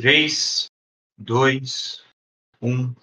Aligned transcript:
3, 0.00 0.70
2, 1.18 2.02
1. 2.62 2.94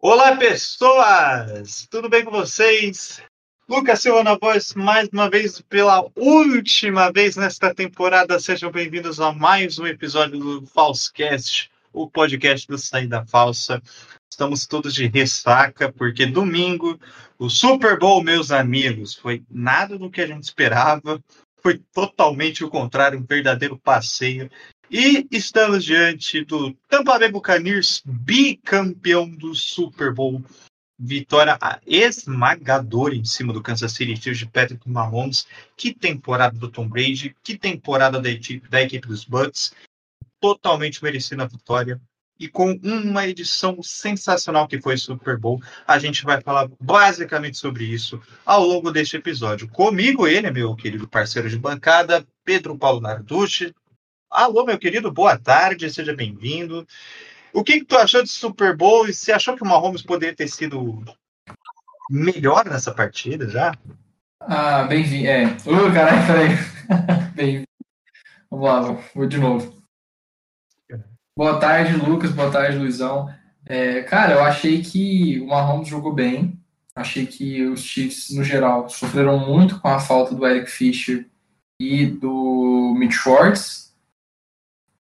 Olá, 0.00 0.36
pessoas! 0.36 1.86
Tudo 1.88 2.08
bem 2.08 2.24
com 2.24 2.32
vocês? 2.32 3.22
Lucas 3.68 4.00
Silva 4.00 4.24
na 4.24 4.36
voz, 4.36 4.74
mais 4.74 5.08
uma 5.10 5.30
vez, 5.30 5.60
pela 5.60 6.04
última 6.16 7.12
vez 7.12 7.36
nesta 7.36 7.72
temporada. 7.72 8.40
Sejam 8.40 8.72
bem-vindos 8.72 9.20
a 9.20 9.32
mais 9.32 9.78
um 9.78 9.86
episódio 9.86 10.40
do 10.40 10.66
Falsecast, 10.66 11.70
o 11.92 12.10
podcast 12.10 12.66
do 12.66 12.76
Saída 12.76 13.24
Falsa. 13.24 13.80
Estamos 14.36 14.66
todos 14.66 14.92
de 14.92 15.06
ressaca, 15.06 15.90
porque 15.90 16.26
domingo, 16.26 17.00
o 17.38 17.48
Super 17.48 17.98
Bowl, 17.98 18.22
meus 18.22 18.50
amigos, 18.50 19.14
foi 19.14 19.42
nada 19.48 19.98
do 19.98 20.10
que 20.10 20.20
a 20.20 20.26
gente 20.26 20.42
esperava. 20.44 21.24
Foi 21.62 21.78
totalmente 21.90 22.62
o 22.62 22.68
contrário, 22.68 23.18
um 23.18 23.24
verdadeiro 23.24 23.78
passeio. 23.78 24.50
E 24.90 25.26
estamos 25.30 25.82
diante 25.82 26.44
do 26.44 26.74
Tampa 26.86 27.18
Bay 27.18 27.30
Buccaneers, 27.30 28.02
bicampeão 28.04 29.26
do 29.26 29.54
Super 29.54 30.12
Bowl. 30.12 30.44
Vitória 30.98 31.58
esmagadora 31.86 33.14
em 33.14 33.24
cima 33.24 33.54
do 33.54 33.62
Kansas 33.62 33.92
City 33.92 34.16
Chiefs 34.16 34.40
de 34.40 34.46
Patrick 34.46 34.86
Mahomes. 34.86 35.46
Que 35.78 35.94
temporada 35.94 36.58
do 36.58 36.70
Tom 36.70 36.86
Brady, 36.86 37.34
que 37.42 37.56
temporada 37.56 38.20
da 38.20 38.28
equipe, 38.28 38.68
da 38.68 38.82
equipe 38.82 39.08
dos 39.08 39.24
Bucks. 39.24 39.72
Totalmente 40.38 41.02
merecida 41.02 41.44
a 41.44 41.46
vitória. 41.46 41.98
E 42.38 42.48
com 42.48 42.78
uma 42.82 43.26
edição 43.26 43.82
sensacional 43.82 44.68
que 44.68 44.80
foi 44.80 44.96
Super 44.96 45.38
Bowl, 45.38 45.60
a 45.86 45.98
gente 45.98 46.24
vai 46.24 46.40
falar 46.40 46.68
basicamente 46.80 47.56
sobre 47.56 47.84
isso 47.84 48.20
ao 48.44 48.62
longo 48.64 48.90
deste 48.90 49.16
episódio. 49.16 49.68
Comigo, 49.68 50.26
ele, 50.26 50.50
meu 50.50 50.74
querido 50.76 51.08
parceiro 51.08 51.48
de 51.48 51.58
bancada, 51.58 52.26
Pedro 52.44 52.76
Paulo 52.76 53.00
Narducci. 53.00 53.74
Alô, 54.30 54.64
meu 54.64 54.78
querido, 54.78 55.10
boa 55.10 55.38
tarde, 55.38 55.90
seja 55.90 56.14
bem-vindo. 56.14 56.86
O 57.52 57.64
que, 57.64 57.78
que 57.78 57.86
tu 57.86 57.96
achou 57.96 58.22
de 58.22 58.28
Super 58.28 58.76
Bowl 58.76 59.08
e 59.08 59.14
você 59.14 59.32
achou 59.32 59.56
que 59.56 59.62
o 59.62 59.66
Mahomes 59.66 60.02
poderia 60.02 60.36
ter 60.36 60.48
sido 60.48 61.02
melhor 62.10 62.66
nessa 62.66 62.92
partida 62.92 63.48
já? 63.48 63.72
Ah, 64.40 64.84
bem-vindo. 64.84 65.26
É. 65.26 65.44
Ô, 65.64 65.92
caralho, 65.92 66.26
peraí. 66.26 66.48
bem 67.34 67.64
Vamos 68.50 68.66
lá, 68.66 69.02
vou 69.14 69.26
de 69.26 69.38
novo. 69.38 69.75
Boa 71.38 71.58
tarde, 71.60 71.94
Lucas. 71.94 72.30
Boa 72.30 72.50
tarde, 72.50 72.78
Luizão. 72.78 73.28
É, 73.66 74.02
cara, 74.04 74.36
eu 74.36 74.42
achei 74.42 74.80
que 74.80 75.38
o 75.40 75.48
Mahomes 75.48 75.86
jogou 75.86 76.14
bem. 76.14 76.58
Achei 76.94 77.26
que 77.26 77.62
os 77.66 77.80
Chiefs, 77.80 78.34
no 78.34 78.42
geral, 78.42 78.88
sofreram 78.88 79.38
muito 79.38 79.78
com 79.78 79.86
a 79.86 79.98
falta 79.98 80.34
do 80.34 80.46
Eric 80.46 80.70
Fischer 80.70 81.26
e 81.78 82.06
do 82.06 82.94
Mitch 82.96 83.12
Schwartz. 83.12 83.94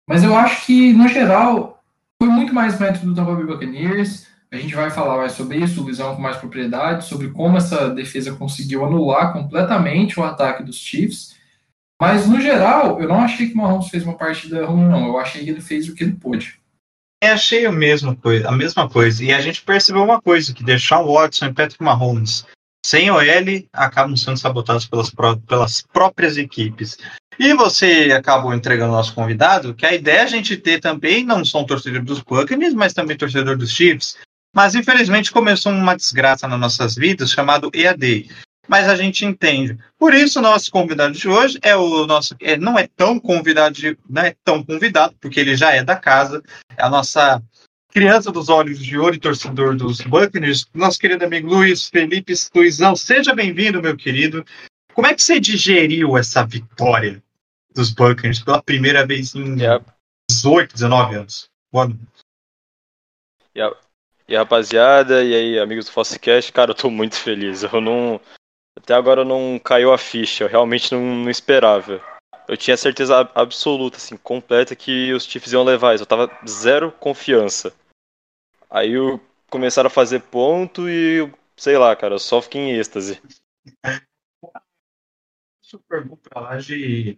Mas 0.09 0.25
eu 0.25 0.35
acho 0.35 0.65
que, 0.65 0.95
no 0.95 1.07
geral, 1.07 1.85
foi 2.19 2.31
muito 2.31 2.55
mais 2.55 2.81
mérito 2.81 3.05
do 3.05 3.15
Tampa 3.15 3.35
Bay 3.35 3.45
Buccaneers. 3.45 4.27
A 4.51 4.57
gente 4.57 4.75
vai 4.75 4.89
falar 4.89 5.19
mais 5.19 5.33
sobre 5.33 5.59
isso, 5.59 5.83
o 5.83 5.85
Luizão 5.85 6.17
com 6.17 6.23
mais 6.23 6.39
propriedade, 6.39 7.05
sobre 7.05 7.29
como 7.29 7.59
essa 7.59 7.91
defesa 7.91 8.35
conseguiu 8.35 8.87
anular 8.87 9.35
completamente 9.35 10.19
o 10.19 10.25
ataque 10.25 10.63
dos 10.63 10.77
Chiefs. 10.77 11.37
Mas, 12.03 12.27
no 12.27 12.41
geral, 12.41 13.01
eu 13.01 13.07
não 13.07 13.21
achei 13.21 13.47
que 13.47 13.55
o 13.55 13.59
Mahomes 13.59 13.89
fez 13.89 14.03
uma 14.03 14.17
partida 14.17 14.67
ruim, 14.67 14.89
não. 14.89 15.07
Eu 15.07 15.19
achei 15.19 15.45
que 15.45 15.51
ele 15.51 15.61
fez 15.61 15.89
o 15.89 15.95
que 15.95 16.03
ele 16.03 16.15
pôde. 16.15 16.59
É, 17.23 17.31
achei 17.31 17.65
a 17.65 17.71
mesma 17.71 18.17
coisa, 18.17 18.49
a 18.49 18.51
mesma 18.51 18.91
coisa. 18.91 19.25
E 19.25 19.33
a 19.33 19.41
gente 19.41 19.63
percebeu 19.63 20.03
uma 20.03 20.21
coisa, 20.21 20.53
que 20.53 20.65
deixar 20.65 21.01
o 21.01 21.15
Watson 21.15 21.47
e 21.47 21.53
Patrick 21.53 21.81
Mahomes 21.81 22.45
sem 22.85 23.09
OL 23.09 23.23
acabam 23.73 24.17
sendo 24.17 24.37
sabotados 24.37 24.85
pelas, 24.85 25.11
pró 25.11 25.37
pelas 25.37 25.81
próprias 25.81 26.37
equipes. 26.37 26.99
E 27.39 27.55
você 27.55 28.13
acabou 28.13 28.53
entregando 28.53 28.91
nosso 28.91 29.15
convidado 29.15 29.73
que 29.73 29.87
a 29.87 29.95
ideia 29.95 30.19
é 30.19 30.23
a 30.23 30.27
gente 30.27 30.57
ter 30.57 30.81
também, 30.81 31.25
não 31.25 31.45
só 31.45 31.61
um 31.61 31.67
torcedor 31.67 32.03
dos 32.03 32.19
Buccaneers, 32.19 32.75
mas 32.75 32.93
também 32.93 33.17
torcedor 33.17 33.57
dos 33.57 33.71
Chiefs. 33.71 34.19
Mas 34.53 34.75
infelizmente 34.75 35.31
começou 35.31 35.71
uma 35.71 35.95
desgraça 35.95 36.49
nas 36.49 36.59
nossas 36.59 36.97
vidas 36.97 37.31
chamado 37.31 37.71
EAD 37.73 38.29
mas 38.69 38.89
a 38.89 38.97
gente 38.97 39.25
entende. 39.25 39.77
Por 39.99 40.15
isso, 40.15 40.39
o 40.39 40.43
nosso 40.43 40.71
convidado 40.71 41.15
de 41.15 41.29
hoje 41.29 41.59
é 41.63 41.77
o 41.77 42.07
nosso. 42.07 42.37
É, 42.41 42.57
não 42.57 42.79
é 42.79 42.87
tão 42.87 43.19
convidado, 43.19 43.75
de, 43.75 43.97
não 44.09 44.23
é 44.23 44.35
tão 44.45 44.63
convidado, 44.63 45.15
porque 45.21 45.41
ele 45.41 45.57
já 45.57 45.73
é 45.73 45.83
da 45.83 45.97
casa, 45.97 46.43
é 46.77 46.83
a 46.83 46.89
nossa 46.89 47.43
criança 47.93 48.33
dos 48.33 48.49
olhos 48.49 48.79
de 48.79 48.99
ouro 48.99 49.15
e 49.15 49.21
torcedor 49.21 49.77
dos 49.77 50.01
Buccaneers, 50.01 50.67
nosso 50.73 50.99
querido 50.99 51.25
amigo 51.25 51.49
Luiz 51.49 51.89
Felipe 51.89 52.33
Luizão. 52.55 52.97
Seja 52.97 53.35
bem-vindo, 53.35 53.83
meu 53.83 53.97
querido. 53.97 54.45
Como 54.95 55.07
é 55.07 55.15
que 55.15 55.23
você 55.23 55.39
digeriu 55.39 56.17
essa 56.17 56.45
vitória 56.45 57.23
dos 57.75 57.91
Buccaneers 57.91 58.41
pela 58.41 58.63
primeira 58.63 59.07
vez 59.07 59.35
em 59.35 59.61
yep. 59.61 59.85
18, 60.31 60.73
19 60.75 61.17
anos? 61.17 61.51
Boa 61.71 61.89
noite. 61.89 62.03
Yep. 63.57 63.77
E 64.29 64.37
rapaziada, 64.37 65.23
e 65.23 65.35
aí, 65.35 65.59
amigos 65.59 65.87
do 65.87 65.93
Fossecast, 65.93 66.53
cara, 66.53 66.71
eu 66.71 66.75
tô 66.75 66.89
muito 66.89 67.17
feliz. 67.17 67.63
Eu 67.63 67.81
não. 67.81 68.21
Até 68.83 68.95
agora 68.95 69.25
não 69.25 69.61
caiu 69.63 69.93
a 69.93 69.99
ficha, 69.99 70.45
eu 70.45 70.49
realmente 70.49 70.93
não, 70.93 71.01
não 71.01 71.31
esperava. 71.31 72.01
Eu 72.49 72.57
tinha 72.57 72.77
certeza 72.77 73.31
absoluta, 73.35 73.97
assim, 73.97 74.17
completa 74.17 74.75
que 74.75 75.13
os 75.13 75.25
Chiefs 75.25 75.53
iam 75.53 75.63
levar 75.63 75.95
isso. 75.95 76.03
Eu 76.03 76.09
tava 76.09 76.31
zero 76.47 76.91
confiança. 76.91 77.73
Aí 78.69 78.93
eu 78.93 79.21
começaram 79.49 79.87
a 79.87 79.91
fazer 79.91 80.21
ponto 80.23 80.89
e, 80.89 81.31
sei 81.57 81.79
lá, 81.79 81.95
cara, 81.95 82.15
eu 82.15 82.19
só 82.19 82.43
fiquei 82.43 82.61
em 82.61 82.73
êxtase. 82.73 83.23
Super 85.63 86.05
bom 86.05 86.17
pra 86.17 86.41
lá 86.41 86.57
de 86.57 87.17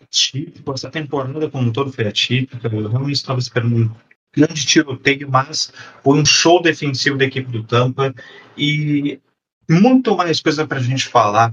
atípico, 0.00 0.72
essa 0.72 0.90
temporada 0.90 1.50
como 1.50 1.68
um 1.68 1.72
todo 1.72 1.92
foi 1.92 2.06
atípica. 2.06 2.68
Eu 2.68 2.88
realmente 2.88 3.16
estava 3.16 3.38
esperando 3.38 3.76
um 3.76 3.90
grande 4.34 4.64
tiroteio, 4.64 5.30
mas 5.30 5.72
foi 6.02 6.18
um 6.18 6.24
show 6.24 6.62
defensivo 6.62 7.18
da 7.18 7.26
equipe 7.26 7.50
do 7.50 7.62
Tampa. 7.62 8.14
E 8.56 9.20
muito 9.68 10.16
mais 10.16 10.40
coisa 10.40 10.66
para 10.66 10.78
a 10.78 10.82
gente 10.82 11.08
falar 11.08 11.52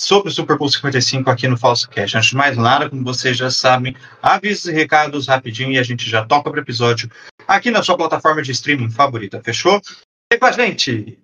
sobre 0.00 0.30
o 0.30 0.32
Super 0.32 0.56
Bowl 0.56 0.68
55 0.68 1.30
aqui 1.30 1.46
no 1.46 1.58
Falso 1.58 1.88
Cash. 1.90 2.14
Antes 2.14 2.30
de 2.30 2.36
mais 2.36 2.56
nada, 2.56 2.88
como 2.88 3.04
vocês 3.04 3.36
já 3.36 3.50
sabem, 3.50 3.94
avisos 4.22 4.66
e 4.66 4.72
recados 4.72 5.28
rapidinho 5.28 5.72
e 5.72 5.78
a 5.78 5.82
gente 5.82 6.08
já 6.08 6.24
toca 6.24 6.50
para 6.50 6.58
o 6.58 6.62
episódio 6.62 7.10
aqui 7.46 7.70
na 7.70 7.82
sua 7.82 7.96
plataforma 7.96 8.42
de 8.42 8.52
streaming 8.52 8.90
favorita. 8.90 9.42
Fechou? 9.44 9.80
Vem 10.32 10.40
com 10.40 10.46
a 10.46 10.52
gente! 10.52 11.18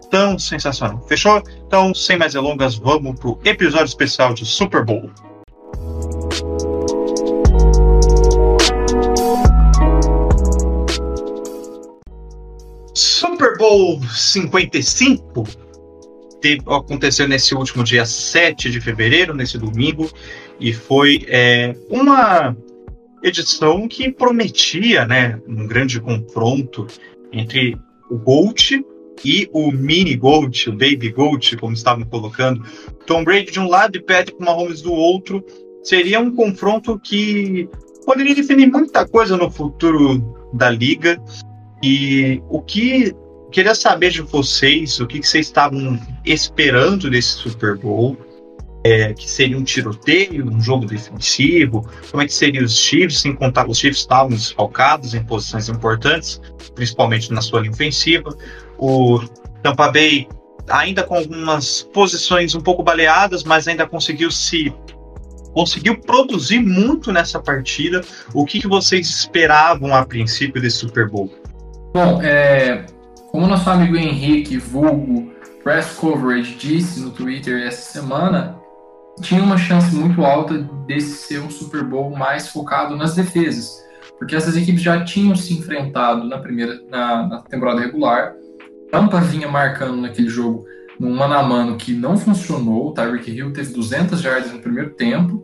tão 0.09 0.37
sensacional. 0.37 1.01
Fechou? 1.07 1.41
Então, 1.65 1.95
sem 1.95 2.17
mais 2.17 2.33
delongas, 2.33 2.75
vamos 2.75 3.17
pro 3.17 3.39
episódio 3.45 3.85
especial 3.85 4.33
de 4.33 4.45
Super 4.45 4.83
Bowl. 4.83 5.09
Super 12.93 13.57
Bowl 13.57 14.01
55 14.09 15.45
teve, 16.41 16.61
aconteceu 16.67 17.29
nesse 17.29 17.55
último 17.55 17.81
dia 17.81 18.05
7 18.05 18.69
de 18.69 18.81
fevereiro, 18.81 19.33
nesse 19.33 19.57
domingo, 19.57 20.11
e 20.59 20.73
foi 20.73 21.25
é, 21.29 21.73
uma 21.89 22.57
edição 23.23 23.87
que 23.87 24.11
prometia 24.11 25.05
né, 25.05 25.39
um 25.47 25.67
grande 25.67 25.99
confronto 25.99 26.87
entre 27.31 27.77
o 28.09 28.17
Gold 28.17 28.83
e 29.23 29.47
o 29.53 29.71
mini 29.71 30.15
GOAT, 30.15 30.69
o 30.69 30.73
baby 30.73 31.11
GOAT, 31.11 31.55
como 31.57 31.73
estavam 31.73 32.03
colocando, 32.05 32.63
Tom 33.05 33.23
Brady 33.23 33.51
de 33.51 33.59
um 33.59 33.67
lado 33.67 33.97
e 33.97 34.01
Patrick 34.01 34.41
Mahomes 34.43 34.81
do 34.81 34.91
outro, 34.91 35.43
seria 35.83 36.19
um 36.19 36.33
confronto 36.33 36.99
que 36.99 37.69
poderia 38.05 38.35
definir 38.35 38.67
muita 38.67 39.07
coisa 39.07 39.37
no 39.37 39.49
futuro 39.49 40.35
da 40.53 40.69
liga. 40.69 41.21
E 41.83 42.41
o 42.49 42.61
que 42.61 43.13
queria 43.51 43.75
saber 43.75 44.11
de 44.11 44.21
vocês, 44.21 44.99
o 44.99 45.07
que 45.07 45.21
vocês 45.21 45.47
estavam 45.47 45.99
esperando 46.25 47.09
desse 47.09 47.33
Super 47.33 47.77
Bowl? 47.77 48.17
É, 48.83 49.13
que 49.13 49.29
seria 49.29 49.55
um 49.55 49.63
tiroteio, 49.63 50.49
um 50.49 50.59
jogo 50.59 50.87
defensivo, 50.87 51.87
como 52.09 52.23
é 52.23 52.25
que 52.25 52.33
seriam 52.33 52.65
os 52.65 52.75
Chiefs, 52.75 53.19
sem 53.19 53.35
contar 53.35 53.69
os 53.69 53.77
Chiefs 53.77 53.99
estavam 53.99 54.31
desfalcados 54.31 55.13
em 55.13 55.23
posições 55.23 55.69
importantes, 55.69 56.41
principalmente 56.73 57.31
na 57.31 57.41
sua 57.41 57.59
linha 57.59 57.71
ofensiva. 57.71 58.35
O 58.79 59.19
Tampa 59.61 59.91
Bay 59.91 60.27
ainda 60.67 61.03
com 61.03 61.15
algumas 61.15 61.83
posições 61.93 62.55
um 62.55 62.61
pouco 62.61 62.81
baleadas, 62.81 63.43
mas 63.43 63.67
ainda 63.67 63.85
conseguiu 63.85 64.31
se 64.31 64.73
conseguiu 65.53 65.99
produzir 65.99 66.59
muito 66.59 67.11
nessa 67.11 67.39
partida. 67.39 68.01
O 68.33 68.45
que, 68.45 68.59
que 68.59 68.67
vocês 68.67 69.09
esperavam 69.09 69.93
a 69.93 70.05
princípio 70.05 70.61
desse 70.61 70.77
Super 70.77 71.09
Bowl? 71.09 71.29
Bom, 71.93 72.21
é, 72.21 72.85
como 73.31 73.47
nosso 73.47 73.69
amigo 73.69 73.97
Henrique 73.97 74.57
Vulgo 74.57 75.29
Press 75.61 75.93
Coverage 75.93 76.55
disse 76.55 77.01
no 77.01 77.11
Twitter 77.11 77.67
essa 77.67 77.91
semana, 77.91 78.60
tinha 79.21 79.43
uma 79.43 79.57
chance 79.57 79.95
muito 79.95 80.25
alta 80.25 80.57
desse 80.85 81.27
ser 81.27 81.39
um 81.41 81.49
Super 81.49 81.83
Bowl 81.83 82.09
mais 82.09 82.47
focado 82.49 82.95
nas 82.95 83.15
defesas, 83.15 83.83
porque 84.17 84.35
essas 84.35 84.57
equipes 84.57 84.81
já 84.81 85.03
tinham 85.03 85.35
se 85.35 85.53
enfrentado 85.53 86.27
na 86.27 86.37
primeira 86.37 86.81
na, 86.89 87.27
na 87.27 87.41
temporada 87.41 87.79
regular. 87.79 88.33
Tampa 88.91 89.21
vinha 89.21 89.47
marcando 89.47 90.01
naquele 90.01 90.27
jogo 90.27 90.65
num 90.99 91.15
mano 91.15 91.33
a 91.33 91.41
mano 91.41 91.77
que 91.77 91.93
não 91.93 92.15
funcionou. 92.15 92.89
O 92.89 92.93
Tyreek 92.93 93.31
Hill 93.31 93.53
teve 93.53 93.73
200 93.73 94.21
jardas 94.21 94.51
no 94.51 94.59
primeiro 94.59 94.91
tempo. 94.91 95.43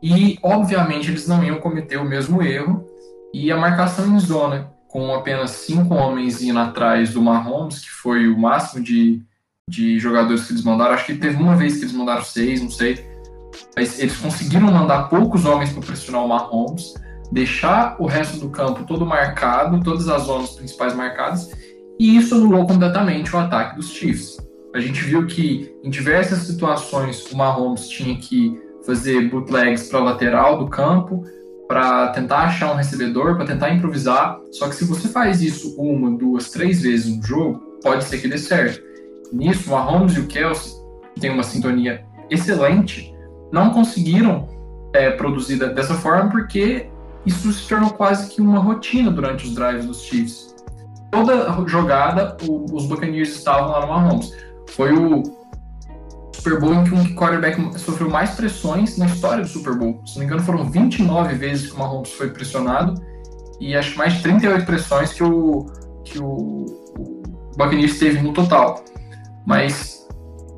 E, 0.00 0.38
obviamente, 0.40 1.10
eles 1.10 1.26
não 1.26 1.42
iam 1.42 1.58
cometer 1.58 1.96
o 1.96 2.04
mesmo 2.04 2.40
erro. 2.42 2.86
E 3.34 3.50
a 3.50 3.56
marcação 3.56 4.06
em 4.14 4.20
zona, 4.20 4.72
com 4.86 5.12
apenas 5.12 5.50
cinco 5.50 5.94
homens 5.94 6.40
indo 6.40 6.58
atrás 6.60 7.12
do 7.12 7.20
Mahomes, 7.20 7.80
que 7.80 7.90
foi 7.90 8.28
o 8.28 8.38
máximo 8.38 8.82
de, 8.82 9.20
de 9.68 9.98
jogadores 9.98 10.46
que 10.46 10.52
eles 10.52 10.64
mandaram. 10.64 10.94
Acho 10.94 11.06
que 11.06 11.14
teve 11.14 11.36
uma 11.36 11.56
vez 11.56 11.76
que 11.76 11.84
eles 11.84 11.92
mandaram 11.92 12.22
seis, 12.22 12.60
não 12.60 12.70
sei. 12.70 13.04
Mas 13.76 13.98
eles 13.98 14.16
conseguiram 14.16 14.72
mandar 14.72 15.08
poucos 15.08 15.44
homens 15.44 15.72
para 15.72 15.82
pressionar 15.82 16.24
o 16.24 16.28
Mahomes, 16.28 16.94
deixar 17.30 17.96
o 17.98 18.06
resto 18.06 18.38
do 18.38 18.48
campo 18.50 18.84
todo 18.84 19.04
marcado, 19.04 19.80
todas 19.82 20.08
as 20.08 20.22
zonas 20.22 20.50
principais 20.50 20.94
marcadas, 20.94 21.50
e 21.98 22.16
isso 22.16 22.34
anulou 22.34 22.66
completamente 22.66 23.34
o 23.34 23.38
ataque 23.38 23.76
dos 23.76 23.90
Chiefs. 23.90 24.38
A 24.74 24.80
gente 24.80 25.02
viu 25.02 25.26
que 25.26 25.74
em 25.82 25.90
diversas 25.90 26.40
situações 26.40 27.30
o 27.30 27.36
Mahomes 27.36 27.88
tinha 27.88 28.16
que 28.16 28.58
fazer 28.84 29.28
bootlegs 29.28 29.88
para 29.88 29.98
a 29.98 30.04
lateral 30.04 30.58
do 30.58 30.68
campo 30.68 31.24
para 31.66 32.08
tentar 32.08 32.44
achar 32.44 32.72
um 32.72 32.76
recebedor, 32.76 33.36
para 33.36 33.44
tentar 33.44 33.70
improvisar. 33.70 34.40
Só 34.52 34.68
que 34.68 34.74
se 34.74 34.84
você 34.84 35.08
faz 35.08 35.42
isso 35.42 35.74
uma, 35.78 36.10
duas, 36.16 36.50
três 36.50 36.80
vezes 36.80 37.14
no 37.14 37.22
jogo, 37.22 37.58
pode 37.82 38.04
ser 38.04 38.18
que 38.18 38.28
dê 38.28 38.38
certo. 38.38 38.87
Nisso, 39.32 39.70
Mahomes 39.70 40.16
e 40.16 40.20
o 40.20 40.26
Kelsey, 40.26 40.72
que 41.14 41.20
tem 41.20 41.30
uma 41.30 41.42
sintonia 41.42 42.04
excelente, 42.30 43.14
não 43.52 43.70
conseguiram 43.70 44.48
é, 44.92 45.10
produzir 45.10 45.56
dessa 45.74 45.94
forma 45.94 46.30
porque 46.30 46.88
isso 47.26 47.52
se 47.52 47.68
tornou 47.68 47.90
quase 47.90 48.28
que 48.30 48.40
uma 48.40 48.58
rotina 48.58 49.10
durante 49.10 49.46
os 49.46 49.54
drives 49.54 49.86
dos 49.86 50.02
Chiefs. 50.02 50.54
Toda 51.10 51.50
jogada, 51.66 52.36
o, 52.46 52.64
os 52.74 52.86
Buccaneers 52.86 53.30
estavam 53.30 53.70
lá 53.70 53.80
no 53.80 53.88
Mahomes. 53.88 54.32
Foi 54.70 54.92
o 54.92 55.22
Super 56.34 56.60
Bowl 56.60 56.74
em 56.74 56.84
que 56.84 56.94
um 56.94 57.14
quarterback 57.14 57.78
sofreu 57.78 58.08
mais 58.08 58.30
pressões 58.30 58.96
na 58.96 59.06
história 59.06 59.42
do 59.42 59.48
Super 59.48 59.74
Bowl. 59.74 60.00
Se 60.06 60.14
não 60.14 60.20
me 60.20 60.26
engano, 60.26 60.42
foram 60.42 60.70
29 60.70 61.34
vezes 61.34 61.70
que 61.70 61.76
o 61.76 61.78
Mahomes 61.78 62.12
foi 62.12 62.30
pressionado 62.30 62.94
e 63.60 63.74
acho 63.74 63.98
mais 63.98 64.14
de 64.14 64.22
38 64.22 64.64
pressões 64.64 65.12
que 65.12 65.24
o, 65.24 65.66
que 66.04 66.18
o 66.18 66.66
Buccaneers 67.56 67.98
teve 67.98 68.20
no 68.22 68.32
total. 68.32 68.84
Mas 69.48 70.06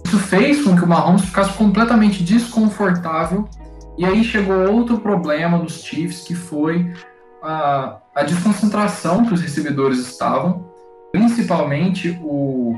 isso 0.04 0.18
fez 0.18 0.64
com 0.64 0.74
que 0.74 0.82
o 0.82 0.88
Mahomes 0.88 1.26
ficasse 1.26 1.56
completamente 1.56 2.24
desconfortável 2.24 3.48
e 3.96 4.04
aí 4.04 4.24
chegou 4.24 4.68
outro 4.68 4.98
problema 4.98 5.60
dos 5.60 5.84
Chiefs, 5.84 6.22
que 6.24 6.34
foi 6.34 6.92
a, 7.40 8.00
a 8.16 8.24
desconcentração 8.24 9.24
que 9.24 9.32
os 9.32 9.40
recebedores 9.40 10.00
estavam, 10.00 10.68
principalmente 11.12 12.18
o 12.20 12.76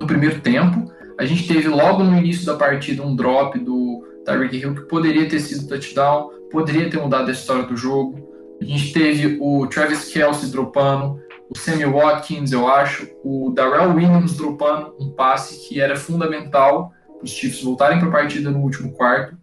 no 0.00 0.06
primeiro 0.06 0.40
tempo. 0.40 0.90
A 1.18 1.26
gente 1.26 1.46
teve 1.46 1.68
logo 1.68 2.02
no 2.02 2.16
início 2.16 2.46
da 2.46 2.56
partida 2.56 3.02
um 3.02 3.14
drop 3.14 3.58
do 3.58 4.02
Tyreek 4.24 4.56
Hill 4.56 4.74
que 4.76 4.88
poderia 4.88 5.28
ter 5.28 5.40
sido 5.40 5.68
touchdown, 5.68 6.30
poderia 6.50 6.88
ter 6.88 6.98
mudado 6.98 7.28
a 7.28 7.32
história 7.32 7.64
do 7.64 7.76
jogo. 7.76 8.18
A 8.62 8.64
gente 8.64 8.94
teve 8.94 9.36
o 9.42 9.66
Travis 9.66 10.10
Kelsey 10.10 10.50
dropando, 10.50 11.20
o 11.48 11.56
Sammy 11.56 11.84
Watkins, 11.84 12.52
eu 12.52 12.68
acho, 12.68 13.08
o 13.24 13.52
Darrell 13.54 13.94
Williams 13.94 14.36
dropando 14.36 14.94
um 14.98 15.10
passe 15.10 15.68
que 15.68 15.80
era 15.80 15.96
fundamental 15.96 16.92
para 17.16 17.24
os 17.24 17.30
Chiefs 17.30 17.62
voltarem 17.62 17.98
para 17.98 18.08
a 18.08 18.12
partida 18.12 18.50
no 18.50 18.60
último 18.60 18.92
quarto. 18.92 19.36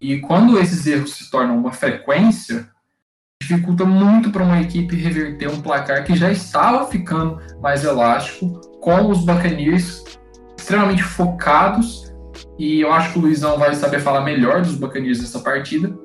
E 0.00 0.20
quando 0.20 0.58
esses 0.58 0.86
erros 0.86 1.14
se 1.14 1.30
tornam 1.30 1.56
uma 1.56 1.72
frequência, 1.72 2.68
dificulta 3.40 3.84
muito 3.84 4.30
para 4.30 4.44
uma 4.44 4.60
equipe 4.60 4.96
reverter 4.96 5.48
um 5.48 5.60
placar 5.60 6.04
que 6.04 6.16
já 6.16 6.30
estava 6.30 6.86
ficando 6.86 7.38
mais 7.60 7.84
elástico, 7.84 8.60
com 8.80 9.10
os 9.10 9.24
Buccaneers 9.24 10.04
extremamente 10.56 11.02
focados. 11.02 12.12
E 12.58 12.80
eu 12.80 12.92
acho 12.92 13.12
que 13.12 13.18
o 13.18 13.22
Luizão 13.22 13.58
vai 13.58 13.74
saber 13.74 14.00
falar 14.00 14.22
melhor 14.22 14.62
dos 14.62 14.76
Buccaneers 14.76 15.20
nessa 15.20 15.40
partida. 15.40 15.96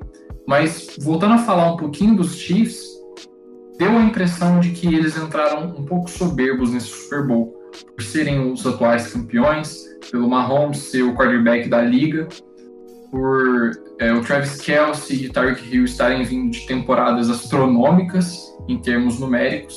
Mas 0.46 0.96
voltando 1.00 1.34
a 1.34 1.38
falar 1.38 1.72
um 1.72 1.76
pouquinho 1.76 2.16
dos 2.16 2.36
Chiefs, 2.36 2.97
deu 3.78 3.96
a 3.96 4.02
impressão 4.02 4.58
de 4.58 4.70
que 4.70 4.92
eles 4.92 5.16
entraram 5.16 5.68
um 5.68 5.84
pouco 5.84 6.10
soberbos 6.10 6.72
nesse 6.72 6.88
Super 6.88 7.26
Bowl, 7.26 7.54
por 7.94 8.02
serem 8.02 8.52
os 8.52 8.66
atuais 8.66 9.12
campeões, 9.12 9.84
pelo 10.10 10.28
Mahomes 10.28 10.78
ser 10.78 11.02
o 11.02 11.14
quarterback 11.14 11.68
da 11.68 11.80
liga, 11.80 12.28
por 13.10 13.70
é, 14.00 14.12
o 14.12 14.20
Travis 14.22 14.60
Kelsey 14.60 15.24
e 15.24 15.28
Tyreek 15.28 15.74
Hill 15.74 15.84
estarem 15.84 16.24
vindo 16.24 16.50
de 16.50 16.66
temporadas 16.66 17.30
astronômicas 17.30 18.54
em 18.68 18.78
termos 18.78 19.18
numéricos. 19.18 19.76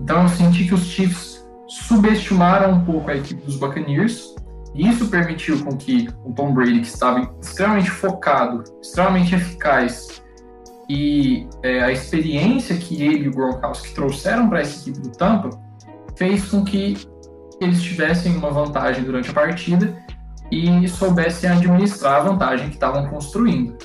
Então 0.00 0.22
eu 0.22 0.28
senti 0.28 0.64
que 0.64 0.74
os 0.74 0.84
Chiefs 0.86 1.46
subestimaram 1.68 2.72
um 2.72 2.84
pouco 2.84 3.10
a 3.10 3.16
equipe 3.16 3.42
dos 3.44 3.56
Buccaneers 3.56 4.34
e 4.74 4.88
isso 4.88 5.08
permitiu 5.08 5.62
com 5.64 5.76
que 5.76 6.08
o 6.24 6.32
Tom 6.32 6.52
Brady, 6.52 6.80
que 6.80 6.86
estava 6.86 7.34
extremamente 7.40 7.90
focado, 7.90 8.64
extremamente 8.82 9.34
eficaz 9.34 10.22
e 10.88 11.46
é, 11.62 11.82
a 11.82 11.92
experiência 11.92 12.76
que 12.76 13.02
ele 13.02 13.24
e 13.24 13.28
o 13.28 13.32
Gronkowski 13.32 13.94
trouxeram 13.94 14.48
para 14.48 14.60
essa 14.60 14.80
equipe 14.80 15.00
do 15.00 15.10
Tampa 15.10 15.50
fez 16.16 16.48
com 16.48 16.64
que 16.64 16.96
eles 17.60 17.82
tivessem 17.82 18.36
uma 18.36 18.50
vantagem 18.50 19.04
durante 19.04 19.30
a 19.30 19.34
partida 19.34 20.02
e 20.50 20.88
soubessem 20.88 21.50
administrar 21.50 22.20
a 22.20 22.30
vantagem 22.30 22.68
que 22.68 22.74
estavam 22.74 23.08
construindo. 23.08 23.76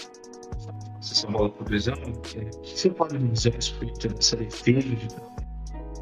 Bola 1.29 1.49
por 1.49 1.73
exemplo, 1.73 2.09
o 2.09 2.21
que 2.21 2.47
você 2.63 2.89
pode 2.89 3.17
dizer 3.17 3.51
a 3.51 3.55
respeito 3.55 4.07
dessa 4.07 4.37
defesa 4.37 4.87
de 4.87 5.07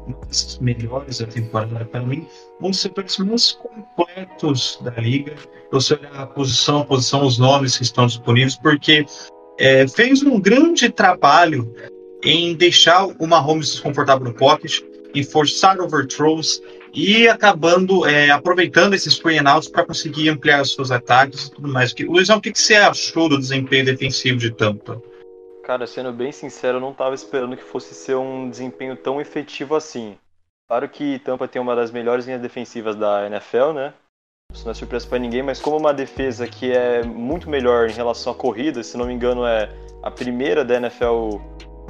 uma 0.06 0.18
das 0.26 0.58
melhores 0.60 1.18
da 1.18 1.26
temporada 1.26 1.84
para 1.84 2.02
mim, 2.02 2.26
um 2.60 2.70
dos 2.70 2.80
setores 2.80 3.18
mais 3.18 3.52
completos 3.52 4.78
da 4.82 4.92
liga. 4.92 5.34
Eu 5.72 5.80
sei 5.80 5.98
a 6.14 6.26
posição, 6.26 6.80
a 6.80 6.84
posição, 6.84 7.26
os 7.26 7.38
nomes 7.38 7.76
que 7.76 7.82
estão 7.82 8.06
disponíveis, 8.06 8.56
porque 8.56 9.04
é, 9.62 9.86
fez 9.86 10.24
um 10.24 10.40
grande 10.40 10.90
trabalho 10.90 11.72
em 12.20 12.52
deixar 12.52 13.06
o 13.06 13.26
Mahomes 13.28 13.70
desconfortável 13.70 14.24
no 14.24 14.34
pocket, 14.34 14.80
em 15.14 15.22
forçar 15.22 15.80
overthrows, 15.80 16.60
e 16.92 17.28
acabando 17.28 18.04
é, 18.04 18.28
aproveitando 18.30 18.94
esses 18.94 19.14
screen 19.14 19.46
outs 19.46 19.68
para 19.68 19.86
conseguir 19.86 20.28
ampliar 20.28 20.62
os 20.62 20.74
seus 20.74 20.90
ataques 20.90 21.46
e 21.46 21.52
tudo 21.52 21.68
mais. 21.68 21.94
Luizão, 21.96 22.38
o 22.38 22.40
que, 22.40 22.50
que 22.50 22.58
você 22.58 22.74
achou 22.74 23.28
do 23.28 23.38
desempenho 23.38 23.84
defensivo 23.84 24.36
de 24.36 24.50
Tampa? 24.50 25.00
Cara, 25.62 25.86
sendo 25.86 26.12
bem 26.12 26.32
sincero, 26.32 26.78
eu 26.78 26.80
não 26.80 26.90
estava 26.90 27.14
esperando 27.14 27.56
que 27.56 27.62
fosse 27.62 27.94
ser 27.94 28.16
um 28.16 28.50
desempenho 28.50 28.96
tão 28.96 29.20
efetivo 29.20 29.76
assim. 29.76 30.18
Claro 30.68 30.88
que 30.88 31.20
Tampa 31.20 31.46
tem 31.46 31.62
uma 31.62 31.76
das 31.76 31.92
melhores 31.92 32.26
linhas 32.26 32.42
defensivas 32.42 32.96
da 32.96 33.26
NFL, 33.26 33.72
né? 33.74 33.94
Isso 34.52 34.64
não 34.64 34.72
é 34.72 34.74
surpresa 34.74 35.06
para 35.06 35.18
ninguém, 35.18 35.42
mas 35.42 35.60
como 35.60 35.76
uma 35.76 35.94
defesa 35.94 36.46
que 36.46 36.72
é 36.72 37.02
muito 37.02 37.48
melhor 37.48 37.88
em 37.88 37.92
relação 37.92 38.32
à 38.32 38.36
corrida, 38.36 38.82
se 38.82 38.96
não 38.96 39.06
me 39.06 39.14
engano 39.14 39.46
é 39.46 39.70
a 40.02 40.10
primeira 40.10 40.64
da 40.64 40.76
NFL 40.76 41.36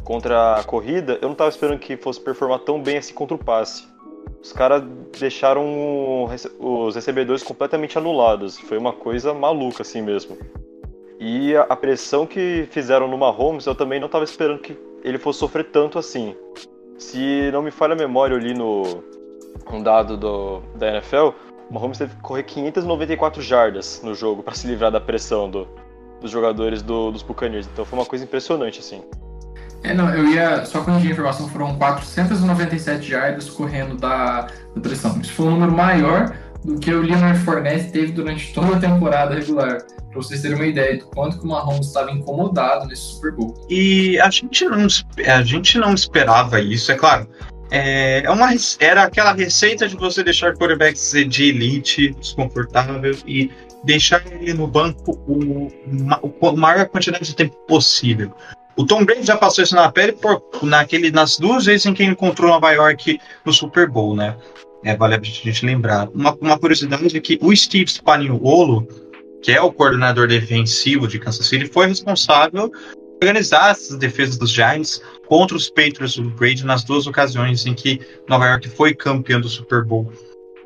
contra 0.04 0.56
a 0.56 0.64
corrida, 0.64 1.14
eu 1.14 1.22
não 1.22 1.32
estava 1.32 1.50
esperando 1.50 1.78
que 1.78 1.96
fosse 1.96 2.20
performar 2.20 2.60
tão 2.60 2.80
bem 2.80 2.98
assim 2.98 3.14
contra 3.14 3.34
o 3.34 3.38
passe 3.38 3.92
os 4.42 4.52
caras 4.52 4.82
deixaram 5.18 6.28
os 6.58 6.94
recebedores 6.96 7.44
completamente 7.44 7.96
anulados. 7.96 8.58
Foi 8.58 8.76
uma 8.76 8.92
coisa 8.92 9.32
maluca 9.32 9.82
assim 9.82 10.02
mesmo. 10.02 10.36
E 11.20 11.54
a 11.56 11.76
pressão 11.76 12.26
que 12.26 12.66
fizeram 12.70 13.06
no 13.06 13.16
Mahomes, 13.16 13.66
eu 13.66 13.74
também 13.74 14.00
não 14.00 14.06
estava 14.06 14.24
esperando 14.24 14.58
que 14.58 14.76
ele 15.04 15.18
fosse 15.18 15.38
sofrer 15.38 15.70
tanto 15.70 15.96
assim. 15.96 16.34
Se 16.98 17.50
não 17.52 17.62
me 17.62 17.70
falha 17.70 17.92
a 17.92 17.96
memória 17.96 18.36
ali 18.36 18.52
no 18.52 18.82
um 19.72 19.80
dado 19.80 20.16
do, 20.16 20.60
da 20.74 20.88
NFL, 20.88 21.28
Mahomes 21.72 21.96
teve 21.96 22.14
que 22.14 22.20
correr 22.20 22.42
594 22.42 23.40
jardas 23.40 24.00
no 24.04 24.14
jogo 24.14 24.42
para 24.42 24.54
se 24.54 24.66
livrar 24.66 24.90
da 24.90 25.00
pressão 25.00 25.50
do, 25.50 25.66
dos 26.20 26.30
jogadores 26.30 26.82
do, 26.82 27.10
dos 27.10 27.22
Buccaneers. 27.22 27.66
Então 27.72 27.84
foi 27.84 27.98
uma 27.98 28.06
coisa 28.06 28.24
impressionante 28.24 28.80
assim. 28.80 29.02
É, 29.82 29.92
não, 29.92 30.14
eu 30.14 30.28
ia 30.28 30.64
só 30.64 30.82
corrigir 30.82 31.10
a 31.10 31.12
informação, 31.12 31.48
foram 31.48 31.74
497 31.76 33.08
jardas 33.08 33.50
correndo 33.50 33.96
da, 33.96 34.42
da 34.74 34.80
pressão. 34.80 35.18
Isso 35.20 35.32
foi 35.32 35.46
um 35.46 35.52
número 35.52 35.72
maior 35.72 36.36
do 36.64 36.78
que 36.78 36.92
o 36.92 37.02
Leonard 37.02 37.38
Fournette 37.40 37.90
teve 37.90 38.12
durante 38.12 38.52
toda 38.52 38.76
a 38.76 38.78
temporada 38.78 39.34
regular. 39.34 39.78
Para 39.78 40.22
vocês 40.22 40.42
terem 40.42 40.56
uma 40.56 40.66
ideia 40.66 40.98
do 40.98 41.06
quanto 41.06 41.38
que 41.38 41.44
o 41.44 41.48
Mahomes 41.48 41.86
estava 41.86 42.12
incomodado 42.12 42.86
nesse 42.86 43.02
Super 43.14 43.32
Bowl. 43.32 43.54
E 43.68 44.20
a 44.20 44.30
gente 44.30 44.64
não, 44.66 44.86
a 45.26 45.42
gente 45.42 45.78
não 45.78 45.94
esperava 45.94 46.60
isso, 46.60 46.92
é 46.92 46.94
claro. 46.94 47.26
É, 47.74 48.22
é 48.22 48.30
uma, 48.30 48.50
era 48.80 49.04
aquela 49.04 49.32
receita 49.32 49.88
de 49.88 49.96
você 49.96 50.22
deixar 50.22 50.54
quarterbacks 50.54 51.12
de 51.26 51.44
elite, 51.44 52.10
desconfortável, 52.20 53.16
e 53.26 53.50
deixar 53.82 54.22
ele 54.30 54.52
no 54.52 54.66
banco 54.66 55.12
o, 55.26 55.68
o, 56.22 56.56
maior 56.56 56.86
quantidade 56.86 57.24
de 57.24 57.34
tempo 57.34 57.56
possível. 57.66 58.30
O 58.76 58.84
Tom 58.84 59.06
Brady 59.06 59.24
já 59.24 59.38
passou 59.38 59.64
isso 59.64 59.74
na 59.74 59.90
pele 59.90 60.12
por, 60.12 60.42
naquele, 60.62 61.10
nas 61.10 61.38
duas 61.38 61.64
vezes 61.64 61.86
em 61.86 61.94
que 61.94 62.02
ele 62.02 62.12
encontrou 62.12 62.50
Nova 62.50 62.70
York 62.72 63.18
no 63.42 63.52
Super 63.54 63.88
Bowl, 63.88 64.14
né? 64.14 64.36
É, 64.84 64.94
vale 64.94 65.14
a 65.14 65.20
gente 65.22 65.64
lembrar. 65.64 66.10
Uma, 66.10 66.36
uma 66.42 66.58
curiosidade 66.58 67.16
é 67.16 67.20
que 67.20 67.38
o 67.40 67.56
Steve 67.56 67.90
Spagnuolo, 67.90 68.86
que 69.42 69.50
é 69.50 69.62
o 69.62 69.72
coordenador 69.72 70.28
defensivo 70.28 71.08
de 71.08 71.18
Kansas 71.18 71.46
City, 71.46 71.66
foi 71.66 71.86
responsável 71.86 72.70
por 72.70 73.28
organizar 73.28 73.70
essas 73.70 73.96
defesas 73.96 74.36
dos 74.36 74.50
Giants 74.50 75.00
contra 75.32 75.56
os 75.56 75.70
Patriots 75.70 76.16
do 76.16 76.28
Brady 76.28 76.62
nas 76.62 76.84
duas 76.84 77.06
ocasiões 77.06 77.64
em 77.64 77.72
que 77.72 77.98
Nova 78.28 78.44
York 78.48 78.68
foi 78.68 78.94
campeão 78.94 79.40
do 79.40 79.48
Super 79.48 79.82
Bowl 79.82 80.12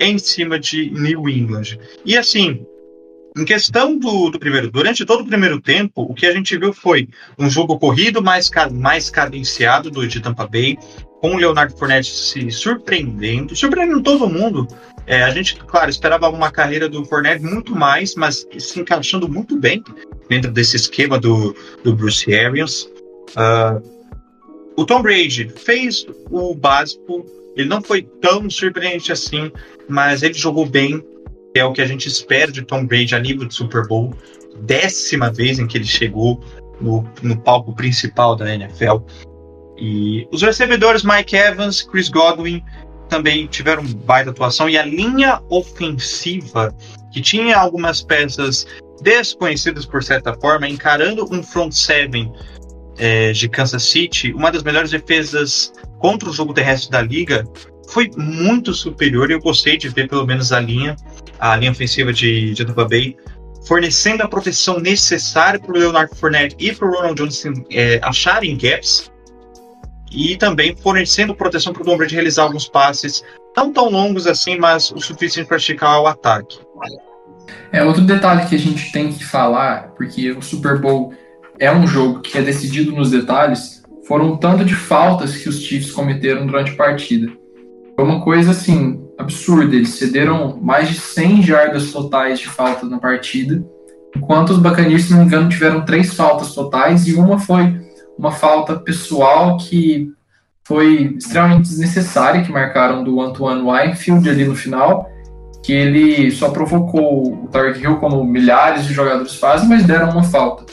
em 0.00 0.18
cima 0.18 0.58
de 0.58 0.90
New 0.90 1.28
England. 1.28 1.78
E 2.04 2.18
assim, 2.18 2.66
em 3.38 3.44
questão 3.44 3.96
do, 3.96 4.28
do, 4.28 4.40
primeiro, 4.40 4.68
durante 4.68 5.04
todo 5.04 5.20
o 5.20 5.24
primeiro 5.24 5.60
tempo, 5.60 6.02
o 6.02 6.12
que 6.12 6.26
a 6.26 6.32
gente 6.32 6.58
viu 6.58 6.72
foi 6.72 7.08
um 7.38 7.48
jogo 7.48 7.78
corrido 7.78 8.20
mais, 8.20 8.50
mais 8.72 9.08
cadenciado 9.08 9.88
do 9.88 10.04
de 10.04 10.18
Tampa 10.18 10.48
Bay, 10.48 10.76
com 11.20 11.36
o 11.36 11.36
Leonardo 11.36 11.78
Fournette 11.78 12.10
se 12.10 12.50
surpreendendo, 12.50 13.54
surpreendendo 13.54 14.02
todo 14.02 14.28
mundo. 14.28 14.66
É, 15.06 15.22
a 15.22 15.30
gente, 15.30 15.54
claro, 15.58 15.90
esperava 15.90 16.28
uma 16.28 16.50
carreira 16.50 16.88
do 16.88 17.04
Fournette 17.04 17.44
muito 17.44 17.72
mais, 17.72 18.16
mas 18.16 18.44
se 18.58 18.80
encaixando 18.80 19.28
muito 19.28 19.56
bem 19.56 19.80
dentro 20.28 20.50
desse 20.50 20.74
esquema 20.74 21.20
do, 21.20 21.54
do 21.84 21.94
Bruce 21.94 22.34
Arians. 22.34 22.90
Uh, 23.30 23.95
o 24.76 24.84
Tom 24.84 25.02
Brady 25.02 25.48
fez 25.48 26.06
o 26.30 26.54
básico, 26.54 27.24
ele 27.56 27.68
não 27.68 27.80
foi 27.80 28.02
tão 28.20 28.48
surpreendente 28.50 29.10
assim, 29.10 29.50
mas 29.88 30.22
ele 30.22 30.34
jogou 30.34 30.66
bem, 30.66 31.02
é 31.54 31.64
o 31.64 31.72
que 31.72 31.80
a 31.80 31.86
gente 31.86 32.06
espera 32.06 32.52
de 32.52 32.62
Tom 32.62 32.84
Brady 32.84 33.14
a 33.14 33.18
nível 33.18 33.46
de 33.46 33.54
Super 33.54 33.86
Bowl. 33.86 34.14
Décima 34.60 35.30
vez 35.30 35.58
em 35.58 35.66
que 35.66 35.78
ele 35.78 35.86
chegou 35.86 36.42
no, 36.80 37.08
no 37.22 37.36
palco 37.38 37.74
principal 37.74 38.36
da 38.36 38.54
NFL. 38.54 38.98
E 39.78 40.26
os 40.30 40.42
recebedores 40.42 41.02
Mike 41.02 41.34
Evans, 41.34 41.82
Chris 41.82 42.08
Godwin 42.08 42.62
também 43.08 43.46
tiveram 43.46 43.84
baita 43.84 44.30
atuação. 44.30 44.68
E 44.68 44.76
a 44.76 44.84
linha 44.84 45.40
ofensiva, 45.48 46.74
que 47.12 47.20
tinha 47.20 47.56
algumas 47.56 48.02
peças 48.02 48.66
desconhecidas 49.02 49.86
por 49.86 50.02
certa 50.02 50.34
forma, 50.34 50.68
encarando 50.68 51.24
um 51.32 51.42
front 51.42 51.72
seven 51.72 52.32
é, 52.98 53.32
de 53.32 53.48
Kansas 53.48 53.84
City, 53.84 54.32
uma 54.32 54.50
das 54.50 54.62
melhores 54.62 54.90
defesas 54.90 55.72
contra 55.98 56.28
o 56.28 56.32
jogo 56.32 56.54
terrestre 56.54 56.90
da 56.90 57.02
liga, 57.02 57.44
foi 57.88 58.10
muito 58.16 58.74
superior. 58.74 59.30
Eu 59.30 59.40
gostei 59.40 59.76
de 59.76 59.88
ver 59.88 60.08
pelo 60.08 60.26
menos 60.26 60.52
a 60.52 60.60
linha 60.60 60.96
a 61.38 61.56
linha 61.56 61.70
ofensiva 61.70 62.12
de, 62.12 62.54
de 62.54 62.64
Tampa 62.64 62.84
Bay, 62.84 63.16
fornecendo 63.66 64.22
a 64.22 64.28
proteção 64.28 64.78
necessária 64.78 65.58
para 65.58 65.70
o 65.70 65.78
Leonard 65.78 66.14
Fournette 66.16 66.56
e 66.58 66.72
para 66.72 66.88
o 66.88 66.90
Ronald 66.90 67.16
Jones 67.16 67.44
é, 67.70 68.00
acharem 68.02 68.56
gaps, 68.56 69.10
e 70.10 70.36
também 70.36 70.74
fornecendo 70.76 71.34
proteção 71.34 71.72
para 71.72 71.82
o 71.82 71.84
Tom 71.84 71.96
Brady 71.96 72.14
realizar 72.14 72.44
alguns 72.44 72.68
passes, 72.68 73.22
não 73.56 73.72
tão 73.72 73.90
longos 73.90 74.26
assim, 74.26 74.56
mas 74.56 74.90
o 74.92 75.00
suficiente 75.00 75.48
para 75.48 75.56
esticar 75.56 76.00
o 76.00 76.06
ataque. 76.06 76.58
É 77.72 77.82
outro 77.84 78.02
detalhe 78.02 78.48
que 78.48 78.54
a 78.54 78.58
gente 78.58 78.92
tem 78.92 79.12
que 79.12 79.24
falar, 79.24 79.88
porque 79.96 80.30
o 80.30 80.40
Super 80.40 80.78
Bowl 80.78 81.12
é 81.58 81.72
um 81.72 81.86
jogo 81.86 82.20
que 82.20 82.36
é 82.38 82.42
decidido 82.42 82.92
nos 82.92 83.10
detalhes, 83.10 83.82
foram 84.06 84.36
tanto 84.36 84.64
de 84.64 84.74
faltas 84.74 85.36
que 85.36 85.48
os 85.48 85.60
Chiefs 85.60 85.90
cometeram 85.90 86.46
durante 86.46 86.72
a 86.72 86.76
partida. 86.76 87.32
Foi 87.94 88.04
uma 88.04 88.20
coisa 88.20 88.50
assim, 88.50 89.02
absurda. 89.18 89.74
Eles 89.74 89.90
cederam 89.90 90.58
mais 90.62 90.88
de 90.88 90.94
100 90.94 91.42
jardas 91.42 91.92
totais 91.92 92.38
de 92.38 92.48
falta 92.48 92.86
na 92.86 92.98
partida, 92.98 93.64
enquanto 94.14 94.50
os 94.50 94.58
Buccaneers, 94.58 95.04
se 95.04 95.12
não 95.12 95.20
me 95.20 95.26
engano, 95.26 95.48
tiveram 95.48 95.84
três 95.84 96.14
faltas 96.14 96.54
totais 96.54 97.06
e 97.06 97.14
uma 97.14 97.38
foi 97.38 97.84
uma 98.18 98.32
falta 98.32 98.76
pessoal 98.76 99.58
que 99.58 100.10
foi 100.64 101.14
extremamente 101.16 101.68
desnecessária, 101.68 102.42
que 102.42 102.50
marcaram 102.50 103.04
do 103.04 103.20
Antoine 103.20 103.62
Winefield 103.62 104.28
ali 104.28 104.44
no 104.44 104.54
final, 104.54 105.06
que 105.62 105.72
ele 105.72 106.30
só 106.30 106.48
provocou 106.50 107.44
o 107.44 107.48
Tarek 107.48 107.80
Hill, 107.80 107.96
como 107.98 108.24
milhares 108.24 108.84
de 108.84 108.92
jogadores 108.92 109.34
fazem, 109.34 109.68
mas 109.68 109.84
deram 109.84 110.10
uma 110.10 110.22
falta. 110.22 110.64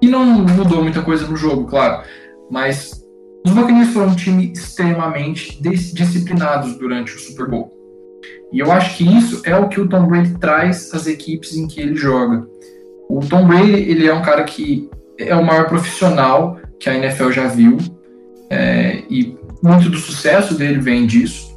E 0.00 0.08
não 0.08 0.24
mudou 0.24 0.82
muita 0.82 1.02
coisa 1.02 1.26
no 1.26 1.36
jogo, 1.36 1.64
claro, 1.66 2.04
mas 2.50 3.04
os 3.44 3.52
Buccaneers 3.52 3.92
foram 3.92 4.08
um 4.08 4.14
time 4.14 4.52
extremamente 4.52 5.60
disciplinados 5.62 6.76
durante 6.76 7.14
o 7.14 7.18
Super 7.18 7.48
Bowl. 7.48 7.72
E 8.52 8.58
eu 8.60 8.70
acho 8.72 8.96
que 8.96 9.04
isso 9.04 9.42
é 9.44 9.56
o 9.56 9.68
que 9.68 9.80
o 9.80 9.88
Tom 9.88 10.06
Brady 10.06 10.38
traz 10.38 10.92
às 10.94 11.06
equipes 11.06 11.56
em 11.56 11.66
que 11.66 11.80
ele 11.80 11.96
joga. 11.96 12.46
O 13.08 13.20
Tom 13.20 13.46
Brady 13.46 13.72
ele 13.72 14.06
é 14.06 14.14
um 14.14 14.22
cara 14.22 14.44
que 14.44 14.88
é 15.18 15.34
o 15.34 15.44
maior 15.44 15.68
profissional 15.68 16.58
que 16.78 16.88
a 16.88 16.94
NFL 16.94 17.30
já 17.30 17.46
viu 17.48 17.78
é, 18.50 19.02
e 19.10 19.36
muito 19.62 19.88
do 19.90 19.96
sucesso 19.96 20.54
dele 20.54 20.78
vem 20.78 21.06
disso. 21.06 21.48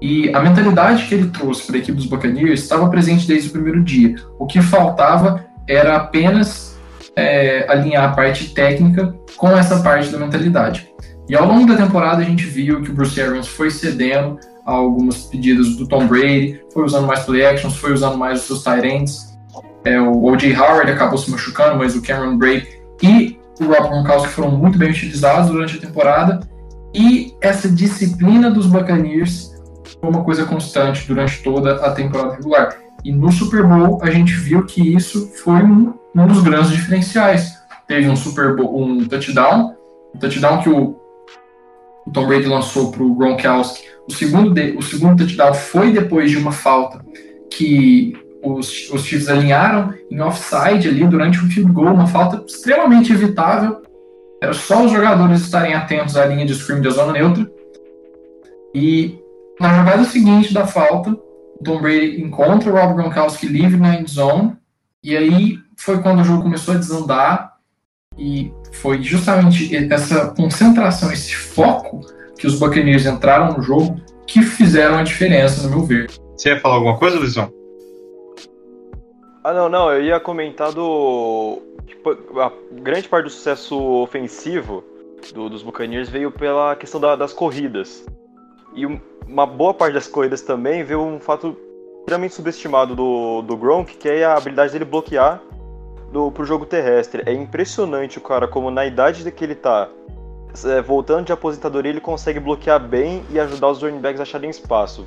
E 0.00 0.32
a 0.34 0.40
mentalidade 0.40 1.06
que 1.06 1.14
ele 1.14 1.30
trouxe 1.30 1.66
para 1.66 1.76
a 1.76 1.78
equipe 1.78 1.96
dos 1.96 2.06
Buccaneers 2.06 2.62
estava 2.62 2.88
presente 2.88 3.26
desde 3.26 3.48
o 3.48 3.52
primeiro 3.52 3.82
dia. 3.82 4.14
O 4.38 4.46
que 4.46 4.60
faltava 4.60 5.44
era 5.68 5.96
apenas 5.96 6.75
é, 7.16 7.64
alinhar 7.70 8.04
a 8.04 8.14
parte 8.14 8.52
técnica 8.52 9.14
com 9.36 9.48
essa 9.56 9.80
parte 9.80 10.10
da 10.10 10.18
mentalidade. 10.18 10.88
E 11.28 11.34
ao 11.34 11.46
longo 11.46 11.66
da 11.66 11.76
temporada 11.76 12.22
a 12.22 12.24
gente 12.24 12.44
viu 12.44 12.82
que 12.82 12.90
o 12.90 12.94
Bruce 12.94 13.20
Arians 13.20 13.48
foi 13.48 13.70
cedendo 13.70 14.38
a 14.64 14.72
algumas 14.72 15.24
pedidas 15.24 15.76
do 15.76 15.88
Tom 15.88 16.06
Brady, 16.06 16.60
foi 16.72 16.84
usando 16.84 17.06
mais 17.06 17.20
play 17.20 17.46
actions, 17.46 17.76
foi 17.76 17.92
usando 17.92 18.18
mais 18.18 18.40
os 18.40 18.46
seus 18.46 18.62
tight 18.62 18.86
ends. 18.86 19.36
É, 19.84 20.00
o 20.00 20.24
O.J. 20.24 20.54
Howard 20.56 20.90
acabou 20.90 21.16
se 21.16 21.30
machucando, 21.30 21.76
mas 21.76 21.94
o 21.96 22.02
Cameron 22.02 22.36
Brake 22.36 22.66
e 23.02 23.38
o 23.60 23.66
Rob 23.66 23.88
Gronkowski 23.88 24.28
foram 24.28 24.50
muito 24.50 24.76
bem 24.76 24.90
utilizados 24.90 25.50
durante 25.50 25.78
a 25.78 25.80
temporada. 25.80 26.40
E 26.92 27.34
essa 27.40 27.68
disciplina 27.68 28.50
dos 28.50 28.66
Buccaneers 28.66 29.54
foi 30.00 30.10
uma 30.10 30.24
coisa 30.24 30.44
constante 30.44 31.06
durante 31.06 31.42
toda 31.42 31.76
a 31.86 31.92
temporada 31.92 32.34
regular. 32.34 32.85
E 33.04 33.12
no 33.12 33.30
Super 33.30 33.64
Bowl 33.64 33.98
a 34.02 34.10
gente 34.10 34.32
viu 34.32 34.64
que 34.64 34.94
isso 34.94 35.30
foi 35.42 35.62
um, 35.62 35.94
um 36.14 36.26
dos 36.26 36.42
grandes 36.42 36.70
diferenciais. 36.70 37.54
Teve 37.86 38.08
um 38.08 38.16
Super 38.16 38.56
Bowl, 38.56 38.82
um 38.82 39.06
touchdown, 39.06 39.74
um 40.14 40.18
touchdown 40.18 40.60
que 40.62 40.68
o, 40.68 40.96
o 42.06 42.10
Tom 42.12 42.26
Brady 42.26 42.46
lançou 42.46 42.90
para 42.90 43.02
o 43.02 43.14
Gronkowski 43.14 43.96
o 44.08 44.12
segundo, 44.12 44.54
de, 44.54 44.76
o 44.76 44.82
segundo 44.82 45.18
touchdown 45.18 45.52
foi 45.52 45.92
depois 45.92 46.30
de 46.30 46.36
uma 46.36 46.52
falta 46.52 47.04
que 47.50 48.16
os, 48.42 48.90
os 48.90 49.04
Chiefs 49.04 49.28
alinharam 49.28 49.92
em 50.10 50.20
offside 50.20 50.88
ali 50.88 51.04
durante 51.06 51.38
o 51.38 51.48
field 51.48 51.72
goal, 51.72 51.92
uma 51.92 52.06
falta 52.06 52.44
extremamente 52.46 53.12
evitável. 53.12 53.82
Era 54.40 54.52
só 54.52 54.84
os 54.84 54.92
jogadores 54.92 55.40
estarem 55.40 55.74
atentos 55.74 56.16
à 56.16 56.24
linha 56.26 56.46
de 56.46 56.54
scrim 56.54 56.80
da 56.80 56.90
zona 56.90 57.12
neutra. 57.12 57.50
E 58.74 59.18
na 59.58 59.76
jogada 59.76 60.04
seguinte 60.04 60.54
da 60.54 60.66
falta, 60.66 61.16
o 61.58 61.64
Tom 61.64 61.80
Brady 61.80 62.20
encontra 62.20 62.70
o 62.70 62.74
Rob 62.74 62.94
Gronkowski 62.94 63.46
livre 63.46 63.78
na 63.78 63.96
end 63.96 64.10
zone. 64.10 64.56
E 65.02 65.16
aí 65.16 65.58
foi 65.76 66.02
quando 66.02 66.20
o 66.20 66.24
jogo 66.24 66.42
começou 66.42 66.74
a 66.74 66.78
desandar. 66.78 67.56
E 68.18 68.52
foi 68.72 69.02
justamente 69.02 69.74
essa 69.92 70.28
concentração, 70.34 71.12
esse 71.12 71.34
foco 71.34 72.00
que 72.38 72.46
os 72.46 72.58
Buccaneers 72.58 73.06
entraram 73.06 73.56
no 73.56 73.62
jogo 73.62 74.00
que 74.26 74.42
fizeram 74.42 74.96
a 74.96 75.02
diferença, 75.02 75.62
no 75.62 75.76
meu 75.76 75.86
ver. 75.86 76.10
Você 76.36 76.50
ia 76.50 76.60
falar 76.60 76.76
alguma 76.76 76.98
coisa, 76.98 77.18
Luizão? 77.18 77.52
Ah, 79.44 79.52
não, 79.52 79.68
não, 79.68 79.92
eu 79.92 80.02
ia 80.02 80.18
comentar 80.18 80.72
do. 80.72 81.62
Tipo, 81.86 82.10
a 82.40 82.52
grande 82.72 83.08
parte 83.08 83.24
do 83.24 83.30
sucesso 83.30 83.78
ofensivo 84.02 84.82
do, 85.32 85.48
dos 85.48 85.62
Buccaneers 85.62 86.08
veio 86.08 86.32
pela 86.32 86.74
questão 86.74 87.00
da, 87.00 87.14
das 87.14 87.32
corridas. 87.32 88.04
E 88.76 88.86
uma 89.26 89.46
boa 89.46 89.74
parte 89.74 89.94
das 89.94 90.06
corridas 90.06 90.42
também 90.42 90.84
veio 90.84 91.00
um 91.00 91.18
fato 91.18 91.56
extremamente 92.00 92.34
subestimado 92.34 92.94
do, 92.94 93.42
do 93.42 93.56
Gronk, 93.56 93.96
que 93.96 94.08
é 94.08 94.24
a 94.24 94.36
habilidade 94.36 94.72
dele 94.72 94.84
bloquear 94.84 95.42
do, 96.12 96.30
pro 96.30 96.44
jogo 96.44 96.66
terrestre. 96.66 97.22
É 97.26 97.32
impressionante 97.32 98.18
o 98.18 98.20
cara, 98.20 98.46
como 98.46 98.70
na 98.70 98.86
idade 98.86 99.28
que 99.32 99.42
ele 99.42 99.54
tá, 99.54 99.88
é, 100.64 100.80
voltando 100.80 101.26
de 101.26 101.32
aposentadoria, 101.32 101.90
ele 101.90 102.00
consegue 102.00 102.38
bloquear 102.38 102.78
bem 102.78 103.24
e 103.30 103.40
ajudar 103.40 103.68
os 103.68 103.82
running 103.82 103.98
backs 103.98 104.20
a 104.20 104.22
acharem 104.22 104.50
espaço. 104.50 105.06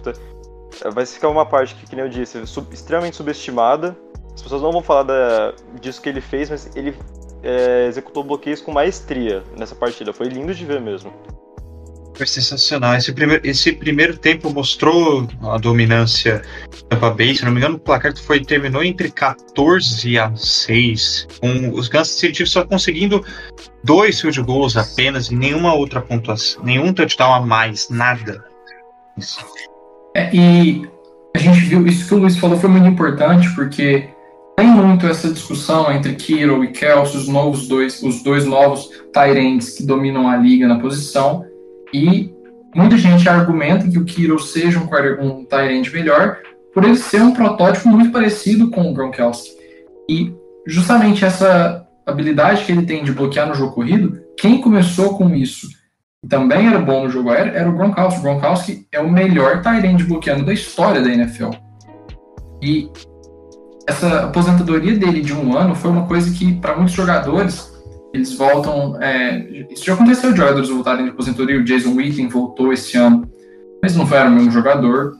É, 0.83 0.89
vai 0.89 1.05
ficar 1.05 1.29
uma 1.29 1.45
parte 1.45 1.75
que, 1.75 1.85
que 1.85 1.95
nem 1.95 2.03
eu 2.03 2.09
disse, 2.09 2.45
sub, 2.45 2.73
extremamente 2.73 3.15
subestimada. 3.15 3.95
As 4.33 4.41
pessoas 4.41 4.61
não 4.61 4.71
vão 4.71 4.81
falar 4.81 5.03
da, 5.03 5.53
disso 5.79 6.01
que 6.01 6.09
ele 6.09 6.21
fez, 6.21 6.49
mas 6.49 6.75
ele 6.75 6.97
é, 7.43 7.85
executou 7.87 8.23
bloqueios 8.23 8.61
com 8.61 8.71
maestria 8.71 9.43
nessa 9.57 9.75
partida. 9.75 10.11
Foi 10.11 10.27
lindo 10.27 10.53
de 10.53 10.65
ver 10.65 10.81
mesmo. 10.81 11.13
Foi 12.19 12.27
sensacional. 12.27 12.95
Esse 12.95 13.13
primeiro, 13.13 13.47
esse 13.47 13.71
primeiro 13.71 14.17
tempo 14.17 14.53
mostrou 14.53 15.25
a 15.41 15.57
dominância 15.57 16.41
da 16.89 16.97
Tampa 16.97 17.11
Bay. 17.11 17.33
Se 17.33 17.45
não 17.45 17.51
me 17.53 17.59
engano, 17.59 17.77
o 17.77 17.79
placar 17.79 18.13
foi, 18.17 18.41
terminou 18.41 18.83
entre 18.83 19.09
14 19.09 20.19
a 20.19 20.35
6, 20.35 21.27
com 21.39 21.69
os 21.69 21.87
Kansas 21.87 22.19
City 22.19 22.45
só 22.45 22.65
conseguindo 22.65 23.23
dois 23.85 24.19
field 24.19 24.41
goals 24.41 24.75
apenas 24.75 25.31
e 25.31 25.35
nenhuma 25.37 25.73
outra 25.73 26.01
pontuação, 26.01 26.61
nenhum 26.61 26.91
touchdown 26.91 27.35
a 27.35 27.39
mais, 27.39 27.89
nada. 27.89 28.43
É, 30.13 30.29
e 30.35 30.85
a 31.33 31.39
gente 31.39 31.61
viu, 31.61 31.87
isso 31.87 32.05
que 32.05 32.15
o 32.15 32.17
Luiz 32.17 32.37
falou 32.37 32.59
foi 32.59 32.69
muito 32.69 32.87
importante, 32.89 33.49
porque 33.55 34.09
tem 34.57 34.67
muito 34.67 35.07
essa 35.07 35.31
discussão 35.31 35.89
entre 35.89 36.15
Kiro 36.15 36.65
e 36.65 36.73
Kelsey, 36.73 37.15
os 37.15 37.29
novos 37.29 37.65
dois, 37.65 38.03
os 38.03 38.21
dois 38.21 38.45
novos 38.45 38.89
Tyrants 39.13 39.77
que 39.77 39.85
dominam 39.85 40.27
a 40.27 40.35
liga 40.35 40.67
na 40.67 40.79
posição, 40.79 41.47
e 41.93 42.33
muita 42.75 42.97
gente 42.97 43.27
argumenta 43.27 43.87
que 43.87 43.97
o 43.97 44.05
Kiro 44.05 44.39
seja 44.39 44.79
um, 44.79 45.25
um 45.25 45.45
Tyrant 45.45 45.91
melhor, 45.91 46.37
por 46.73 46.83
ele 46.83 46.95
ser 46.95 47.21
um 47.21 47.33
protótipo 47.33 47.89
muito 47.89 48.11
parecido 48.11 48.69
com 48.69 48.89
o 48.89 48.93
Gronkowski. 48.93 49.49
E 50.09 50.33
justamente 50.65 51.25
essa 51.25 51.87
habilidade 52.05 52.65
que 52.65 52.71
ele 52.71 52.85
tem 52.85 53.03
de 53.03 53.11
bloquear 53.11 53.47
no 53.47 53.55
jogo 53.55 53.73
corrido, 53.73 54.19
quem 54.37 54.61
começou 54.61 55.17
com 55.17 55.33
isso 55.35 55.67
também 56.27 56.67
era 56.67 56.79
bom 56.79 57.03
no 57.03 57.09
jogo 57.09 57.29
aéreo 57.29 57.53
era 57.55 57.69
o 57.69 57.73
Gronkowski. 57.73 58.19
O 58.19 58.23
Gronkowski 58.23 58.87
é 58.91 58.99
o 58.99 59.09
melhor 59.09 59.61
Tyrande 59.61 60.03
bloqueando 60.03 60.45
da 60.45 60.53
história 60.53 61.01
da 61.01 61.09
NFL. 61.09 61.51
E 62.61 62.89
essa 63.87 64.25
aposentadoria 64.25 64.97
dele 64.97 65.21
de 65.21 65.33
um 65.33 65.57
ano 65.57 65.73
foi 65.73 65.89
uma 65.89 66.05
coisa 66.05 66.31
que, 66.31 66.53
para 66.55 66.75
muitos 66.75 66.93
jogadores, 66.93 67.71
eles 68.13 68.33
voltam. 68.33 69.01
É, 69.01 69.65
isso 69.71 69.85
já 69.85 69.93
aconteceu 69.93 70.31
de 70.31 70.37
jogadores 70.37 70.69
voltarem 70.69 71.05
de 71.05 71.11
aposentadoria. 71.11 71.59
O 71.59 71.63
Jason 71.63 71.93
Witten 71.95 72.27
voltou 72.27 72.73
esse 72.73 72.97
ano, 72.97 73.29
mas 73.81 73.95
não 73.95 74.05
foi 74.05 74.19
o 74.19 74.31
mesmo 74.31 74.51
jogador. 74.51 75.17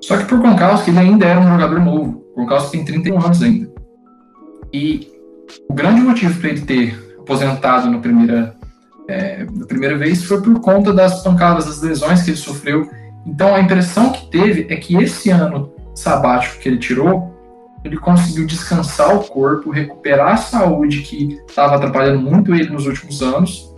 Só 0.00 0.16
que 0.16 0.24
por 0.24 0.38
Gronkowski, 0.38 0.90
ele 0.90 0.98
ainda 0.98 1.26
era 1.26 1.40
um 1.40 1.48
jogador 1.48 1.80
novo. 1.80 2.24
O 2.32 2.36
Gronkowski 2.36 2.76
tem 2.76 2.84
31 2.84 3.24
anos 3.24 3.42
ainda. 3.42 3.72
E 4.72 5.08
o 5.68 5.74
grande 5.74 6.00
motivo 6.00 6.38
para 6.40 6.50
ele 6.50 6.60
ter 6.60 7.16
aposentado 7.18 7.90
na 7.90 7.98
primeira 7.98 8.54
é, 9.08 9.44
da 9.44 9.66
primeira 9.66 9.96
vez 9.96 10.24
foi 10.24 10.40
por 10.40 10.58
conta 10.60 10.92
das 10.92 11.22
pancadas, 11.22 11.66
das 11.66 11.82
lesões 11.82 12.22
que 12.22 12.30
ele 12.30 12.36
sofreu. 12.36 12.88
Então 13.26 13.54
a 13.54 13.60
impressão 13.60 14.12
que 14.12 14.30
teve 14.30 14.66
é 14.72 14.76
que 14.76 14.96
esse 14.96 15.30
ano 15.30 15.72
sabático 15.94 16.58
que 16.58 16.68
ele 16.68 16.78
tirou, 16.78 17.33
ele 17.84 17.98
conseguiu 17.98 18.46
descansar 18.46 19.14
o 19.14 19.24
corpo, 19.24 19.70
recuperar 19.70 20.32
a 20.32 20.36
saúde 20.38 21.02
que 21.02 21.38
estava 21.46 21.76
atrapalhando 21.76 22.18
muito 22.18 22.54
ele 22.54 22.70
nos 22.70 22.86
últimos 22.86 23.22
anos. 23.22 23.72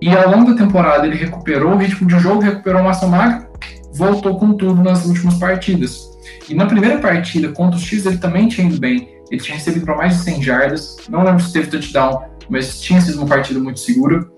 E 0.00 0.08
ao 0.08 0.30
longo 0.30 0.52
da 0.52 0.58
temporada 0.58 1.06
ele 1.06 1.16
recuperou 1.16 1.74
o 1.74 1.78
ritmo 1.78 2.08
de 2.08 2.18
jogo, 2.18 2.40
recuperou 2.40 2.82
massa 2.82 3.06
magra, 3.06 3.48
voltou 3.94 4.36
com 4.36 4.54
tudo 4.54 4.82
nas 4.82 5.06
últimas 5.06 5.34
partidas. 5.34 6.10
E 6.48 6.54
na 6.54 6.66
primeira 6.66 6.98
partida 6.98 7.52
contra 7.52 7.76
os 7.76 7.84
Chiefs 7.84 8.06
ele 8.06 8.18
também 8.18 8.48
tinha 8.48 8.66
ido 8.66 8.80
bem. 8.80 9.08
Ele 9.30 9.40
tinha 9.40 9.56
recebido 9.56 9.86
para 9.86 9.96
mais 9.96 10.16
de 10.16 10.24
100 10.24 10.42
jardas. 10.42 10.96
Não 11.08 11.22
lembro 11.22 11.40
se 11.40 11.52
teve 11.52 11.70
touchdown, 11.70 12.20
mas 12.50 12.80
tinha 12.80 13.00
sido 13.00 13.18
uma 13.18 13.28
partida 13.28 13.60
muito 13.60 13.78
segura. 13.78 14.28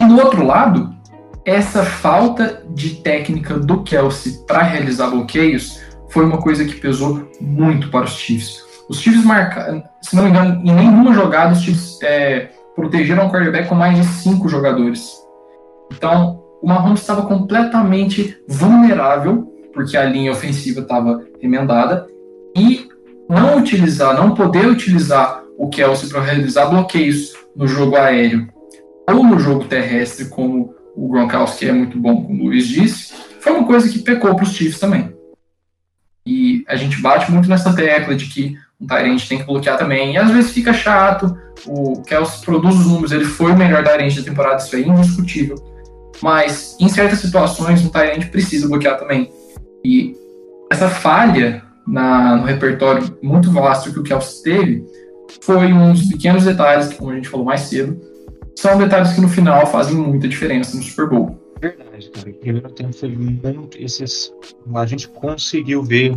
E 0.00 0.06
do 0.06 0.20
outro 0.20 0.46
lado, 0.46 0.94
essa 1.44 1.82
falta 1.82 2.62
de 2.70 2.96
técnica 2.96 3.58
do 3.58 3.82
Kelsey 3.82 4.44
para 4.46 4.62
realizar 4.62 5.10
bloqueios 5.10 5.80
foi 6.10 6.24
uma 6.24 6.38
coisa 6.38 6.64
que 6.64 6.74
pesou 6.74 7.28
muito 7.40 7.90
para 7.90 8.04
os 8.04 8.12
Chiefs. 8.12 8.64
Os 8.88 9.00
Chiefs 9.00 9.24
marcaram, 9.24 9.82
se 10.00 10.16
não 10.16 10.24
me 10.24 10.30
engano, 10.30 10.60
em 10.64 10.74
nenhuma 10.74 11.12
jogada 11.12 11.52
os 11.52 11.60
Chiefs 11.60 11.98
é, 12.02 12.48
protegeram 12.74 13.26
o 13.26 13.30
quarterback 13.30 13.68
com 13.68 13.74
mais 13.74 13.98
de 13.98 14.04
cinco 14.06 14.48
jogadores. 14.48 15.12
Então, 15.92 16.42
o 16.62 16.68
Mahomes 16.68 17.00
estava 17.00 17.22
completamente 17.22 18.36
vulnerável, 18.48 19.52
porque 19.72 19.96
a 19.96 20.04
linha 20.04 20.32
ofensiva 20.32 20.80
estava 20.80 21.22
remendada, 21.40 22.06
e 22.56 22.88
não 23.28 23.58
utilizar, 23.58 24.16
não 24.16 24.34
poder 24.34 24.66
utilizar 24.66 25.42
o 25.58 25.68
Kelsey 25.68 26.08
para 26.08 26.22
realizar 26.22 26.66
bloqueios 26.66 27.34
no 27.54 27.66
jogo 27.66 27.96
aéreo 27.96 28.48
ou 29.08 29.24
no 29.24 29.38
jogo 29.38 29.64
terrestre, 29.64 30.26
como 30.26 30.74
o 30.96 31.08
Gronkowski 31.08 31.68
é 31.68 31.72
muito 31.72 31.98
bom, 31.98 32.24
como 32.24 32.42
o 32.42 32.46
Luiz 32.46 32.66
disse, 32.66 33.12
foi 33.40 33.52
uma 33.52 33.66
coisa 33.66 33.88
que 33.88 34.00
pecou 34.00 34.34
para 34.34 34.44
os 34.44 34.52
Chiefs 34.52 34.80
também. 34.80 35.17
E 36.28 36.62
a 36.68 36.76
gente 36.76 37.00
bate 37.00 37.32
muito 37.32 37.48
nessa 37.48 37.72
tecla 37.74 38.14
de 38.14 38.26
que 38.26 38.54
um 38.78 38.86
Tyrant 38.86 39.26
tem 39.26 39.38
que 39.38 39.44
bloquear 39.44 39.78
também. 39.78 40.12
E 40.12 40.18
às 40.18 40.30
vezes 40.30 40.50
fica 40.50 40.74
chato. 40.74 41.34
O 41.66 42.02
Kelsey 42.02 42.44
produz 42.44 42.74
os 42.74 42.86
números, 42.86 43.12
ele 43.12 43.24
foi 43.24 43.52
o 43.52 43.56
melhor 43.56 43.82
Tyrant 43.82 44.14
da 44.14 44.22
temporada, 44.22 44.62
isso 44.62 44.76
é 44.76 44.80
indiscutível. 44.80 45.56
Mas 46.22 46.76
em 46.78 46.86
certas 46.86 47.20
situações, 47.20 47.82
um 47.82 47.88
Tyrant 47.88 48.26
precisa 48.26 48.68
bloquear 48.68 48.98
também. 48.98 49.32
E 49.82 50.14
essa 50.70 50.90
falha 50.90 51.62
na, 51.86 52.36
no 52.36 52.44
repertório 52.44 53.16
muito 53.22 53.50
vasto 53.50 53.90
que 53.90 53.98
o 53.98 54.02
Kelsey 54.02 54.42
teve 54.42 54.84
foi 55.40 55.72
uns 55.72 56.08
pequenos 56.08 56.44
detalhes, 56.44 56.92
como 56.92 57.10
a 57.10 57.14
gente 57.14 57.28
falou 57.28 57.46
mais 57.46 57.62
cedo, 57.62 57.98
são 58.54 58.76
detalhes 58.76 59.12
que 59.12 59.20
no 59.22 59.30
final 59.30 59.66
fazem 59.66 59.96
muita 59.96 60.28
diferença 60.28 60.76
no 60.76 60.82
Super 60.82 61.08
Bowl. 61.08 61.38
O 62.06 62.32
primeiro 62.40 62.70
tempo 62.70 62.92
foi 62.92 63.08
muito. 63.10 63.76
Esses, 63.78 64.32
a 64.74 64.86
gente 64.86 65.08
conseguiu 65.08 65.82
ver 65.82 66.16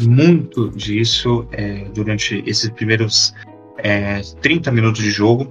muito 0.00 0.70
disso 0.70 1.46
é, 1.52 1.84
durante 1.94 2.42
esses 2.46 2.68
primeiros 2.70 3.34
é, 3.78 4.20
30 4.42 4.70
minutos 4.70 5.02
de 5.02 5.10
jogo. 5.10 5.44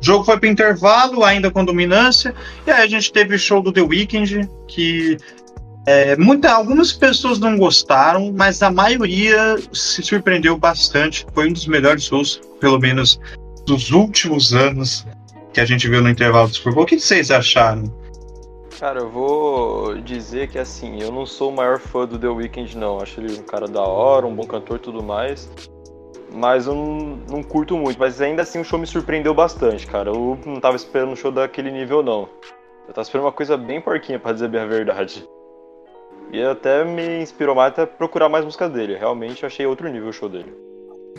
O 0.00 0.04
jogo 0.04 0.24
foi 0.24 0.38
para 0.38 0.48
intervalo, 0.48 1.24
ainda 1.24 1.50
com 1.50 1.64
dominância, 1.64 2.34
e 2.66 2.70
aí 2.70 2.82
a 2.82 2.86
gente 2.86 3.10
teve 3.12 3.34
o 3.34 3.38
show 3.38 3.62
do 3.62 3.72
The 3.72 3.80
Weeknd, 3.80 4.48
que 4.68 5.16
é, 5.86 6.16
muita, 6.16 6.52
algumas 6.52 6.92
pessoas 6.92 7.38
não 7.38 7.56
gostaram, 7.56 8.32
mas 8.34 8.62
a 8.62 8.70
maioria 8.70 9.56
se 9.72 10.02
surpreendeu 10.02 10.58
bastante. 10.58 11.26
Foi 11.34 11.48
um 11.48 11.52
dos 11.52 11.66
melhores 11.66 12.04
shows, 12.04 12.40
pelo 12.60 12.78
menos 12.78 13.20
dos 13.66 13.90
últimos 13.90 14.52
anos 14.52 15.06
que 15.52 15.60
a 15.60 15.64
gente 15.64 15.88
viu 15.88 16.02
no 16.02 16.10
intervalo 16.10 16.48
do 16.48 16.54
Super 16.54 16.74
Bowl. 16.74 16.82
O 16.84 16.86
que 16.86 16.98
vocês 16.98 17.30
acharam? 17.30 18.03
Cara, 18.78 19.00
eu 19.00 19.08
vou 19.08 19.94
dizer 20.00 20.48
que 20.48 20.58
assim, 20.58 21.00
eu 21.00 21.12
não 21.12 21.24
sou 21.24 21.50
o 21.50 21.54
maior 21.54 21.78
fã 21.78 22.06
do 22.06 22.18
The 22.18 22.28
Weeknd, 22.28 22.76
não. 22.76 23.00
Acho 23.00 23.20
ele 23.20 23.38
um 23.38 23.42
cara 23.42 23.68
da 23.68 23.82
hora, 23.82 24.26
um 24.26 24.34
bom 24.34 24.46
cantor 24.46 24.76
e 24.76 24.80
tudo 24.80 25.02
mais. 25.02 25.48
Mas 26.32 26.66
eu 26.66 26.74
não, 26.74 27.18
não, 27.30 27.42
curto 27.42 27.76
muito. 27.76 27.98
Mas 27.98 28.20
ainda 28.20 28.42
assim 28.42 28.60
o 28.60 28.64
show 28.64 28.78
me 28.78 28.86
surpreendeu 28.86 29.32
bastante, 29.32 29.86
cara. 29.86 30.10
Eu 30.10 30.38
não 30.44 30.58
tava 30.60 30.74
esperando 30.74 31.12
um 31.12 31.16
show 31.16 31.30
daquele 31.30 31.70
nível, 31.70 32.02
não. 32.02 32.28
Eu 32.88 32.92
tava 32.92 33.02
esperando 33.02 33.26
uma 33.26 33.32
coisa 33.32 33.56
bem 33.56 33.80
porquinha, 33.80 34.18
para 34.18 34.32
dizer 34.32 34.48
bem 34.48 34.60
a 34.60 34.66
verdade. 34.66 35.24
E 36.32 36.42
até 36.42 36.84
me 36.84 37.22
inspirou 37.22 37.54
mais 37.54 37.72
até 37.72 37.86
procurar 37.86 38.28
mais 38.28 38.44
músicas 38.44 38.72
dele. 38.72 38.96
Realmente 38.96 39.44
eu 39.44 39.46
achei 39.46 39.64
outro 39.64 39.88
nível 39.88 40.08
o 40.08 40.12
show 40.12 40.28
dele. 40.28 40.52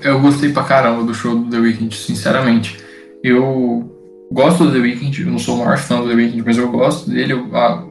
Eu 0.04 0.20
gostei 0.20 0.52
pra 0.52 0.64
caramba 0.64 1.04
do 1.04 1.14
show 1.14 1.34
do 1.34 1.50
The 1.50 1.58
Weeknd, 1.58 1.96
sinceramente. 1.96 2.84
Eu 3.24 3.95
gosto 4.36 4.66
do 4.66 4.72
The 4.74 4.80
Weeknd, 4.80 5.22
eu 5.22 5.32
não 5.32 5.40
sou 5.40 5.56
o 5.56 5.60
maior 5.60 5.78
fã 5.78 6.02
do 6.02 6.10
The 6.10 6.14
Weeknd, 6.14 6.44
mas 6.46 6.58
eu 6.58 6.70
gosto 6.70 7.10
dele, 7.10 7.32
eu 7.32 7.50
ah, 7.56 7.86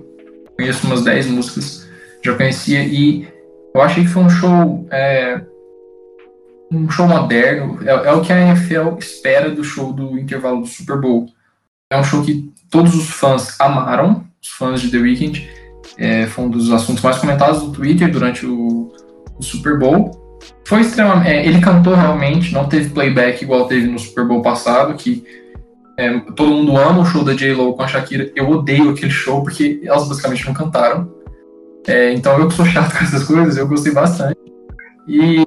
conheço 0.56 0.86
umas 0.86 1.02
10 1.02 1.28
músicas, 1.28 1.88
já 2.22 2.34
conhecia, 2.34 2.84
e 2.84 3.26
eu 3.74 3.80
achei 3.80 4.04
que 4.04 4.10
foi 4.10 4.22
um 4.22 4.28
show 4.28 4.86
é, 4.92 5.40
um 6.70 6.90
show 6.90 7.08
moderno, 7.08 7.78
é, 7.82 7.90
é, 8.08 8.12
o 8.12 8.20
que 8.20 8.30
a 8.30 8.38
NFL 8.38 8.98
espera 8.98 9.48
do 9.48 9.64
show 9.64 9.90
do 9.90 10.18
intervalo 10.18 10.60
do 10.60 10.66
Super 10.66 11.00
Bowl. 11.00 11.26
É 11.90 11.98
um 11.98 12.04
show 12.04 12.22
que 12.22 12.52
todos 12.70 12.94
os 12.94 13.08
fãs 13.08 13.58
amaram, 13.58 14.24
os 14.42 14.50
fãs 14.50 14.82
de 14.82 14.90
The 14.90 14.98
Weeknd, 14.98 15.48
é, 15.96 16.26
foi 16.26 16.44
um 16.44 16.50
dos 16.50 16.70
assuntos 16.70 17.02
mais 17.02 17.16
comentados 17.18 17.62
do 17.62 17.72
Twitter 17.72 18.10
durante 18.10 18.44
o, 18.44 18.92
o 19.38 19.42
Super 19.42 19.78
Bowl. 19.78 20.10
Foi 20.66 20.82
extremamente. 20.82 21.30
É, 21.30 21.46
ele 21.46 21.60
cantou 21.60 21.94
realmente, 21.94 22.52
não 22.52 22.66
teve 22.66 22.90
playback 22.90 23.42
igual 23.42 23.66
teve 23.66 23.86
no 23.86 23.98
Super 23.98 24.26
Bowl 24.26 24.42
passado, 24.42 24.94
que 24.94 25.24
é, 25.96 26.18
todo 26.34 26.50
mundo 26.50 26.76
ama 26.76 27.02
o 27.02 27.06
show 27.06 27.22
da 27.24 27.34
J-Lo 27.34 27.74
com 27.74 27.82
a 27.82 27.88
Shakira. 27.88 28.30
Eu 28.34 28.50
odeio 28.50 28.90
aquele 28.90 29.10
show 29.10 29.42
porque 29.42 29.80
elas 29.84 30.08
basicamente 30.08 30.46
não 30.46 30.54
cantaram. 30.54 31.12
É, 31.86 32.12
então 32.12 32.38
eu 32.38 32.48
que 32.48 32.54
sou 32.54 32.64
chato 32.64 32.92
com 32.98 33.04
essas 33.04 33.24
coisas, 33.24 33.56
eu 33.56 33.68
gostei 33.68 33.92
bastante. 33.92 34.38
E, 35.06 35.44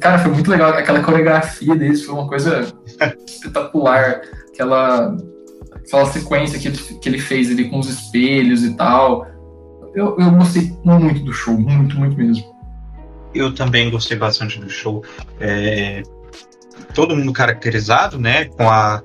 cara, 0.00 0.18
foi 0.18 0.32
muito 0.32 0.50
legal. 0.50 0.70
Aquela 0.70 1.02
coreografia 1.02 1.76
deles 1.76 2.04
foi 2.04 2.14
uma 2.14 2.26
coisa 2.26 2.66
espetacular. 3.26 4.22
Aquela, 4.52 5.16
aquela 5.76 6.06
sequência 6.06 6.58
que 6.58 6.68
ele, 6.68 6.78
que 6.78 7.08
ele 7.08 7.18
fez 7.18 7.50
ali 7.50 7.68
com 7.68 7.78
os 7.78 7.88
espelhos 7.88 8.64
e 8.64 8.74
tal. 8.74 9.26
Eu, 9.94 10.16
eu 10.18 10.30
gostei 10.32 10.72
muito 10.84 11.20
do 11.24 11.32
show, 11.32 11.56
muito, 11.56 11.96
muito 11.96 12.16
mesmo. 12.16 12.44
Eu 13.32 13.54
também 13.54 13.90
gostei 13.90 14.16
bastante 14.16 14.58
do 14.58 14.68
show. 14.68 15.04
É, 15.38 16.02
todo 16.92 17.14
mundo 17.14 17.32
caracterizado, 17.32 18.18
né, 18.18 18.46
com 18.46 18.68
a 18.68 19.02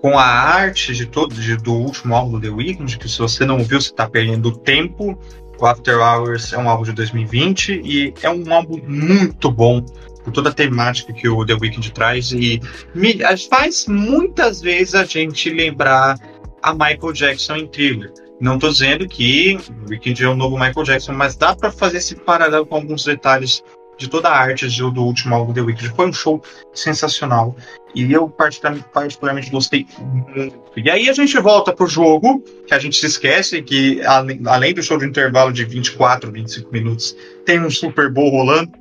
com 0.00 0.18
a 0.18 0.24
arte 0.24 0.94
de 0.94 1.06
todo 1.06 1.34
de, 1.34 1.56
do 1.56 1.72
último 1.72 2.14
álbum 2.14 2.38
do 2.38 2.40
The 2.40 2.54
Weeknd, 2.54 2.98
que 2.98 3.08
se 3.08 3.18
você 3.18 3.44
não 3.44 3.58
viu, 3.58 3.80
você 3.80 3.90
está 3.90 4.08
perdendo 4.08 4.56
tempo. 4.56 5.18
O 5.58 5.66
After 5.66 5.98
Hours 5.98 6.52
é 6.52 6.58
um 6.58 6.68
álbum 6.68 6.84
de 6.84 6.92
2020 6.92 7.80
e 7.82 8.14
é 8.22 8.30
um 8.30 8.52
álbum 8.52 8.78
muito 8.86 9.50
bom. 9.50 9.80
por 10.22 10.32
toda 10.32 10.50
a 10.50 10.52
temática 10.52 11.12
que 11.12 11.28
o 11.28 11.46
The 11.46 11.54
Weeknd 11.54 11.92
traz 11.92 12.32
e 12.32 12.60
me, 12.94 13.18
faz 13.48 13.86
muitas 13.86 14.60
vezes 14.60 14.94
a 14.94 15.04
gente 15.04 15.48
lembrar 15.50 16.18
a 16.62 16.72
Michael 16.72 17.12
Jackson 17.12 17.56
em 17.56 17.66
Thriller. 17.68 18.12
Não 18.40 18.56
estou 18.56 18.70
dizendo 18.70 19.08
que 19.08 19.56
o 19.86 19.90
Weeknd 19.90 20.22
é 20.22 20.28
o 20.28 20.36
novo 20.36 20.58
Michael 20.58 20.84
Jackson, 20.84 21.12
mas 21.12 21.36
dá 21.36 21.54
para 21.54 21.70
fazer 21.70 21.98
esse 21.98 22.16
paralelo 22.16 22.66
com 22.66 22.74
alguns 22.74 23.04
detalhes 23.04 23.62
de 23.96 24.08
toda 24.08 24.28
a 24.28 24.36
arte 24.36 24.66
do 24.66 25.02
último 25.02 25.34
álbum 25.34 25.52
The 25.52 25.62
Weeknd. 25.62 25.94
Foi 25.94 26.08
um 26.08 26.12
show 26.12 26.42
sensacional. 26.74 27.56
E 27.94 28.12
eu 28.12 28.28
particularmente, 28.28 29.50
gostei 29.50 29.86
muito. 29.98 30.60
E 30.76 30.90
aí 30.90 31.08
a 31.08 31.12
gente 31.12 31.38
volta 31.38 31.72
pro 31.72 31.86
jogo, 31.86 32.44
que 32.66 32.74
a 32.74 32.78
gente 32.78 32.96
se 32.96 33.06
esquece 33.06 33.62
que 33.62 34.02
além, 34.02 34.40
além 34.46 34.74
do 34.74 34.82
show 34.82 34.98
de 34.98 35.06
intervalo 35.06 35.52
de 35.52 35.64
24, 35.64 36.30
25 36.30 36.70
minutos, 36.72 37.16
tem 37.44 37.60
um 37.60 37.70
Super 37.70 38.12
Bowl 38.12 38.30
rolando. 38.30 38.72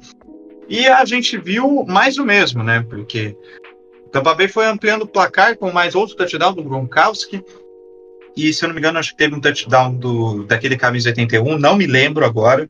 E 0.67 0.85
a 0.87 1.05
gente 1.05 1.37
viu 1.37 1.85
mais 1.87 2.17
o 2.17 2.25
mesmo, 2.25 2.63
né? 2.63 2.85
Porque 2.89 3.37
o 4.05 4.09
Tampa 4.09 4.33
Bay 4.33 4.47
foi 4.47 4.65
ampliando 4.65 5.03
o 5.03 5.07
placar 5.07 5.57
com 5.57 5.71
mais 5.71 5.95
outro 5.95 6.15
touchdown 6.15 6.53
do 6.53 6.63
Gronkowski. 6.63 7.43
E 8.35 8.53
se 8.53 8.65
eu 8.65 8.67
não 8.67 8.73
me 8.73 8.81
engano, 8.81 8.99
acho 8.99 9.11
que 9.11 9.17
teve 9.17 9.33
um 9.33 9.39
touchdown 9.39 9.95
do, 9.95 10.43
daquele 10.43 10.75
camisa 10.75 11.09
81, 11.09 11.57
não 11.57 11.77
me 11.77 11.87
lembro 11.87 12.25
agora. 12.25 12.69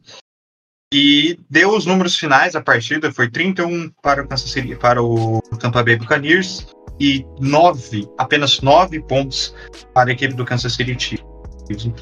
E 0.94 1.40
deu 1.50 1.76
os 1.76 1.86
números 1.86 2.18
finais 2.18 2.54
da 2.54 2.62
partida, 2.62 3.12
foi 3.12 3.30
31 3.30 3.90
para 4.02 4.24
o 4.24 4.28
Kansas 4.28 4.52
City, 4.52 4.76
para 4.76 5.02
o 5.02 5.42
Tampa 5.60 5.84
Bay 5.84 5.98
Buccaneers 5.98 6.68
e 7.00 7.26
9, 7.40 8.08
apenas 8.18 8.62
9 8.62 9.02
pontos 9.02 9.54
para 9.94 10.10
a 10.10 10.14
equipe 10.14 10.34
do 10.34 10.46
Kansas 10.46 10.74
City 10.74 10.96
Chiefs. 10.98 11.26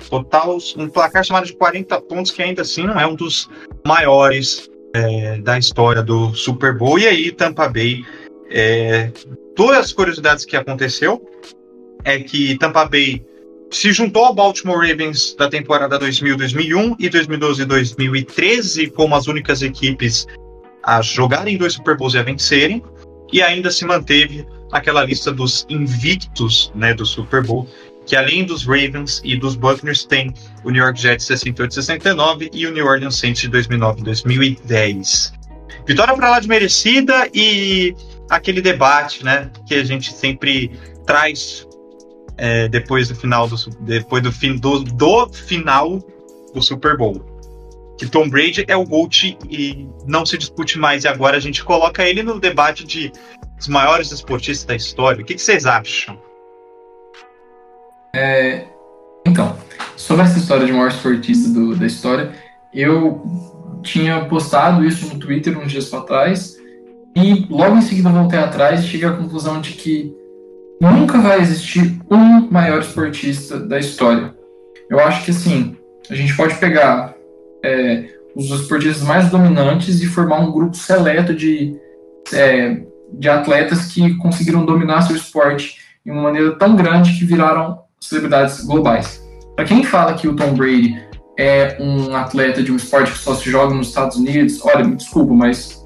Total, 0.09 0.57
um 0.77 0.89
placar 0.89 1.23
chamado 1.23 1.45
de 1.45 1.55
40 1.55 2.01
pontos, 2.01 2.31
que 2.31 2.43
ainda 2.43 2.61
assim 2.61 2.83
não 2.83 2.99
é 2.99 3.07
um 3.07 3.15
dos 3.15 3.49
maiores 3.85 4.69
é, 4.93 5.37
da 5.39 5.57
história 5.57 6.03
do 6.03 6.33
Super 6.35 6.77
Bowl. 6.77 6.99
E 6.99 7.07
aí, 7.07 7.31
Tampa 7.31 7.69
Bay, 7.69 8.05
é, 8.51 9.11
todas 9.55 9.79
as 9.79 9.93
curiosidades 9.93 10.43
que 10.43 10.57
aconteceu 10.57 11.25
é 12.03 12.19
que 12.19 12.57
Tampa 12.57 12.85
Bay 12.85 13.25
se 13.73 13.91
juntou 13.91 14.25
ao 14.25 14.35
Baltimore 14.35 14.87
Ravens 14.87 15.35
da 15.35 15.49
temporada 15.49 15.97
2000, 15.97 16.37
2001 16.37 16.95
e 16.99 17.09
2012 17.09 17.65
2013 17.65 18.87
como 18.91 19.15
as 19.15 19.27
únicas 19.27 19.61
equipes 19.61 20.27
a 20.83 21.01
jogarem 21.01 21.57
dois 21.57 21.73
Super 21.73 21.97
Bowls 21.97 22.13
e 22.13 22.19
a 22.19 22.23
vencerem, 22.23 22.83
e 23.31 23.41
ainda 23.41 23.71
se 23.71 23.85
manteve 23.85 24.45
naquela 24.71 25.03
lista 25.03 25.31
dos 25.31 25.65
invictos 25.69 26.71
né, 26.75 26.93
do 26.93 27.05
Super 27.05 27.41
Bowl, 27.41 27.67
que 28.05 28.15
além 28.15 28.43
dos 28.43 28.65
Ravens 28.65 29.21
e 29.23 29.37
dos 29.37 29.55
Buccaneers 29.55 30.03
tem 30.03 30.33
o 30.63 30.69
New 30.69 30.83
York 30.83 30.99
Jets 30.99 31.25
68-69 31.25 32.49
e 32.53 32.67
o 32.67 32.73
New 32.73 32.85
Orleans 32.85 33.17
Saints 33.17 33.41
de 33.41 33.49
2009-2010. 33.49 35.33
Vitória 35.87 36.13
para 36.15 36.31
lá 36.31 36.39
de 36.39 36.47
merecida 36.47 37.29
e 37.33 37.95
aquele 38.29 38.61
debate, 38.61 39.23
né, 39.23 39.49
que 39.65 39.75
a 39.75 39.83
gente 39.83 40.11
sempre 40.11 40.71
traz 41.05 41.65
é, 42.37 42.67
depois 42.67 43.07
do 43.09 43.15
final 43.15 43.47
do 43.47 43.55
depois 43.81 44.23
do 44.23 44.31
fim 44.31 44.57
do, 44.57 44.79
do 44.83 45.29
final 45.29 45.99
do 46.53 46.61
Super 46.61 46.97
Bowl. 46.97 47.23
Que 47.97 48.07
Tom 48.07 48.27
Brady 48.27 48.65
é 48.67 48.75
o 48.75 48.85
GOAT 48.85 49.37
e 49.49 49.87
não 50.05 50.25
se 50.25 50.37
discute 50.37 50.79
mais. 50.79 51.03
E 51.03 51.07
agora 51.07 51.37
a 51.37 51.39
gente 51.39 51.63
coloca 51.63 52.03
ele 52.03 52.23
no 52.23 52.39
debate 52.39 52.83
de 52.83 53.11
os 53.59 53.67
maiores 53.67 54.11
esportistas 54.11 54.65
da 54.65 54.75
história. 54.75 55.21
O 55.21 55.25
que, 55.25 55.35
que 55.35 55.41
vocês 55.41 55.65
acham? 55.65 56.19
É, 58.15 58.65
então, 59.25 59.57
sobre 59.95 60.25
essa 60.25 60.37
história 60.37 60.65
de 60.65 60.73
maior 60.73 60.89
esportista 60.89 61.49
do, 61.49 61.75
da 61.75 61.85
história, 61.85 62.33
eu 62.73 63.23
tinha 63.81 64.25
postado 64.25 64.85
isso 64.85 65.07
no 65.07 65.19
Twitter 65.19 65.57
uns 65.57 65.71
dias 65.71 65.93
atrás 65.93 66.57
e 67.15 67.45
logo 67.49 67.77
em 67.77 67.81
seguida 67.81 68.09
voltei 68.09 68.39
atrás 68.39 68.83
e 68.83 68.87
cheguei 68.87 69.07
à 69.07 69.13
conclusão 69.13 69.61
de 69.61 69.73
que 69.73 70.15
nunca 70.91 71.19
vai 71.19 71.39
existir 71.39 71.99
um 72.09 72.49
maior 72.51 72.79
esportista 72.81 73.59
da 73.59 73.79
história. 73.79 74.33
Eu 74.89 74.99
acho 74.99 75.23
que 75.25 75.31
assim, 75.31 75.77
a 76.09 76.15
gente 76.15 76.35
pode 76.35 76.55
pegar 76.55 77.15
é, 77.63 78.05
os 78.35 78.49
esportistas 78.49 79.01
mais 79.03 79.29
dominantes 79.29 80.01
e 80.01 80.05
formar 80.07 80.39
um 80.39 80.51
grupo 80.51 80.75
seleto 80.75 81.33
de, 81.33 81.75
é, 82.33 82.81
de 83.13 83.29
atletas 83.29 83.85
que 83.87 84.15
conseguiram 84.17 84.65
dominar 84.65 85.01
seu 85.03 85.15
esporte 85.15 85.77
de 86.05 86.11
uma 86.11 86.23
maneira 86.23 86.57
tão 86.57 86.75
grande 86.75 87.17
que 87.17 87.25
viraram 87.25 87.79
celebridades 87.99 88.65
globais. 88.65 89.23
Para 89.55 89.65
quem 89.65 89.83
fala 89.83 90.13
que 90.13 90.27
o 90.27 90.35
Tom 90.35 90.53
Brady 90.53 90.95
é 91.39 91.77
um 91.79 92.15
atleta 92.15 92.61
de 92.61 92.71
um 92.71 92.75
esporte 92.75 93.11
que 93.11 93.17
só 93.17 93.33
se 93.35 93.49
joga 93.49 93.73
nos 93.73 93.87
Estados 93.87 94.17
Unidos, 94.17 94.59
olha, 94.63 94.83
me 94.83 94.95
desculpa, 94.95 95.33
mas 95.33 95.82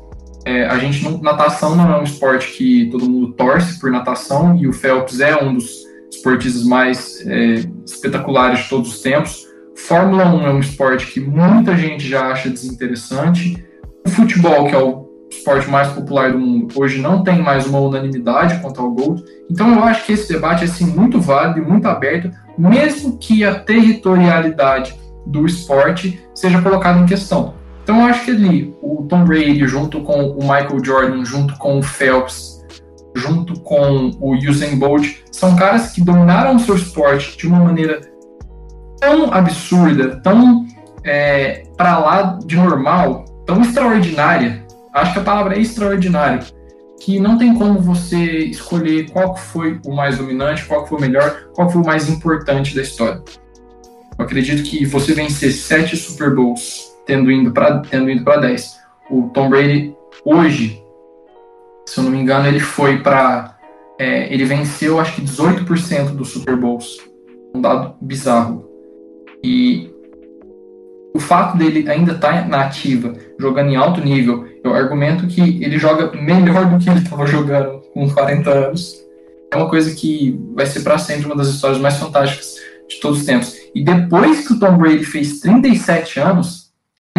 é, 0.47 0.65
a 0.65 0.77
gente 0.79 1.03
não, 1.03 1.17
natação 1.17 1.75
não 1.75 1.93
é 1.93 1.99
um 1.99 2.03
esporte 2.03 2.53
que 2.53 2.89
todo 2.89 3.09
mundo 3.09 3.33
torce 3.33 3.77
por 3.77 3.91
natação 3.91 4.55
e 4.55 4.65
o 4.65 4.71
Phelps 4.71 5.19
é 5.19 5.35
um 5.43 5.55
dos 5.55 5.85
esportistas 6.09 6.63
mais 6.63 7.21
é, 7.27 7.65
espetaculares 7.85 8.59
de 8.59 8.69
todos 8.69 8.95
os 8.95 9.01
tempos. 9.01 9.45
Fórmula 9.75 10.25
1 10.25 10.47
é 10.47 10.53
um 10.53 10.59
esporte 10.61 11.07
que 11.07 11.19
muita 11.19 11.75
gente 11.75 12.07
já 12.07 12.27
acha 12.27 12.49
desinteressante. 12.49 13.61
O 14.05 14.09
futebol, 14.09 14.67
que 14.67 14.73
é 14.73 14.77
o 14.77 15.05
esporte 15.29 15.69
mais 15.69 15.89
popular 15.89 16.31
do 16.31 16.39
mundo, 16.39 16.73
hoje 16.79 17.01
não 17.01 17.25
tem 17.25 17.41
mais 17.41 17.67
uma 17.67 17.79
unanimidade 17.79 18.61
quanto 18.61 18.79
ao 18.79 18.89
gol. 18.89 19.17
Então 19.51 19.73
eu 19.73 19.83
acho 19.83 20.05
que 20.05 20.13
esse 20.13 20.31
debate 20.31 20.61
é 20.61 20.65
assim, 20.65 20.85
muito 20.85 21.19
válido 21.19 21.59
e 21.59 21.69
muito 21.69 21.89
aberto, 21.89 22.31
mesmo 22.57 23.17
que 23.17 23.43
a 23.43 23.59
territorialidade 23.59 24.97
do 25.25 25.45
esporte 25.45 26.17
seja 26.33 26.61
colocada 26.61 26.99
em 26.99 27.05
questão. 27.05 27.53
Então 27.87 28.01
eu 28.01 28.07
acho 28.07 28.25
que 28.25 28.31
ali 28.31 28.75
o 28.81 29.03
Tom 29.03 29.23
Brady 29.23 29.65
junto 29.65 30.01
com 30.01 30.31
o 30.31 30.41
Michael 30.41 30.83
Jordan, 30.83 31.23
junto 31.23 31.57
com 31.57 31.79
o 31.79 31.81
Phelps, 31.81 32.61
junto 33.15 33.57
com 33.61 34.11
o 34.19 34.35
Usain 34.35 34.77
Bolt, 34.77 35.19
são 35.31 35.55
caras 35.55 35.93
que 35.93 36.03
dominaram 36.03 36.57
o 36.57 36.59
seu 36.59 36.75
esporte 36.75 37.37
de 37.37 37.47
uma 37.47 37.61
maneira 37.61 38.01
tão 38.99 39.31
absurda, 39.31 40.17
tão 40.17 40.67
é, 41.05 41.63
para 41.77 41.97
lá 41.97 42.39
de 42.45 42.57
normal, 42.57 43.23
tão 43.45 43.61
extraordinária. 43.61 44.67
Acho 44.93 45.13
que 45.13 45.19
a 45.19 45.23
palavra 45.23 45.55
é 45.55 45.61
extraordinário, 45.61 46.45
que 46.99 47.21
não 47.21 47.37
tem 47.37 47.55
como 47.55 47.79
você 47.79 48.47
escolher 48.47 49.09
qual 49.11 49.33
foi 49.33 49.79
o 49.85 49.95
mais 49.95 50.17
dominante, 50.17 50.65
qual 50.65 50.85
foi 50.85 50.97
o 50.97 51.01
melhor, 51.01 51.47
qual 51.53 51.69
foi 51.69 51.81
o 51.81 51.85
mais 51.85 52.09
importante 52.09 52.75
da 52.75 52.81
história. 52.81 53.23
Eu 54.19 54.25
acredito 54.25 54.61
que 54.63 54.85
você 54.85 55.13
vencer 55.13 55.53
sete 55.53 55.95
Super 55.95 56.35
Bowls 56.35 56.86
tendo 57.07 57.31
ido 57.31 57.51
para 57.51 57.79
tendo 57.79 58.09
ido 58.09 58.23
para 58.23 58.41
10. 58.41 58.77
O 59.09 59.29
Tom 59.29 59.49
Brady 59.49 59.95
hoje, 60.23 60.83
se 61.85 61.97
eu 61.97 62.03
não 62.03 62.11
me 62.11 62.19
engano, 62.19 62.47
ele 62.47 62.59
foi 62.59 62.99
para 62.99 63.57
é, 63.97 64.31
ele 64.31 64.45
venceu 64.45 64.99
acho 64.99 65.15
que 65.15 65.21
18% 65.21 66.11
dos 66.11 66.29
Super 66.29 66.55
Bowls, 66.55 66.97
um 67.55 67.61
dado 67.61 67.95
bizarro. 67.99 68.69
E 69.43 69.89
o 71.15 71.19
fato 71.19 71.57
dele 71.57 71.89
ainda 71.89 72.11
estar 72.11 72.43
tá 72.43 72.47
na 72.47 72.65
ativa, 72.65 73.15
jogando 73.39 73.71
em 73.71 73.75
alto 73.75 74.01
nível, 74.01 74.45
eu 74.63 74.73
argumento 74.73 75.25
que 75.25 75.63
ele 75.63 75.79
joga 75.79 76.11
melhor 76.15 76.65
do 76.69 76.77
que 76.77 76.89
ele 76.89 76.99
estava 76.99 77.25
jogando 77.25 77.81
com 77.93 78.07
40 78.09 78.49
anos. 78.49 78.95
É 79.51 79.55
uma 79.55 79.69
coisa 79.69 79.95
que 79.95 80.39
vai 80.53 80.65
ser 80.65 80.81
para 80.81 80.97
sempre 80.97 81.25
uma 81.25 81.35
das 81.35 81.47
histórias 81.47 81.79
mais 81.79 81.97
fantásticas 81.97 82.55
de 82.87 82.99
todos 82.99 83.19
os 83.19 83.25
tempos. 83.25 83.55
E 83.73 83.83
depois 83.83 84.45
que 84.45 84.53
o 84.53 84.59
Tom 84.59 84.77
Brady 84.77 85.03
fez 85.03 85.39
37 85.39 86.19
anos, 86.19 86.66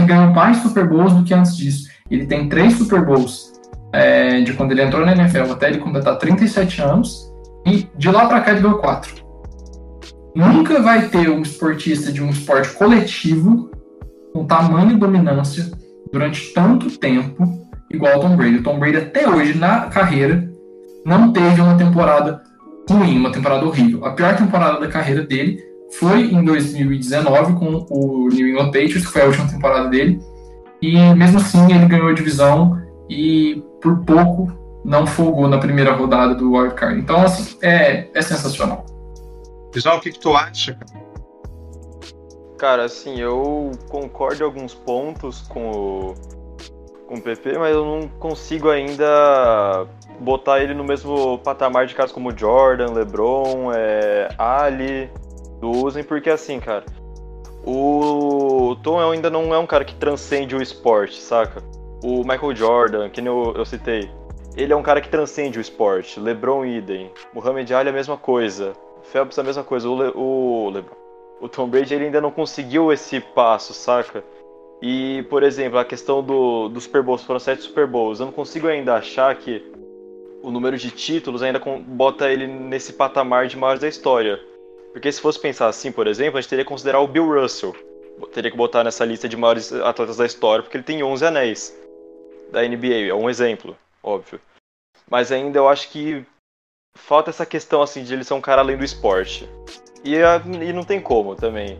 ganhou 0.07 0.33
mais 0.33 0.59
Super 0.59 0.89
Bowls 0.89 1.13
do 1.13 1.25
que 1.25 1.35
antes 1.35 1.57
disso. 1.57 1.89
Ele 2.11 2.27
tem 2.27 2.49
três 2.49 2.75
Super 2.75 3.05
Bowls 3.05 3.53
é, 3.93 4.41
de 4.41 4.53
quando 4.53 4.73
ele 4.73 4.83
entrou 4.83 5.05
na 5.05 5.13
NFL 5.13 5.53
até 5.53 5.69
ele 5.69 5.79
completar 5.79 6.19
37 6.19 6.83
anos, 6.83 7.33
e 7.67 7.89
de 7.97 8.11
lá 8.11 8.27
para 8.27 8.41
cá 8.41 8.53
ele 8.53 8.61
ganhou 8.61 8.79
quatro. 8.79 9.15
Nunca 10.35 10.81
vai 10.81 11.09
ter 11.09 11.29
um 11.31 11.43
esportista 11.43 12.13
de 12.13 12.23
um 12.23 12.31
esporte 12.31 12.71
coletivo 12.75 13.71
com 14.33 14.47
tamanho 14.47 14.93
e 14.93 14.97
dominância 14.97 15.71
durante 16.13 16.53
tanto 16.53 16.97
tempo 16.99 17.45
igual 17.91 18.19
o 18.19 18.21
Tom 18.21 18.37
Brady. 18.37 18.59
O 18.59 18.63
Tom 18.63 18.79
Brady 18.79 18.99
até 18.99 19.29
hoje 19.29 19.59
na 19.59 19.87
carreira 19.87 20.49
não 21.05 21.33
teve 21.33 21.61
uma 21.61 21.77
temporada 21.77 22.43
ruim, 22.89 23.19
uma 23.19 23.33
temporada 23.33 23.65
horrível. 23.67 24.05
A 24.05 24.13
pior 24.13 24.37
temporada 24.37 24.81
da 24.81 24.89
carreira 24.89 25.23
dele 25.23 25.59
foi 25.93 26.31
em 26.33 26.45
2019 26.45 27.55
com 27.55 27.87
o 27.91 28.29
New 28.29 28.49
England 28.49 28.67
Patriots, 28.67 29.07
que 29.07 29.13
foi 29.13 29.23
a 29.23 29.27
última 29.27 29.49
temporada 29.49 29.89
dele, 29.89 30.21
e 30.81 30.97
mesmo 31.15 31.39
assim 31.39 31.73
ele 31.73 31.87
ganhou 31.87 32.09
a 32.09 32.13
divisão 32.13 32.81
e 33.09 33.63
por 33.81 34.05
pouco 34.05 34.53
não 34.85 35.07
folgou 35.07 35.49
na 35.49 35.59
primeira 35.59 35.93
rodada 35.93 36.35
do 36.35 36.53
Wild 36.53 36.75
Card. 36.75 37.01
Então, 37.01 37.23
assim, 37.23 37.59
é, 37.63 38.09
é 38.15 38.23
sensacional. 38.23 38.87
Pessoal, 39.73 39.99
o 39.99 40.01
que, 40.01 40.13
que 40.13 40.19
tu 40.19 40.35
acha? 40.35 40.79
Cara, 42.57 42.85
assim, 42.85 43.21
eu 43.21 43.71
concordo 43.89 44.43
em 44.43 44.47
alguns 44.47 44.75
pontos 44.75 45.43
com 45.43 45.71
o, 45.71 46.15
com 47.07 47.15
o 47.15 47.21
PP, 47.21 47.59
mas 47.59 47.75
eu 47.75 47.85
não 47.85 48.09
consigo 48.09 48.71
ainda 48.71 49.87
botar 50.21 50.61
ele 50.61 50.75
no 50.75 50.83
mesmo 50.83 51.39
patamar 51.39 51.87
de 51.87 51.95
caras 51.95 52.11
como 52.11 52.37
Jordan, 52.37 52.93
LeBron, 52.93 53.73
é, 53.75 54.29
Ali, 54.37 55.11
usem, 55.61 56.05
porque 56.05 56.31
assim, 56.31 56.61
cara, 56.61 56.85
o 57.65 58.77
Tom 58.83 58.99
ainda 59.11 59.29
não 59.29 59.53
é 59.53 59.59
um 59.59 59.67
cara 59.67 59.85
que 59.85 59.95
transcende 59.95 60.55
o 60.55 60.63
esporte, 60.63 61.21
saca? 61.21 61.63
O 62.03 62.19
Michael 62.19 62.55
Jordan, 62.55 63.11
que 63.11 63.21
eu, 63.21 63.53
eu 63.57 63.65
citei, 63.65 64.11
ele 64.57 64.73
é 64.73 64.77
um 64.77 64.83
cara 64.83 65.01
que 65.01 65.09
transcende 65.09 65.59
o 65.59 65.61
esporte. 65.61 66.19
LeBron 66.19 66.65
idem. 66.65 67.11
Muhammad 67.33 67.71
Ali 67.73 67.91
a 67.91 67.93
mesma 67.93 68.17
coisa. 68.17 68.73
Phelps 69.03 69.39
a 69.39 69.43
mesma 69.43 69.65
coisa. 69.65 69.89
O, 69.89 69.97
Le, 69.97 70.13
o, 70.15 70.71
LeBron, 70.71 70.97
o 71.41 71.49
Tom 71.49 71.69
Brady 71.69 71.95
ele 71.95 72.07
ainda 72.07 72.21
não 72.21 72.31
conseguiu 72.31 72.93
esse 72.93 73.21
passo, 73.21 73.73
saca? 73.73 74.25
E, 74.81 75.25
por 75.29 75.43
exemplo, 75.43 75.79
a 75.79 75.85
questão 75.85 76.23
do, 76.23 76.69
do 76.69 76.81
Super 76.81 77.03
Bowls, 77.03 77.25
foram 77.25 77.41
sete 77.41 77.63
Super 77.63 77.87
Bowls. 77.87 78.21
Eu 78.21 78.27
não 78.27 78.33
consigo 78.33 78.69
ainda 78.69 78.95
achar 78.95 79.35
que 79.35 79.65
o 80.43 80.51
número 80.51 80.77
de 80.77 80.91
títulos 80.91 81.43
ainda 81.43 81.61
bota 81.87 82.31
ele 82.31 82.47
nesse 82.47 82.93
patamar 82.93 83.49
de 83.49 83.57
maiores 83.57 83.81
da 83.81 83.89
história. 83.89 84.41
Porque 84.93 85.11
se 85.11 85.21
fosse 85.21 85.39
pensar 85.39 85.69
assim, 85.69 85.93
por 85.93 86.07
exemplo, 86.07 86.39
a 86.39 86.41
gente 86.41 86.51
teria 86.51 86.65
que 86.65 86.69
considerar 86.69 87.01
o 87.01 87.09
Bill 87.09 87.41
Russell. 87.41 87.75
Teria 88.33 88.51
que 88.51 88.57
botar 88.57 88.83
nessa 88.83 89.05
lista 89.05 89.29
de 89.29 89.37
maiores 89.37 89.73
atletas 89.73 90.17
da 90.17 90.27
história, 90.27 90.63
porque 90.63 90.77
ele 90.77 90.85
tem 90.85 91.03
11 91.03 91.25
anéis 91.25 91.79
da 92.51 92.63
NBA. 92.63 93.09
É 93.09 93.15
um 93.15 93.31
exemplo, 93.31 93.77
óbvio. 94.03 94.41
Mas 95.09 95.31
ainda 95.31 95.59
eu 95.59 95.69
acho 95.69 95.89
que 95.91 96.25
falta 96.97 97.31
essa 97.31 97.47
questão 97.47 97.81
assim 97.81 98.03
de 98.03 98.13
ele 98.13 98.25
ser 98.25 98.35
um 98.35 98.41
cara 98.41 98.61
além 98.61 98.77
do 98.77 98.85
esporte. 98.85 99.49
E, 100.05 100.17
e 100.17 100.73
não 100.73 100.85
tem 100.85 101.01
como 101.01 101.35
também 101.35 101.79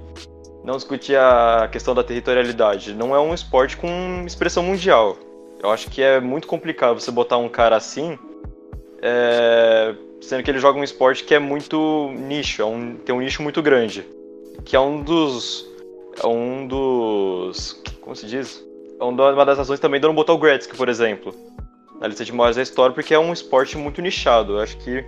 não 0.65 0.77
discutir 0.77 1.17
a 1.17 1.69
questão 1.71 1.95
da 1.95 2.05
territorialidade. 2.05 2.95
Não 2.95 3.15
é 3.15 3.21
um 3.21 3.35
esporte 3.35 3.77
com 3.77 4.25
expressão 4.27 4.63
mundial. 4.63 5.17
Eu 5.63 5.71
acho 5.71 5.91
que 5.91 6.03
é 6.03 6.21
muito 6.21 6.47
complicado 6.47 7.01
você 7.01 7.11
botar 7.11 7.39
um 7.39 7.49
cara 7.49 7.77
assim, 7.77 8.19
é, 9.03 9.95
sendo 10.21 10.43
que 10.43 10.51
ele 10.51 10.59
joga 10.59 10.79
um 10.79 10.85
esporte 10.85 11.25
que 11.25 11.35
é 11.35 11.39
muito 11.39 12.11
nicho, 12.15 12.63
é 12.63 12.65
um, 12.65 12.97
tem 12.97 13.15
um 13.15 13.21
nicho 13.21 13.43
muito 13.43 13.63
grande, 13.63 14.07
que 14.65 14.77
é 14.77 14.81
um 14.81 15.03
dos, 15.03 15.67
é 16.23 16.27
um 16.27 16.67
dos, 16.67 17.83
como 18.01 18.15
se 18.15 18.27
diz, 18.27 18.65
é 19.01 19.05
uma 19.05 19.45
das 19.45 19.59
razões 19.59 19.81
também 19.81 20.01
de 20.01 20.07
não 20.07 20.15
botar 20.15 20.33
o 20.33 20.39
Gretzky, 20.39 20.77
por 20.77 20.89
exemplo, 20.89 21.35
na 22.01 22.07
lista 22.09 22.25
de 22.25 22.33
maiores 22.33 22.57
da 22.57 22.63
história, 22.63 22.95
porque 22.95 23.15
é 23.15 23.19
um 23.19 23.33
esporte 23.33 23.77
muito 23.77 24.03
nichado. 24.03 24.55
Eu 24.55 24.61
acho 24.61 24.77
que 24.79 25.05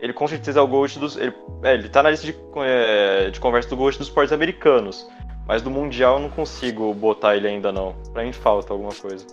ele 0.00 0.12
com 0.12 0.26
certeza 0.28 0.60
é 0.60 0.62
o 0.62 0.66
GOAT 0.66 0.98
dos. 0.98 1.16
Ele, 1.16 1.32
é, 1.62 1.74
ele 1.74 1.88
tá 1.88 2.02
na 2.02 2.10
lista 2.10 2.26
de, 2.26 2.36
é, 2.58 3.30
de 3.30 3.40
conversa 3.40 3.68
do 3.68 3.76
GOAT 3.76 3.98
dos 3.98 4.08
esportes 4.08 4.32
americanos. 4.32 5.08
Mas 5.46 5.60
do 5.62 5.70
Mundial 5.70 6.16
eu 6.16 6.20
não 6.20 6.30
consigo 6.30 6.92
botar 6.94 7.36
ele 7.36 7.46
ainda 7.46 7.70
não. 7.70 7.94
Pra 8.12 8.22
mim 8.22 8.32
falta 8.32 8.72
alguma 8.72 8.92
coisa. 8.94 9.26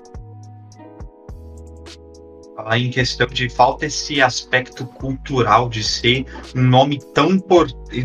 Em 2.74 2.90
questão 2.90 3.28
de 3.28 3.50
falta 3.50 3.86
esse 3.86 4.22
aspecto 4.22 4.86
cultural 4.86 5.70
de 5.70 5.84
ser 5.84 6.26
um 6.56 6.62
nome 6.62 7.00
tão 7.14 7.40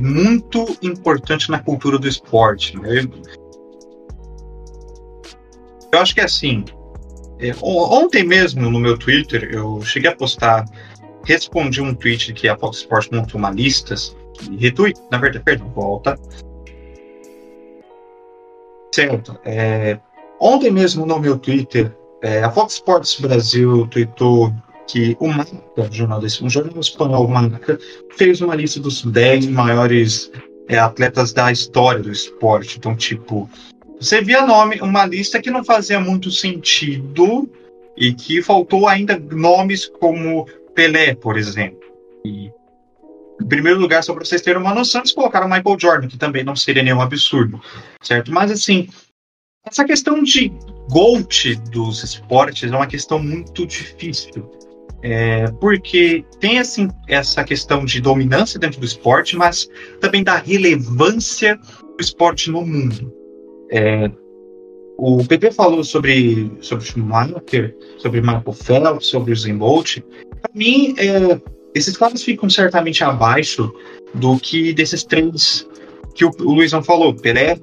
muito 0.00 0.76
importante 0.82 1.50
na 1.50 1.59
cultura 1.59 1.98
do 1.98 2.09
esporte. 2.09 2.78
Né? 2.78 3.02
Eu 5.92 5.98
acho 5.98 6.14
que 6.14 6.20
é 6.20 6.24
assim. 6.24 6.64
É, 7.38 7.54
ontem 7.61 8.24
mesmo 8.24 8.70
no 8.70 8.78
meu 8.78 8.96
Twitter 8.96 9.50
eu 9.52 9.82
cheguei 9.82 10.11
a 10.11 10.16
postar 10.16 10.64
respondi 11.26 11.82
um 11.82 11.92
tweet 11.92 12.32
que 12.32 12.48
a 12.48 12.56
Fox 12.56 12.78
Sports 12.78 13.11
montou 13.11 13.38
uma 13.38 13.50
lista, 13.50 13.94
e 14.50 14.56
retweet, 14.56 14.98
na 15.11 15.18
verdade, 15.18 15.44
perdão, 15.44 15.68
volta. 15.70 16.18
Certo. 18.94 19.38
É, 19.44 19.98
ontem 20.40 20.70
mesmo 20.70 21.04
no 21.04 21.18
meu 21.18 21.37
Twitter, 21.38 21.94
é, 22.27 22.43
a 22.43 22.51
Fox 22.51 22.75
Sports 22.75 23.21
Brasil 23.21 23.87
tweetou 23.87 24.53
que 24.89 25.17
o 25.21 25.29
Marca, 25.29 25.53
jornalista, 25.93 26.45
um 26.45 26.51
jornal 26.51 26.81
espanhol, 26.81 27.29
Marca, 27.29 27.79
fez 28.17 28.41
uma 28.41 28.57
lista 28.57 28.81
dos 28.81 29.05
10 29.05 29.47
maiores 29.47 30.33
é, 30.69 30.77
atletas 30.77 31.33
da 31.33 31.53
história 31.53 32.03
do 32.03 32.11
esporte. 32.11 32.79
Então, 32.79 32.97
tipo, 32.97 33.49
você 34.01 34.21
via 34.21 34.45
nome, 34.45 34.81
uma 34.81 35.07
lista 35.07 35.41
que 35.41 35.53
não 35.53 35.65
fazia 35.65 36.01
muito 36.01 36.29
sentido 36.33 37.49
e 37.97 38.12
que 38.12 38.43
faltou 38.43 38.89
ainda 38.89 39.17
nomes 39.17 39.87
como 39.87 40.49
Pelé, 40.75 41.15
por 41.15 41.39
exemplo. 41.39 41.79
E, 42.25 42.51
em 43.41 43.47
primeiro 43.47 43.79
lugar, 43.79 44.03
só 44.03 44.12
para 44.12 44.25
vocês 44.25 44.43
terem 44.43 44.61
uma 44.61 44.75
noção, 44.75 45.01
eles 45.01 45.12
colocaram 45.12 45.49
Michael 45.49 45.79
Jordan, 45.79 46.09
que 46.09 46.19
também 46.19 46.43
não 46.43 46.57
seria 46.57 46.83
nenhum 46.83 47.01
absurdo, 47.01 47.61
certo? 48.03 48.33
Mas, 48.33 48.51
assim, 48.51 48.89
essa 49.65 49.85
questão 49.85 50.25
de 50.25 50.53
GOAT 50.88 51.57
dos 51.70 52.03
esportes 52.03 52.70
é 52.70 52.77
uma 52.77 52.87
questão 52.87 53.18
muito 53.18 53.66
difícil. 53.66 54.51
É, 55.03 55.46
porque 55.61 56.25
tem 56.40 56.59
assim, 56.59 56.88
essa 57.07 57.44
questão 57.44 57.85
de 57.85 58.01
dominância 58.01 58.59
dentro 58.59 58.81
do 58.81 58.87
esporte, 58.87 59.37
mas 59.37 59.68
também 60.01 60.25
da 60.25 60.37
relevância 60.37 61.57
do 61.57 62.01
esporte 62.01 62.51
no 62.51 62.64
mundo. 62.66 63.12
É, 63.70 64.11
o 64.99 65.22
PP 65.25 65.53
falou 65.53 65.85
sobre, 65.85 66.51
sobre 66.61 66.85
Schumacher, 66.85 67.77
sobre 67.99 68.20
Michael 68.20 68.53
Phelps, 68.53 69.07
sobre 69.07 69.33
o 69.33 69.37
Zen 69.37 69.59
Bolt. 69.59 69.99
Para 70.40 70.51
mim, 70.55 70.94
é, 70.99 71.40
esses 71.75 71.96
caras 71.96 72.22
ficam 72.22 72.49
certamente 72.49 73.05
abaixo 73.05 73.70
do 74.14 74.38
que 74.38 74.72
desses 74.72 75.05
três 75.05 75.68
que 76.14 76.25
o, 76.25 76.31
o 76.40 76.55
Luizão 76.55 76.83
falou: 76.83 77.14
Pelé, 77.14 77.59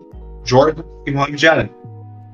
Jordan 0.46 0.84
e 1.08 1.12
Mohamed 1.12 1.48
Ali. 1.48 1.70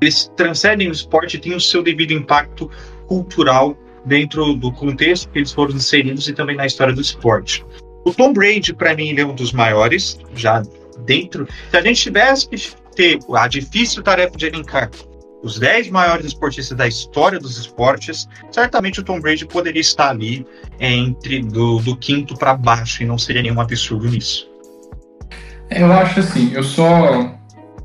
Eles 0.01 0.31
transcendem 0.35 0.89
o 0.89 0.91
esporte 0.91 1.37
e 1.37 1.39
têm 1.39 1.55
o 1.55 1.59
seu 1.59 1.83
devido 1.83 2.11
impacto 2.11 2.69
cultural 3.07 3.77
dentro 4.05 4.53
do 4.53 4.71
contexto 4.71 5.29
que 5.29 5.39
eles 5.39 5.51
foram 5.51 5.75
inseridos 5.75 6.27
e 6.27 6.33
também 6.33 6.55
na 6.55 6.65
história 6.65 6.93
do 6.93 7.01
esporte. 7.01 7.65
O 8.05 8.13
Tom 8.13 8.33
Brady, 8.33 8.73
para 8.73 8.95
mim, 8.95 9.09
ele 9.09 9.21
é 9.21 9.25
um 9.25 9.35
dos 9.35 9.51
maiores, 9.51 10.19
já 10.35 10.63
dentro. 11.05 11.47
Se 11.69 11.77
a 11.77 11.81
gente 11.81 12.01
tivesse 12.01 12.47
que 12.47 12.57
ter 12.95 13.19
a 13.33 13.47
difícil 13.47 14.01
tarefa 14.01 14.37
de 14.37 14.47
elencar 14.47 14.89
os 15.41 15.57
10 15.57 15.89
maiores 15.89 16.25
esportistas 16.25 16.77
da 16.77 16.87
história 16.87 17.39
dos 17.39 17.57
esportes, 17.57 18.27
certamente 18.51 18.99
o 18.99 19.03
Tom 19.03 19.19
Brady 19.19 19.45
poderia 19.45 19.81
estar 19.81 20.09
ali 20.09 20.45
entre 20.79 21.41
do, 21.41 21.79
do 21.79 21.95
quinto 21.95 22.35
para 22.35 22.55
baixo 22.55 23.03
e 23.03 23.05
não 23.05 23.17
seria 23.17 23.41
nenhum 23.41 23.59
absurdo 23.59 24.07
nisso. 24.09 24.49
Eu 25.69 25.91
acho 25.93 26.19
assim, 26.19 26.51
eu 26.53 26.63
só. 26.63 27.37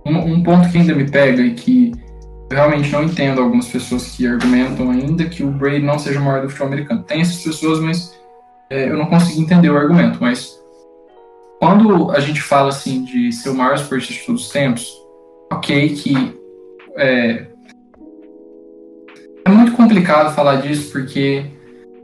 Um, 0.07 0.16
um, 0.18 0.42
ponto 0.42 0.70
que 0.70 0.79
ainda 0.79 0.94
me 0.94 1.11
pega 1.11 1.42
e 1.42 1.55
que 1.55 1.92
eu 2.55 2.57
realmente 2.57 2.93
não 2.93 3.03
entendo 3.03 3.43
algumas 3.43 3.67
pessoas 3.67 4.12
que 4.12 4.25
argumentam 4.27 4.88
ainda 4.90 5.25
que 5.25 5.43
o 5.43 5.51
Brady 5.51 5.85
não 5.85 5.99
seja 5.99 6.21
o 6.21 6.23
maior 6.23 6.43
do 6.43 6.49
futebol 6.49 6.69
americano. 6.69 7.03
Tem 7.03 7.21
essas 7.21 7.43
pessoas, 7.43 7.81
mas 7.81 8.17
é, 8.71 8.88
eu 8.88 8.97
não 8.97 9.07
consigo 9.07 9.40
entender 9.40 9.71
o 9.71 9.77
argumento. 9.77 10.19
Mas 10.21 10.57
quando 11.59 12.12
a 12.12 12.21
gente 12.21 12.40
fala 12.40 12.69
assim 12.69 13.05
de 13.05 13.33
ser 13.33 13.51
o 13.51 13.55
maior 13.55 13.75
esportista 13.75 14.14
de 14.14 14.21
todos 14.21 14.47
os 14.47 14.53
tempos, 14.53 14.88
ok 15.53 15.88
que 15.97 16.38
é, 16.97 17.47
é 19.45 19.51
muito 19.51 19.73
complicado 19.73 20.33
falar 20.33 20.57
disso 20.57 20.93
porque 20.93 21.47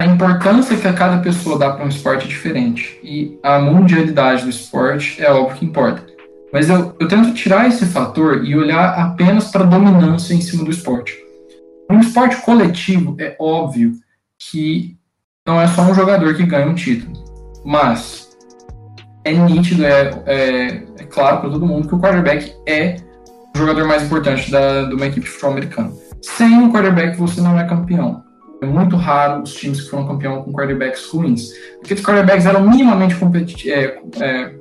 a 0.00 0.06
importância 0.06 0.76
que 0.76 0.88
a 0.88 0.92
cada 0.92 1.18
pessoa 1.18 1.58
dá 1.58 1.70
para 1.70 1.84
um 1.84 1.88
esporte 1.88 2.24
é 2.24 2.28
diferente. 2.28 2.98
E 3.04 3.38
a 3.40 3.60
mundialidade 3.60 4.42
do 4.42 4.50
esporte 4.50 5.22
é 5.22 5.30
óbvio 5.30 5.58
que 5.58 5.64
importa. 5.64 6.04
Mas 6.52 6.68
eu, 6.68 6.94
eu 6.98 7.06
tento 7.06 7.32
tirar 7.32 7.68
esse 7.68 7.86
fator 7.86 8.44
e 8.44 8.56
olhar 8.56 8.98
apenas 8.98 9.50
para 9.50 9.64
a 9.64 9.66
dominância 9.66 10.34
em 10.34 10.40
cima 10.40 10.64
do 10.64 10.70
esporte. 10.70 11.16
Um 11.90 12.00
esporte 12.00 12.36
coletivo, 12.42 13.16
é 13.18 13.36
óbvio 13.38 13.92
que 14.38 14.96
não 15.46 15.60
é 15.60 15.66
só 15.68 15.82
um 15.82 15.94
jogador 15.94 16.34
que 16.34 16.44
ganha 16.44 16.66
um 16.66 16.74
título. 16.74 17.12
Mas 17.64 18.30
é 19.24 19.32
nítido, 19.32 19.84
é, 19.84 20.10
é, 20.26 20.66
é 20.98 21.04
claro 21.04 21.40
para 21.40 21.50
todo 21.50 21.66
mundo 21.66 21.88
que 21.88 21.94
o 21.94 22.00
quarterback 22.00 22.54
é 22.66 22.96
o 23.54 23.58
jogador 23.58 23.86
mais 23.86 24.02
importante 24.02 24.50
da, 24.50 24.84
de 24.84 24.94
uma 24.94 25.06
equipe 25.06 25.26
de 25.26 25.28
futebol 25.28 25.52
americano. 25.52 25.98
Sem 26.22 26.54
um 26.54 26.72
quarterback, 26.72 27.16
você 27.16 27.40
não 27.40 27.58
é 27.58 27.66
campeão. 27.66 28.22
É 28.62 28.66
muito 28.66 28.94
raro 28.94 29.42
os 29.42 29.54
times 29.54 29.80
que 29.80 29.90
foram 29.90 30.06
campeão 30.06 30.42
com 30.42 30.52
quarterbacks 30.52 31.06
ruins. 31.06 31.50
Porque 31.78 31.94
os 31.94 32.02
quarterbacks 32.02 32.46
eram 32.46 32.68
minimamente 32.68 33.16
é, 33.70 33.98
é, 34.20 34.54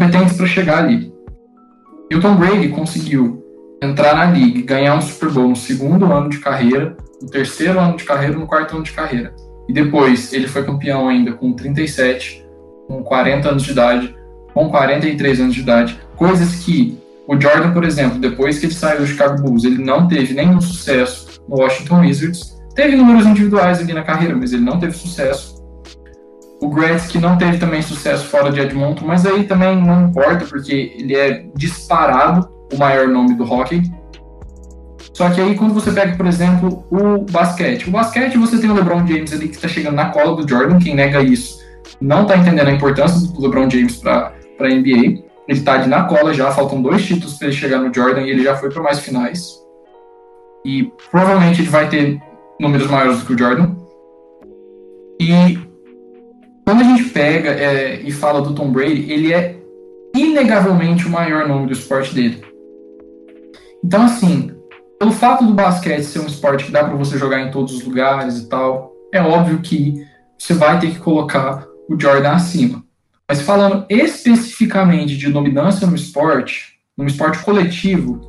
competentes 0.00 0.36
para 0.36 0.46
chegar 0.46 0.78
ali. 0.78 1.12
E 2.10 2.16
o 2.16 2.20
Tom 2.20 2.34
Brady 2.36 2.68
conseguiu 2.68 3.44
entrar 3.82 4.16
na 4.16 4.24
liga, 4.24 4.62
ganhar 4.62 4.96
um 4.96 5.02
Super 5.02 5.30
Bowl 5.30 5.48
no 5.48 5.56
segundo 5.56 6.10
ano 6.10 6.30
de 6.30 6.38
carreira, 6.38 6.96
no 7.20 7.28
terceiro 7.28 7.78
ano 7.78 7.96
de 7.96 8.04
carreira, 8.04 8.36
no 8.36 8.46
quarto 8.46 8.74
ano 8.74 8.82
de 8.82 8.92
carreira. 8.92 9.34
E 9.68 9.72
depois 9.72 10.32
ele 10.32 10.48
foi 10.48 10.64
campeão 10.64 11.08
ainda 11.08 11.32
com 11.32 11.52
37, 11.52 12.44
com 12.88 13.02
40 13.02 13.50
anos 13.50 13.62
de 13.62 13.72
idade, 13.72 14.16
com 14.54 14.70
43 14.70 15.40
anos 15.40 15.54
de 15.54 15.60
idade. 15.60 16.00
Coisas 16.16 16.56
que 16.64 16.98
o 17.28 17.38
Jordan, 17.38 17.72
por 17.72 17.84
exemplo, 17.84 18.18
depois 18.18 18.58
que 18.58 18.66
ele 18.66 18.74
saiu 18.74 19.00
do 19.00 19.06
Chicago 19.06 19.40
Bulls, 19.42 19.64
ele 19.64 19.82
não 19.82 20.08
teve 20.08 20.34
nenhum 20.34 20.60
sucesso 20.60 21.40
no 21.48 21.58
Washington 21.58 22.00
Wizards. 22.00 22.58
Teve 22.74 22.96
números 22.96 23.26
individuais 23.26 23.80
ali 23.80 23.92
na 23.92 24.02
carreira, 24.02 24.34
mas 24.34 24.52
ele 24.52 24.64
não 24.64 24.78
teve 24.78 24.94
sucesso. 24.94 25.59
O 26.60 26.68
Gretzky 26.68 27.18
não 27.18 27.38
teve 27.38 27.58
também 27.58 27.80
sucesso 27.80 28.26
fora 28.26 28.50
de 28.50 28.60
Edmonton, 28.60 29.06
mas 29.06 29.24
aí 29.24 29.44
também 29.44 29.80
não 29.80 30.06
importa, 30.06 30.44
porque 30.44 30.94
ele 30.98 31.16
é 31.16 31.46
disparado 31.56 32.48
o 32.72 32.76
maior 32.76 33.08
nome 33.08 33.34
do 33.34 33.44
hockey. 33.44 33.82
Só 35.14 35.30
que 35.30 35.40
aí 35.40 35.54
quando 35.54 35.74
você 35.74 35.90
pega, 35.90 36.16
por 36.16 36.26
exemplo, 36.26 36.84
o 36.90 37.24
basquete. 37.30 37.88
O 37.88 37.90
basquete 37.90 38.36
você 38.36 38.58
tem 38.58 38.70
o 38.70 38.74
LeBron 38.74 39.06
James 39.06 39.32
ali 39.32 39.48
que 39.48 39.56
está 39.56 39.68
chegando 39.68 39.94
na 39.94 40.10
cola 40.10 40.36
do 40.36 40.48
Jordan, 40.48 40.78
quem 40.78 40.94
nega 40.94 41.22
isso 41.22 41.60
não 42.00 42.22
está 42.22 42.36
entendendo 42.36 42.68
a 42.68 42.72
importância 42.72 43.28
do 43.28 43.40
LeBron 43.40 43.68
James 43.68 43.96
para 43.96 44.32
a 44.58 44.68
NBA. 44.68 45.22
Ele 45.48 45.58
está 45.58 45.74
ali 45.74 45.88
na 45.88 46.04
cola 46.04 46.32
já, 46.32 46.50
faltam 46.52 46.80
dois 46.80 47.04
títulos 47.04 47.36
para 47.36 47.48
ele 47.48 47.56
chegar 47.56 47.78
no 47.78 47.92
Jordan 47.92 48.22
e 48.22 48.30
ele 48.30 48.42
já 48.42 48.56
foi 48.56 48.70
para 48.70 48.82
mais 48.82 49.00
finais. 49.00 49.60
E 50.64 50.90
provavelmente 51.10 51.60
ele 51.60 51.70
vai 51.70 51.88
ter 51.88 52.20
números 52.58 52.88
maiores 52.88 53.20
do 53.20 53.26
que 53.26 53.34
o 53.34 53.38
Jordan. 53.38 53.74
E 55.20 55.58
quando 56.70 56.82
a 56.82 56.84
gente 56.84 57.10
pega 57.10 57.50
é, 57.50 58.00
e 58.00 58.12
fala 58.12 58.40
do 58.40 58.54
Tom 58.54 58.70
Brady, 58.70 59.10
ele 59.10 59.32
é 59.32 59.58
inegavelmente 60.14 61.04
o 61.04 61.10
maior 61.10 61.48
nome 61.48 61.66
do 61.66 61.72
esporte 61.72 62.14
dele. 62.14 62.44
Então, 63.84 64.04
assim, 64.04 64.52
pelo 64.96 65.10
fato 65.10 65.44
do 65.44 65.52
basquete 65.52 66.04
ser 66.04 66.20
um 66.20 66.26
esporte 66.26 66.66
que 66.66 66.70
dá 66.70 66.84
para 66.84 66.94
você 66.94 67.18
jogar 67.18 67.40
em 67.40 67.50
todos 67.50 67.74
os 67.74 67.82
lugares 67.82 68.38
e 68.38 68.48
tal, 68.48 68.92
é 69.12 69.20
óbvio 69.20 69.58
que 69.58 70.06
você 70.38 70.54
vai 70.54 70.78
ter 70.78 70.92
que 70.92 71.00
colocar 71.00 71.66
o 71.88 72.00
Jordan 72.00 72.34
acima. 72.34 72.84
Mas 73.28 73.40
falando 73.40 73.84
especificamente 73.88 75.16
de 75.16 75.28
dominância 75.28 75.88
no 75.88 75.96
esporte, 75.96 76.78
no 76.96 77.04
esporte 77.04 77.42
coletivo, 77.42 78.20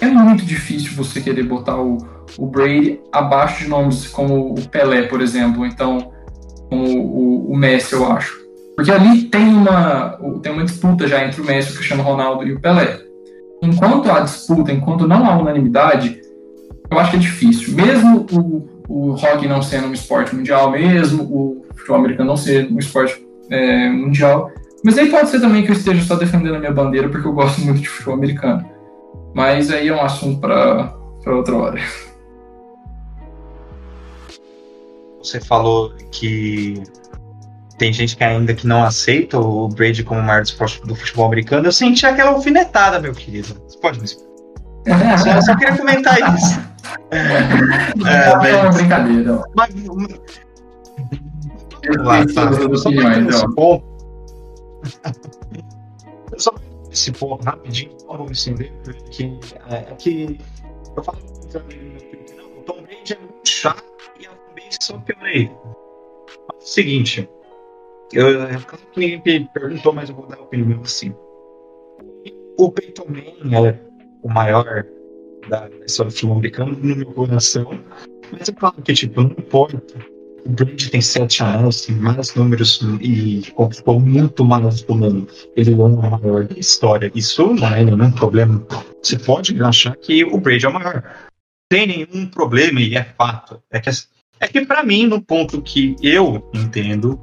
é 0.00 0.06
muito 0.06 0.46
difícil 0.46 0.92
você 0.94 1.20
querer 1.20 1.42
botar 1.42 1.76
o, 1.76 1.98
o 2.38 2.46
Brady 2.46 3.00
abaixo 3.12 3.64
de 3.64 3.68
nomes 3.68 4.08
como 4.08 4.54
o 4.54 4.68
Pelé, 4.70 5.02
por 5.02 5.20
exemplo, 5.20 5.66
então 5.66 6.16
como 6.68 6.98
o, 6.98 7.25
o 7.46 7.56
Messi, 7.56 7.94
eu 7.94 8.10
acho. 8.10 8.44
Porque 8.74 8.90
ali 8.90 9.22
tem 9.24 9.48
uma, 9.48 10.18
tem 10.42 10.52
uma 10.52 10.64
disputa 10.64 11.06
já 11.06 11.24
entre 11.24 11.40
o 11.40 11.44
Messi, 11.44 11.72
o 11.72 11.76
Cristiano 11.76 12.02
Ronaldo 12.02 12.46
e 12.46 12.52
o 12.52 12.60
Pelé. 12.60 13.00
Enquanto 13.62 14.10
há 14.10 14.20
disputa, 14.20 14.72
enquanto 14.72 15.08
não 15.08 15.24
há 15.24 15.38
unanimidade, 15.38 16.20
eu 16.90 16.98
acho 16.98 17.10
que 17.10 17.16
é 17.16 17.20
difícil. 17.20 17.74
Mesmo 17.74 18.26
o, 18.32 18.68
o 18.88 19.10
hockey 19.12 19.48
não 19.48 19.62
sendo 19.62 19.86
um 19.86 19.92
esporte 19.92 20.34
mundial, 20.34 20.70
mesmo 20.70 21.22
o 21.22 21.64
futebol 21.74 21.96
americano 21.96 22.28
não 22.30 22.36
ser 22.36 22.70
um 22.70 22.78
esporte 22.78 23.24
é, 23.50 23.88
mundial. 23.88 24.50
Mas 24.84 24.98
aí 24.98 25.10
pode 25.10 25.30
ser 25.30 25.40
também 25.40 25.64
que 25.64 25.70
eu 25.70 25.76
esteja 25.76 26.04
só 26.04 26.16
defendendo 26.16 26.56
a 26.56 26.58
minha 26.58 26.72
bandeira 26.72 27.08
porque 27.08 27.26
eu 27.26 27.32
gosto 27.32 27.60
muito 27.62 27.80
de 27.80 27.88
futebol 27.88 28.14
americano. 28.14 28.68
Mas 29.34 29.70
aí 29.70 29.88
é 29.88 29.94
um 29.94 30.02
assunto 30.02 30.40
para 30.40 30.94
outra 31.26 31.56
hora. 31.56 31.80
Você 35.22 35.40
falou 35.40 35.92
que 36.12 36.82
tem 37.78 37.92
gente 37.92 38.16
que 38.16 38.24
ainda 38.24 38.54
que 38.54 38.66
não 38.66 38.82
aceita 38.82 39.38
o 39.38 39.68
Brady 39.68 40.02
como 40.02 40.20
o 40.20 40.22
maior 40.22 40.42
do 40.42 40.96
futebol 40.96 41.26
americano. 41.26 41.66
Eu 41.66 41.72
senti 41.72 42.06
aquela 42.06 42.30
alfinetada, 42.30 42.98
meu 42.98 43.12
querido. 43.12 43.60
Você 43.66 43.78
pode 43.78 43.98
me 43.98 44.04
explicar? 44.04 45.18
só, 45.18 45.42
só 45.42 45.56
queria 45.56 45.76
comentar 45.76 46.16
isso. 46.34 46.60
É, 47.10 48.48
é, 48.48 48.50
é 48.50 48.62
uma 48.62 48.72
brincadeira. 48.72 49.42
Mas, 49.54 49.74
lá, 51.98 52.26
tá. 52.26 52.42
Eu 52.42 52.76
só 52.76 52.90
esse 52.90 53.54
ponto. 53.54 53.84
Eu 56.32 56.40
só 56.40 56.54
esse 56.90 57.12
ponto 57.12 57.44
rapidinho, 57.44 57.92
não 58.08 58.16
vou 58.16 58.26
me 58.26 58.32
estender, 58.32 58.72
porque 58.84 59.38
é, 59.68 59.76
é 59.76 59.94
que 59.98 60.40
eu 60.96 61.02
falo 61.02 61.18
muito 61.18 62.36
não, 62.36 62.58
o 62.58 62.62
Tom 62.62 62.82
Brady 62.82 63.12
é 63.12 63.18
muito 63.18 63.48
chato 63.48 63.84
e 64.18 64.26
a 64.26 64.30
fanbase 64.30 64.78
só. 64.80 64.96
Mas 64.96 65.08
é 65.18 65.50
seguinte, 66.60 67.28
eu, 68.12 68.28
eu 68.28 68.60
ninguém 68.96 69.40
me 69.40 69.48
perguntou, 69.52 69.92
mas 69.92 70.08
eu 70.08 70.16
vou 70.16 70.26
dar 70.26 70.36
a 70.36 70.42
opinião 70.42 70.80
assim. 70.82 71.14
O 72.58 72.70
Peyton 72.70 73.06
Manning 73.08 73.66
é 73.66 73.80
o 74.22 74.28
maior 74.28 74.84
da 75.48 75.68
história 75.86 76.10
do 76.10 76.14
futebol 76.14 76.36
americano 76.36 76.72
no 76.72 76.96
meu 76.96 77.06
coração, 77.06 77.78
mas 78.32 78.48
eu 78.48 78.54
falo 78.58 78.82
que, 78.82 78.92
tipo, 78.94 79.22
não 79.22 79.30
importa 79.30 79.82
o 80.46 80.50
Brady 80.50 80.90
tem 80.90 81.00
sete 81.00 81.42
anos, 81.42 81.82
tem 81.82 81.96
mais 81.96 82.34
números 82.34 82.80
e 83.00 83.42
conquistou 83.54 83.98
muito 83.98 84.44
mais 84.44 84.82
do 84.82 84.94
mundo. 84.94 85.28
Ele 85.56 85.72
é 85.72 85.76
o 85.76 85.88
maior 85.88 86.44
da 86.44 86.56
história. 86.56 87.10
Isso 87.14 87.52
não 87.54 87.74
é 87.74 87.84
nenhum 87.84 88.12
problema. 88.12 88.64
Você 89.02 89.18
pode 89.18 89.60
achar 89.62 89.96
que 89.96 90.24
o 90.24 90.38
Brady 90.38 90.66
é 90.66 90.68
o 90.68 90.72
maior. 90.72 91.02
Tem 91.68 91.86
nenhum 91.86 92.26
problema 92.28 92.80
e 92.80 92.94
é 92.96 93.02
fato. 93.02 93.60
É 93.72 93.80
que, 93.80 93.90
é 94.40 94.48
que 94.48 94.64
para 94.64 94.84
mim, 94.84 95.06
no 95.06 95.20
ponto 95.20 95.60
que 95.60 95.96
eu 96.00 96.48
entendo, 96.54 97.18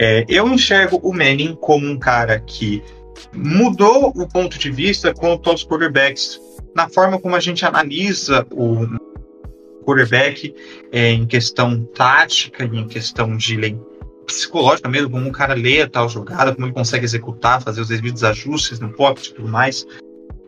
é, 0.00 0.24
eu 0.28 0.48
enxergo 0.48 0.98
o 1.02 1.12
Manning 1.12 1.54
como 1.60 1.86
um 1.86 1.98
cara 1.98 2.40
que 2.40 2.82
mudou 3.34 4.08
o 4.16 4.26
ponto 4.26 4.58
de 4.58 4.70
vista 4.70 5.12
quanto 5.12 5.50
aos 5.50 5.62
quarterbacks 5.62 6.40
na 6.74 6.88
forma 6.88 7.20
como 7.20 7.36
a 7.36 7.40
gente 7.40 7.66
analisa 7.66 8.46
o, 8.50 8.86
quarterback 9.84 10.54
é, 10.92 11.10
em 11.10 11.26
questão 11.26 11.84
tática 11.94 12.64
e 12.64 12.78
em 12.78 12.86
questão 12.86 13.36
de 13.36 13.56
lei 13.56 13.78
psicológica 14.26 14.88
mesmo, 14.88 15.10
como 15.10 15.26
um 15.26 15.32
cara 15.32 15.54
lê 15.54 15.82
a 15.82 15.88
tal 15.88 16.08
jogada, 16.08 16.54
como 16.54 16.66
ele 16.66 16.72
consegue 16.72 17.04
executar, 17.04 17.60
fazer 17.60 17.80
os 17.80 17.88
devidos 17.88 18.22
ajustes 18.22 18.78
no 18.78 18.90
pocket 18.92 19.26
e 19.26 19.34
tudo 19.34 19.48
mais. 19.48 19.86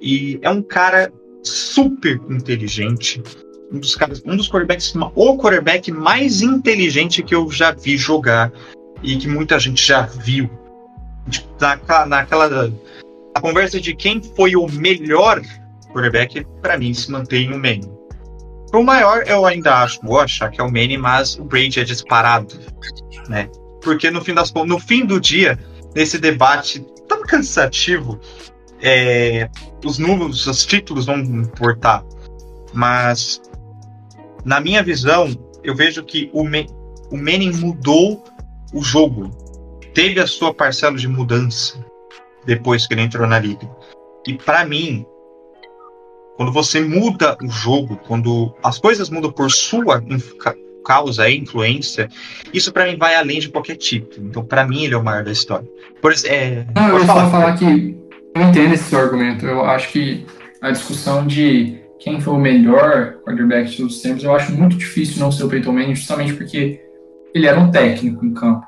E 0.00 0.38
é 0.40 0.48
um 0.48 0.62
cara 0.62 1.12
super 1.42 2.20
inteligente, 2.30 3.20
um 3.72 3.80
dos 3.80 3.96
caras, 3.96 4.22
um 4.24 4.36
dos 4.36 4.48
quarterbacks, 4.48 4.94
o 4.94 5.36
quarterback 5.36 5.90
mais 5.90 6.40
inteligente 6.42 7.22
que 7.22 7.34
eu 7.34 7.50
já 7.50 7.72
vi 7.72 7.96
jogar 7.96 8.52
e 9.02 9.16
que 9.16 9.28
muita 9.28 9.58
gente 9.58 9.84
já 9.84 10.02
viu. 10.02 10.50
Tipo, 11.28 11.48
naquela, 11.60 12.06
naquela 12.06 12.72
a 13.34 13.40
conversa 13.40 13.80
de 13.80 13.94
quem 13.94 14.22
foi 14.22 14.54
o 14.56 14.66
melhor 14.68 15.40
quarterback, 15.92 16.46
para 16.60 16.78
mim 16.78 16.92
se 16.92 17.10
mantém 17.10 17.52
o 17.52 17.56
Manning. 17.56 17.92
O 18.72 18.82
maior, 18.82 19.24
eu 19.26 19.44
ainda 19.44 19.82
acho, 19.82 20.00
vou 20.02 20.18
achar 20.18 20.50
que 20.50 20.60
é 20.60 20.64
o 20.64 20.70
Manny, 20.70 20.96
mas 20.96 21.38
o 21.38 21.44
Brady 21.44 21.80
é 21.80 21.84
disparado, 21.84 22.58
né? 23.28 23.48
Porque 23.82 24.10
no 24.10 24.22
fim 24.22 24.32
das 24.32 24.52
no 24.52 24.78
fim 24.78 25.04
do 25.04 25.20
dia, 25.20 25.58
nesse 25.94 26.18
debate 26.18 26.80
tão 27.06 27.22
cansativo, 27.22 28.18
é, 28.80 29.48
os 29.84 29.98
números, 29.98 30.46
os 30.46 30.64
títulos 30.64 31.06
vão 31.06 31.18
importar. 31.18 32.02
Mas, 32.72 33.42
na 34.44 34.60
minha 34.60 34.82
visão, 34.82 35.36
eu 35.62 35.74
vejo 35.74 36.02
que 36.02 36.30
o, 36.32 36.42
Man, 36.42 36.66
o 37.10 37.16
Manning 37.16 37.52
mudou 37.52 38.24
o 38.72 38.82
jogo. 38.82 39.30
Teve 39.94 40.20
a 40.20 40.26
sua 40.26 40.54
parcela 40.54 40.96
de 40.96 41.06
mudança 41.06 41.84
depois 42.46 42.86
que 42.86 42.94
ele 42.94 43.02
entrou 43.02 43.26
na 43.26 43.38
liga. 43.38 43.68
E 44.26 44.34
para 44.34 44.64
mim, 44.64 45.04
quando 46.36 46.52
você 46.52 46.80
muda 46.80 47.36
o 47.42 47.48
jogo, 47.48 48.00
quando 48.06 48.54
as 48.62 48.78
coisas 48.78 49.10
mudam 49.10 49.30
por 49.30 49.50
sua 49.50 50.02
causa 50.84 51.28
e 51.28 51.38
influência, 51.38 52.08
isso 52.52 52.72
para 52.72 52.86
mim 52.86 52.96
vai 52.96 53.14
além 53.14 53.38
de 53.38 53.48
qualquer 53.48 53.76
tipo. 53.76 54.14
Então, 54.18 54.44
para 54.44 54.66
mim, 54.66 54.84
ele 54.84 54.94
é 54.94 54.96
o 54.96 55.04
maior 55.04 55.24
da 55.24 55.32
história. 55.32 55.68
Por, 56.00 56.12
é, 56.24 56.66
Não, 56.74 56.88
eu 56.88 57.04
falar, 57.04 57.24
só 57.24 57.30
falar 57.30 57.56
que 57.56 57.64
eu 57.64 58.42
entendo 58.42 58.74
esse 58.74 58.84
seu 58.84 58.98
argumento. 58.98 59.46
Eu 59.46 59.64
acho 59.64 59.92
que 59.92 60.26
a 60.60 60.70
discussão 60.70 61.26
de 61.26 61.80
quem 61.98 62.20
foi 62.20 62.34
o 62.34 62.38
melhor 62.38 63.18
quarterback 63.24 63.70
de 63.70 63.76
todos 63.76 63.96
os 63.96 64.02
tempos, 64.02 64.24
eu 64.24 64.34
acho 64.34 64.52
muito 64.52 64.76
difícil 64.76 65.20
não 65.20 65.30
ser 65.30 65.44
o 65.44 65.48
Peyton 65.48 65.72
Manning, 65.72 65.94
justamente 65.94 66.34
porque 66.34 66.80
ele 67.34 67.46
era 67.46 67.58
um 67.58 67.70
técnico 67.70 68.24
em 68.24 68.34
campo. 68.34 68.66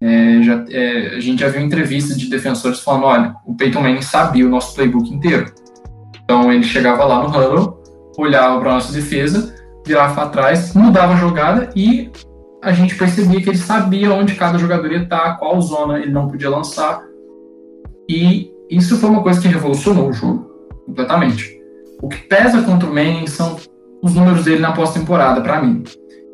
É, 0.00 0.42
já, 0.42 0.64
é, 0.70 1.16
a 1.16 1.20
gente 1.20 1.40
já 1.40 1.48
viu 1.48 1.60
entrevistas 1.60 2.16
de 2.18 2.30
defensores 2.30 2.80
falando, 2.80 3.04
olha, 3.04 3.34
o 3.44 3.54
Peyton 3.54 3.80
Manning 3.80 4.02
sabia 4.02 4.46
o 4.46 4.50
nosso 4.50 4.74
playbook 4.74 5.12
inteiro. 5.12 5.52
Então 6.22 6.52
ele 6.52 6.62
chegava 6.62 7.04
lá 7.04 7.22
no 7.22 7.28
huddle, 7.28 7.82
olhava 8.16 8.60
para 8.60 8.74
nossa 8.74 8.92
defesa, 8.92 9.54
virava 9.86 10.14
para 10.14 10.28
trás, 10.28 10.74
mudava 10.74 11.14
a 11.14 11.16
jogada 11.16 11.70
e 11.74 12.10
a 12.62 12.72
gente 12.72 12.96
percebia 12.96 13.40
que 13.40 13.48
ele 13.48 13.58
sabia 13.58 14.12
onde 14.12 14.34
cada 14.34 14.58
jogador 14.58 14.90
ia 14.92 15.02
estar, 15.02 15.36
qual 15.38 15.60
zona 15.60 15.98
ele 15.98 16.12
não 16.12 16.28
podia 16.28 16.50
lançar. 16.50 17.02
E 18.08 18.50
isso 18.70 18.98
foi 18.98 19.10
uma 19.10 19.22
coisa 19.22 19.40
que 19.40 19.48
revolucionou 19.48 20.08
o 20.08 20.12
jogo 20.12 20.48
completamente. 20.86 21.58
O 22.02 22.08
que 22.08 22.18
pesa 22.18 22.62
contra 22.62 22.88
o 22.88 22.94
Manning 22.94 23.26
são 23.26 23.56
os 24.02 24.14
números 24.14 24.44
dele 24.44 24.60
na 24.60 24.72
pós-temporada, 24.72 25.40
para 25.40 25.60
mim. 25.62 25.82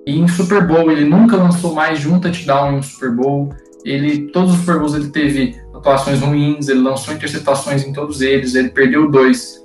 E 0.07 0.19
em 0.19 0.29
Super 0.29 0.67
Bowl, 0.67 0.91
ele 0.91 1.05
nunca 1.05 1.37
lançou 1.37 1.75
mais 1.75 2.01
de 2.01 2.09
um 2.09 2.21
touchdown 2.21 2.73
em 2.73 2.77
um 2.77 2.83
Super 2.83 3.11
Bowl. 3.11 3.55
Ele, 3.85 4.29
todos 4.29 4.53
os 4.53 4.61
Super 4.61 4.79
Bowls 4.79 4.95
ele 4.95 5.09
teve 5.09 5.57
atuações 5.75 6.21
ruins, 6.21 6.69
ele 6.69 6.81
lançou 6.81 7.15
interceptações 7.15 7.85
em 7.85 7.93
todos 7.93 8.21
eles, 8.21 8.55
ele 8.55 8.71
perdeu 8.71 9.11
dois 9.11 9.63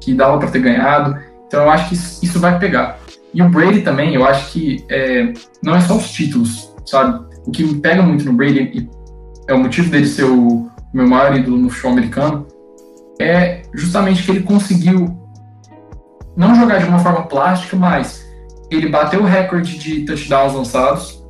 que 0.00 0.14
dava 0.14 0.38
para 0.38 0.50
ter 0.50 0.60
ganhado. 0.60 1.18
Então 1.46 1.62
eu 1.62 1.70
acho 1.70 1.88
que 1.88 1.94
isso 1.94 2.38
vai 2.38 2.58
pegar. 2.58 2.98
E 3.32 3.42
o 3.42 3.48
Brady 3.48 3.82
também, 3.82 4.14
eu 4.14 4.24
acho 4.24 4.52
que 4.52 4.84
é, 4.88 5.32
não 5.62 5.74
é 5.74 5.80
só 5.80 5.96
os 5.96 6.10
títulos, 6.10 6.74
sabe? 6.86 7.26
O 7.46 7.50
que 7.50 7.62
me 7.62 7.80
pega 7.80 8.02
muito 8.02 8.24
no 8.24 8.32
Brady, 8.32 8.70
e 8.74 8.90
é 9.46 9.54
o 9.54 9.58
motivo 9.58 9.90
dele 9.90 10.06
ser 10.06 10.24
o 10.24 10.70
meu 10.92 11.06
maior 11.06 11.36
ídolo 11.36 11.56
no 11.56 11.70
futebol 11.70 11.92
americano, 11.92 12.46
é 13.20 13.62
justamente 13.74 14.22
que 14.22 14.30
ele 14.30 14.42
conseguiu 14.42 15.18
não 16.36 16.54
jogar 16.54 16.78
de 16.78 16.88
uma 16.88 16.98
forma 16.98 17.22
plástica, 17.22 17.76
mas 17.76 18.27
ele 18.70 18.88
bateu 18.88 19.20
o 19.20 19.24
recorde 19.24 19.78
de 19.78 20.04
touchdowns 20.04 20.54
lançados. 20.54 21.24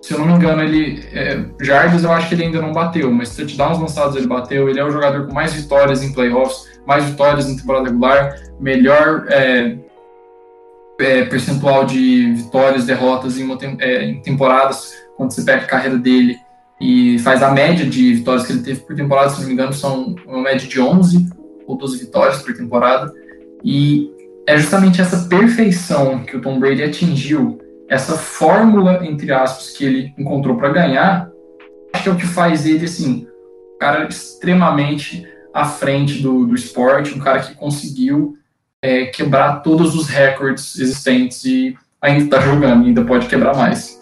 Se 0.00 0.14
eu 0.14 0.18
não 0.18 0.26
me 0.26 0.32
engano, 0.34 0.62
ele. 0.62 1.04
É, 1.12 1.44
Jardas 1.60 2.02
eu 2.02 2.12
acho 2.12 2.28
que 2.28 2.34
ele 2.34 2.44
ainda 2.44 2.60
não 2.60 2.72
bateu, 2.72 3.10
mas 3.12 3.36
touchdowns 3.36 3.78
lançados 3.78 4.16
ele 4.16 4.26
bateu. 4.26 4.68
Ele 4.68 4.80
é 4.80 4.84
o 4.84 4.90
jogador 4.90 5.26
com 5.26 5.32
mais 5.32 5.52
vitórias 5.52 6.02
em 6.02 6.12
playoffs 6.12 6.72
mais 6.86 7.04
vitórias 7.04 7.48
em 7.48 7.56
temporada 7.56 7.88
regular, 7.88 8.36
melhor 8.58 9.26
é, 9.28 9.78
é, 11.00 11.24
percentual 11.24 11.84
de 11.84 12.32
vitórias, 12.34 12.84
derrotas 12.84 13.38
em, 13.38 13.44
uma, 13.44 13.58
é, 13.80 14.04
em 14.04 14.20
temporadas, 14.20 14.92
quando 15.16 15.32
você 15.32 15.42
pega 15.42 15.62
a 15.62 15.66
carreira 15.66 15.98
dele 15.98 16.36
e 16.80 17.18
faz 17.20 17.42
a 17.42 17.50
média 17.50 17.86
de 17.86 18.14
vitórias 18.14 18.46
que 18.46 18.52
ele 18.52 18.62
teve 18.62 18.80
por 18.80 18.96
temporada, 18.96 19.30
se 19.30 19.40
não 19.40 19.46
me 19.46 19.54
engano, 19.54 19.72
são 19.72 20.14
uma 20.26 20.42
média 20.42 20.66
de 20.66 20.80
11 20.80 21.28
ou 21.66 21.76
12 21.76 21.98
vitórias 21.98 22.42
por 22.42 22.54
temporada. 22.54 23.12
E 23.64 24.10
é 24.46 24.58
justamente 24.58 25.00
essa 25.00 25.28
perfeição 25.28 26.24
que 26.24 26.36
o 26.36 26.40
Tom 26.40 26.58
Brady 26.58 26.82
atingiu, 26.82 27.58
essa 27.88 28.16
fórmula, 28.16 29.06
entre 29.06 29.32
aspas, 29.32 29.70
que 29.70 29.84
ele 29.84 30.14
encontrou 30.18 30.56
para 30.56 30.70
ganhar, 30.70 31.30
acho 31.92 32.02
que 32.02 32.08
é 32.08 32.12
o 32.12 32.16
que 32.16 32.26
faz 32.26 32.66
ele, 32.66 32.84
assim, 32.84 33.26
um 33.74 33.78
cara 33.78 34.08
extremamente 34.08 35.26
à 35.54 35.64
frente 35.64 36.20
do, 36.20 36.46
do 36.46 36.54
esporte, 36.54 37.14
um 37.14 37.20
cara 37.20 37.40
que 37.40 37.54
conseguiu 37.54 38.36
é, 38.82 39.06
quebrar 39.06 39.60
todos 39.60 39.94
os 39.94 40.08
recordes 40.08 40.78
existentes 40.78 41.44
e 41.44 41.76
ainda 42.00 42.24
está 42.24 42.40
jogando, 42.40 42.86
ainda 42.86 43.04
pode 43.04 43.26
quebrar 43.26 43.54
mais. 43.54 44.00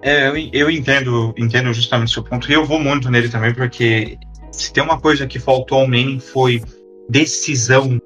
É, 0.00 0.28
eu, 0.28 0.36
eu 0.52 0.70
entendo, 0.70 1.34
entendo 1.36 1.72
justamente 1.72 2.08
o 2.08 2.12
seu 2.12 2.24
ponto, 2.24 2.50
e 2.50 2.54
eu 2.54 2.64
vou 2.64 2.80
muito 2.80 3.10
nele 3.10 3.28
também, 3.28 3.54
porque 3.54 4.18
se 4.50 4.72
tem 4.72 4.82
uma 4.82 4.98
coisa 4.98 5.26
que 5.26 5.38
faltou 5.38 5.78
ao 5.78 5.86
Manning 5.86 6.18
foi 6.18 6.62
decisão 7.08 8.00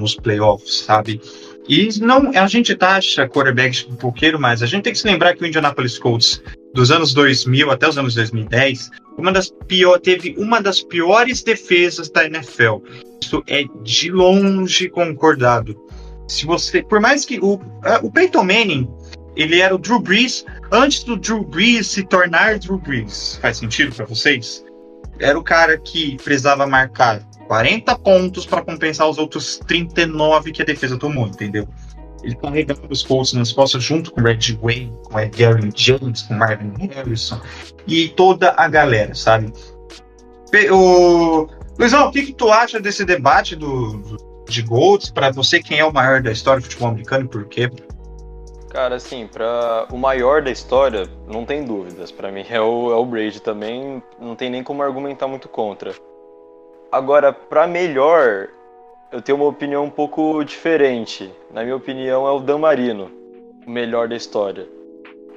nos 0.00 0.16
playoffs, 0.16 0.80
sabe? 0.80 1.20
E 1.68 1.88
não, 2.00 2.32
a 2.36 2.46
gente 2.48 2.74
taxa 2.74 3.28
quarterbacks 3.28 3.86
um 3.88 4.38
mais. 4.40 4.62
A 4.62 4.66
gente 4.66 4.82
tem 4.82 4.92
que 4.92 4.98
se 4.98 5.06
lembrar 5.06 5.34
que 5.34 5.42
o 5.44 5.46
Indianapolis 5.46 5.98
Colts, 5.98 6.42
dos 6.74 6.90
anos 6.90 7.14
2000 7.14 7.70
até 7.70 7.88
os 7.88 7.96
anos 7.96 8.14
2010, 8.14 8.90
uma 9.16 9.30
das 9.30 9.52
pior, 9.68 10.00
teve 10.00 10.34
uma 10.36 10.60
das 10.60 10.82
piores 10.82 11.42
defesas 11.42 12.10
da 12.10 12.24
NFL. 12.24 12.78
Isso 13.22 13.42
é 13.46 13.64
de 13.84 14.10
longe 14.10 14.88
concordado. 14.88 15.76
Se 16.26 16.46
você, 16.46 16.82
por 16.82 17.00
mais 17.00 17.24
que 17.24 17.38
o, 17.40 17.60
o 18.02 18.10
Peyton 18.10 18.44
Manning, 18.44 18.88
ele 19.36 19.60
era 19.60 19.74
o 19.74 19.78
Drew 19.78 20.00
Brees 20.00 20.44
antes 20.72 21.04
do 21.04 21.16
Drew 21.16 21.44
Brees 21.44 21.86
se 21.86 22.02
tornar 22.02 22.58
Drew 22.58 22.78
Brees. 22.78 23.38
Faz 23.40 23.58
sentido 23.58 23.94
para 23.94 24.06
vocês? 24.06 24.64
Era 25.18 25.38
o 25.38 25.42
cara 25.42 25.78
que 25.78 26.16
precisava 26.16 26.66
marcar 26.66 27.22
40 27.50 27.98
pontos 27.98 28.46
para 28.46 28.62
compensar 28.62 29.10
os 29.10 29.18
outros 29.18 29.58
39 29.66 30.52
que 30.52 30.62
a 30.62 30.64
defesa 30.64 30.96
tomou, 30.96 31.26
entendeu? 31.26 31.66
Ele 32.22 32.36
carregava 32.36 32.80
os 32.88 33.02
Colts 33.02 33.32
nas 33.32 33.50
costas 33.50 33.82
junto 33.82 34.12
com 34.12 34.20
o 34.20 34.24
Red 34.24 34.56
Wayne, 34.62 34.96
com 35.02 35.18
o 35.18 35.30
Gary 35.36 35.68
James, 35.74 36.22
com 36.22 36.34
o 36.34 36.38
Marvin 36.38 36.72
Harrison 36.86 37.40
e 37.88 38.08
toda 38.10 38.54
a 38.56 38.68
galera, 38.68 39.16
sabe? 39.16 39.52
O... 40.70 41.48
Luizão, 41.76 42.06
o 42.06 42.12
que, 42.12 42.26
que 42.26 42.34
tu 42.34 42.52
acha 42.52 42.78
desse 42.78 43.04
debate 43.04 43.56
do, 43.56 43.94
do 43.94 44.44
de 44.48 44.62
Golds? 44.62 45.10
Para 45.10 45.32
você, 45.32 45.60
quem 45.60 45.80
é 45.80 45.84
o 45.84 45.92
maior 45.92 46.22
da 46.22 46.30
história 46.30 46.60
do 46.60 46.66
futebol 46.66 46.90
americano 46.90 47.24
e 47.24 47.28
por 47.28 47.46
quê? 47.46 47.68
Cara, 48.68 48.94
assim, 48.94 49.26
para 49.26 49.88
o 49.90 49.98
maior 49.98 50.40
da 50.40 50.52
história, 50.52 51.08
não 51.26 51.44
tem 51.44 51.64
dúvidas. 51.64 52.12
Para 52.12 52.30
mim 52.30 52.44
é 52.48 52.60
o, 52.60 52.92
é 52.92 52.94
o 52.94 53.04
Brady 53.04 53.42
também, 53.42 54.00
não 54.20 54.36
tem 54.36 54.48
nem 54.48 54.62
como 54.62 54.84
argumentar 54.84 55.26
muito 55.26 55.48
contra. 55.48 55.92
Agora, 56.92 57.32
para 57.32 57.68
melhor, 57.68 58.48
eu 59.12 59.22
tenho 59.22 59.38
uma 59.38 59.46
opinião 59.46 59.84
um 59.84 59.90
pouco 59.90 60.42
diferente. 60.42 61.32
Na 61.52 61.62
minha 61.62 61.76
opinião, 61.76 62.26
é 62.26 62.32
o 62.32 62.40
Dan 62.40 62.58
Marino, 62.58 63.08
o 63.64 63.70
melhor 63.70 64.08
da 64.08 64.16
história. 64.16 64.68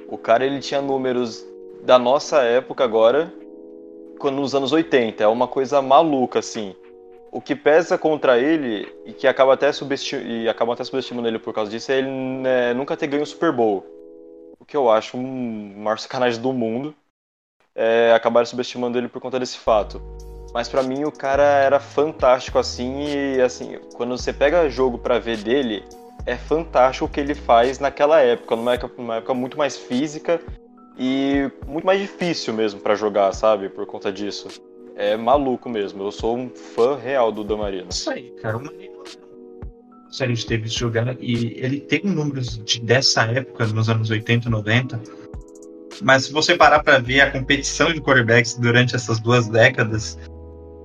O 0.08 0.18
cara 0.18 0.44
ele 0.44 0.58
tinha 0.58 0.82
números 0.82 1.46
da 1.84 1.96
nossa 1.96 2.42
época 2.42 2.82
agora, 2.82 3.32
nos 4.20 4.52
anos 4.52 4.72
80, 4.72 5.22
é 5.22 5.28
uma 5.28 5.46
coisa 5.46 5.80
maluca 5.80 6.40
assim. 6.40 6.74
O 7.30 7.40
que 7.40 7.54
pesa 7.54 7.96
contra 7.96 8.36
ele 8.36 8.92
e 9.04 9.12
que 9.12 9.28
acaba 9.28 9.54
até, 9.54 9.70
e 10.24 10.48
acaba 10.48 10.72
até 10.72 10.82
subestimando 10.82 11.28
ele 11.28 11.38
por 11.38 11.54
causa 11.54 11.70
disso 11.70 11.92
é 11.92 11.98
ele 11.98 12.10
né, 12.10 12.74
nunca 12.74 12.96
ter 12.96 13.06
ganho 13.06 13.22
o 13.22 13.26
Super 13.26 13.52
Bowl. 13.52 13.86
O 14.58 14.64
que 14.64 14.76
eu 14.76 14.90
acho 14.90 15.16
um 15.16 15.74
maior 15.76 15.98
sacanagem 15.98 16.40
do 16.40 16.52
mundo 16.52 16.92
é 17.76 18.12
acabar 18.12 18.44
subestimando 18.44 18.98
ele 18.98 19.08
por 19.08 19.20
conta 19.20 19.38
desse 19.38 19.58
fato. 19.58 20.00
Mas 20.54 20.68
para 20.68 20.84
mim 20.84 21.02
o 21.02 21.10
cara 21.10 21.42
era 21.42 21.80
fantástico 21.80 22.60
assim 22.60 23.06
e 23.08 23.40
assim, 23.40 23.76
quando 23.94 24.16
você 24.16 24.32
pega 24.32 24.70
jogo 24.70 24.96
para 24.96 25.18
ver 25.18 25.38
dele, 25.38 25.82
é 26.24 26.36
fantástico 26.36 27.06
o 27.06 27.08
que 27.08 27.18
ele 27.18 27.34
faz 27.34 27.80
naquela 27.80 28.20
época, 28.20 28.54
numa 28.54 28.74
época, 28.74 28.94
numa 28.96 29.16
época 29.16 29.34
muito 29.34 29.58
mais 29.58 29.76
física 29.76 30.40
e 30.96 31.50
muito 31.66 31.84
mais 31.84 32.00
difícil 32.00 32.54
mesmo 32.54 32.78
para 32.78 32.94
jogar, 32.94 33.32
sabe? 33.32 33.68
Por 33.68 33.84
conta 33.84 34.12
disso. 34.12 34.46
É 34.94 35.16
maluco 35.16 35.68
mesmo. 35.68 36.04
Eu 36.04 36.12
sou 36.12 36.36
um 36.38 36.48
fã 36.48 36.96
real 36.96 37.32
do 37.32 37.42
Damarino. 37.42 37.88
Isso 37.90 38.08
aí, 38.08 38.30
cara. 38.40 38.56
Uma 38.58 38.70
série 40.08 40.34
de 40.34 40.46
teve 40.46 40.68
jogando 40.68 41.16
e 41.20 41.58
ele 41.58 41.80
tem 41.80 42.04
números 42.04 42.58
de, 42.64 42.80
dessa 42.80 43.24
época, 43.24 43.66
nos 43.66 43.90
anos 43.90 44.08
80 44.08 44.48
90. 44.48 45.00
Mas 46.00 46.26
se 46.26 46.32
você 46.32 46.56
parar 46.56 46.84
para 46.84 47.00
ver 47.00 47.22
a 47.22 47.30
competição 47.32 47.92
de 47.92 48.00
quarterbacks 48.00 48.54
durante 48.54 48.94
essas 48.94 49.18
duas 49.18 49.48
décadas, 49.48 50.16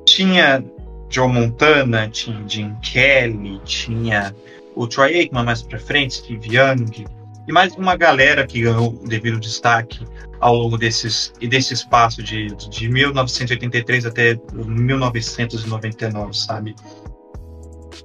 tinha 0.10 0.64
Joe 1.10 1.28
Montana, 1.28 2.10
tinha 2.10 2.44
Jim 2.48 2.76
Kelly, 2.82 3.60
tinha 3.64 4.36
o 4.76 4.88
Troy 4.88 5.14
Aikman 5.14 5.44
mais 5.44 5.62
pra 5.62 5.80
frente, 5.80 6.16
Steve 6.16 6.56
Young, 6.56 7.06
e 7.48 7.52
mais 7.52 7.76
uma 7.76 7.96
galera 7.96 8.46
que 8.46 8.62
ganhou 8.62 8.92
devido 9.06 9.40
destaque 9.40 10.06
ao 10.40 10.56
longo 10.56 10.78
desses, 10.78 11.34
desse 11.40 11.74
espaço 11.74 12.24
de, 12.24 12.48
de 12.56 12.90
1983 12.90 14.06
até 14.06 14.40
1999, 14.54 16.34
sabe? 16.34 16.76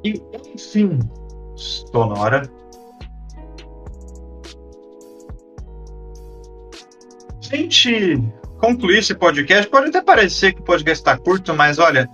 E, 0.03 0.21
enfim, 0.55 0.99
sonora. 1.55 2.51
Gente, 7.41 8.19
concluir 8.65 8.99
esse 8.99 9.15
podcast. 9.15 9.69
Pode 9.69 9.89
até 9.89 10.01
parecer 10.01 10.55
que 10.55 10.61
o 10.61 10.65
podcast 10.65 11.01
está 11.01 11.19
curto, 11.19 11.53
mas 11.53 11.79
olha, 11.79 12.09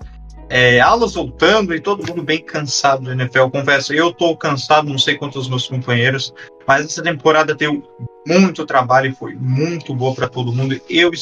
é, 0.49 0.81
aulas 0.81 1.15
voltando 1.15 1.73
e 1.73 1.81
todo 1.81 2.07
mundo 2.07 2.25
bem 2.25 2.43
cansado 2.45 3.05
do 3.05 3.13
NFL. 3.13 3.49
Confesso, 3.51 3.95
eu 3.95 4.09
estou 4.11 4.37
cansado, 4.37 4.89
não 4.89 4.99
sei 4.99 5.17
quantos 5.17 5.49
meus 5.49 5.69
companheiros, 5.69 6.35
mas 6.67 6.87
essa 6.87 7.03
temporada 7.03 7.55
teve 7.55 7.81
muito 8.27 8.67
trabalho 8.67 9.11
e 9.11 9.15
foi 9.15 9.35
muito 9.35 9.95
boa 9.95 10.13
para 10.13 10.29
todo 10.29 10.53
mundo. 10.53 10.79
Eu, 10.91 11.13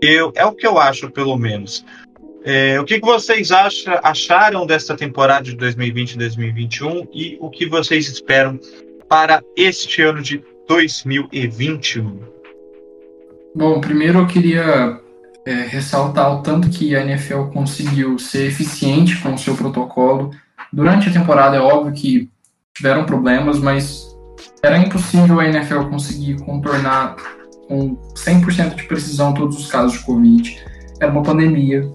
eu, 0.00 0.32
é 0.34 0.46
o 0.46 0.52
que 0.52 0.66
eu 0.66 0.78
acho, 0.78 1.10
pelo 1.10 1.36
menos. 1.36 1.84
É, 2.42 2.80
o 2.80 2.84
que, 2.84 3.00
que 3.00 3.06
vocês 3.06 3.52
acha, 3.52 4.00
acharam 4.02 4.66
dessa 4.66 4.96
temporada 4.96 5.44
de 5.44 5.56
2020 5.56 6.12
e 6.12 6.18
2021 6.18 7.08
e 7.12 7.36
o 7.38 7.50
que 7.50 7.66
vocês 7.66 8.08
esperam 8.08 8.58
para 9.08 9.42
este 9.56 10.00
ano 10.02 10.22
de 10.22 10.42
2021? 10.66 12.33
Bom, 13.56 13.80
primeiro 13.80 14.18
eu 14.18 14.26
queria 14.26 15.00
é, 15.46 15.52
ressaltar 15.52 16.34
o 16.34 16.42
tanto 16.42 16.68
que 16.68 16.96
a 16.96 17.02
NFL 17.02 17.44
conseguiu 17.52 18.18
ser 18.18 18.48
eficiente 18.48 19.20
com 19.22 19.34
o 19.34 19.38
seu 19.38 19.54
protocolo. 19.54 20.30
Durante 20.72 21.08
a 21.08 21.12
temporada, 21.12 21.56
é 21.56 21.60
óbvio 21.60 21.92
que 21.92 22.28
tiveram 22.74 23.04
problemas, 23.04 23.60
mas 23.60 24.08
era 24.60 24.76
impossível 24.76 25.38
a 25.38 25.46
NFL 25.46 25.84
conseguir 25.90 26.40
contornar 26.40 27.14
com 27.68 27.96
100% 28.16 28.74
de 28.74 28.82
precisão 28.84 29.32
todos 29.32 29.56
os 29.56 29.70
casos 29.70 29.98
de 29.98 30.04
Covid. 30.04 30.64
Era 31.00 31.12
uma 31.12 31.22
pandemia. 31.22 31.88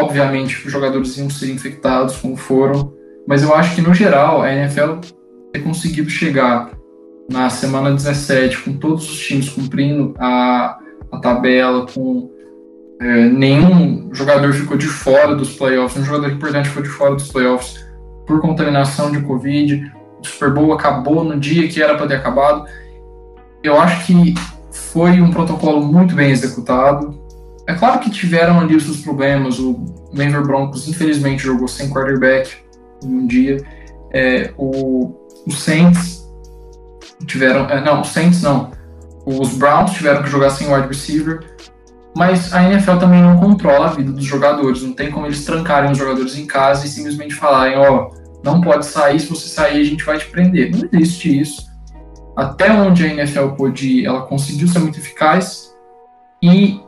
Obviamente, 0.00 0.64
os 0.64 0.72
jogadores 0.72 1.16
iam 1.18 1.28
ser 1.28 1.50
infectados, 1.50 2.16
como 2.18 2.36
foram, 2.36 2.92
mas 3.26 3.42
eu 3.42 3.52
acho 3.52 3.74
que, 3.74 3.80
no 3.80 3.92
geral, 3.92 4.42
a 4.42 4.52
NFL 4.52 5.00
ter 5.52 5.60
conseguido 5.60 6.08
chegar 6.08 6.75
na 7.28 7.50
semana 7.50 7.92
17, 7.92 8.62
com 8.62 8.72
todos 8.74 9.08
os 9.10 9.18
times 9.18 9.48
cumprindo 9.48 10.14
a, 10.18 10.78
a 11.10 11.18
tabela, 11.18 11.86
com 11.86 12.30
é, 13.00 13.28
nenhum 13.28 14.08
jogador 14.12 14.52
ficou 14.52 14.76
de 14.76 14.86
fora 14.86 15.34
dos 15.34 15.54
playoffs, 15.54 16.00
um 16.00 16.04
jogador 16.04 16.32
importante 16.32 16.68
ficou 16.68 16.82
de 16.82 16.88
fora 16.88 17.14
dos 17.14 17.30
playoffs 17.30 17.84
por 18.26 18.40
contaminação 18.40 19.10
de 19.10 19.20
Covid. 19.20 19.92
O 20.20 20.26
Super 20.26 20.52
Bowl 20.52 20.72
acabou 20.72 21.22
no 21.22 21.38
dia 21.38 21.68
que 21.68 21.82
era 21.82 21.94
para 21.96 22.06
ter 22.06 22.16
acabado. 22.16 22.64
Eu 23.62 23.78
acho 23.78 24.06
que 24.06 24.34
foi 24.70 25.20
um 25.20 25.30
protocolo 25.30 25.84
muito 25.84 26.14
bem 26.14 26.30
executado. 26.30 27.18
É 27.66 27.74
claro 27.74 27.98
que 28.00 28.10
tiveram 28.10 28.60
ali 28.60 28.76
os 28.76 28.84
seus 28.84 29.00
problemas. 29.02 29.58
O 29.58 29.74
Denver 30.12 30.42
Broncos, 30.42 30.88
infelizmente, 30.88 31.42
jogou 31.42 31.68
sem 31.68 31.90
quarterback 31.90 32.56
em 33.04 33.08
um 33.08 33.26
dia. 33.26 33.58
É, 34.12 34.52
o, 34.56 35.12
o 35.46 35.50
Saints 35.50 36.15
tiveram. 37.24 37.68
É, 37.70 37.80
não, 37.80 38.00
os 38.00 38.08
Saints 38.08 38.42
não. 38.42 38.70
Os 39.24 39.54
Browns 39.54 39.92
tiveram 39.92 40.22
que 40.22 40.30
jogar 40.30 40.50
sem 40.50 40.72
wide 40.72 40.88
receiver. 40.88 41.56
Mas 42.16 42.52
a 42.52 42.62
NFL 42.62 42.96
também 42.96 43.20
não 43.20 43.38
controla 43.38 43.86
a 43.86 43.90
vida 43.90 44.10
dos 44.10 44.24
jogadores. 44.24 44.82
Não 44.82 44.92
tem 44.92 45.10
como 45.10 45.26
eles 45.26 45.44
trancarem 45.44 45.92
os 45.92 45.98
jogadores 45.98 46.36
em 46.36 46.46
casa 46.46 46.86
e 46.86 46.88
simplesmente 46.88 47.34
falarem: 47.34 47.76
ó, 47.76 48.08
oh, 48.10 48.26
não 48.42 48.60
pode 48.60 48.86
sair, 48.86 49.20
se 49.20 49.28
você 49.28 49.48
sair 49.48 49.80
a 49.80 49.84
gente 49.84 50.04
vai 50.04 50.18
te 50.18 50.26
prender. 50.26 50.70
Não 50.70 50.88
existe 50.92 51.40
isso. 51.40 51.66
Até 52.36 52.70
onde 52.70 53.04
a 53.04 53.08
NFL 53.08 53.48
pôde 53.48 54.00
ir, 54.00 54.06
ela 54.06 54.22
conseguiu 54.22 54.68
ser 54.68 54.78
muito 54.78 54.98
eficaz. 54.98 55.74
E 56.42 56.80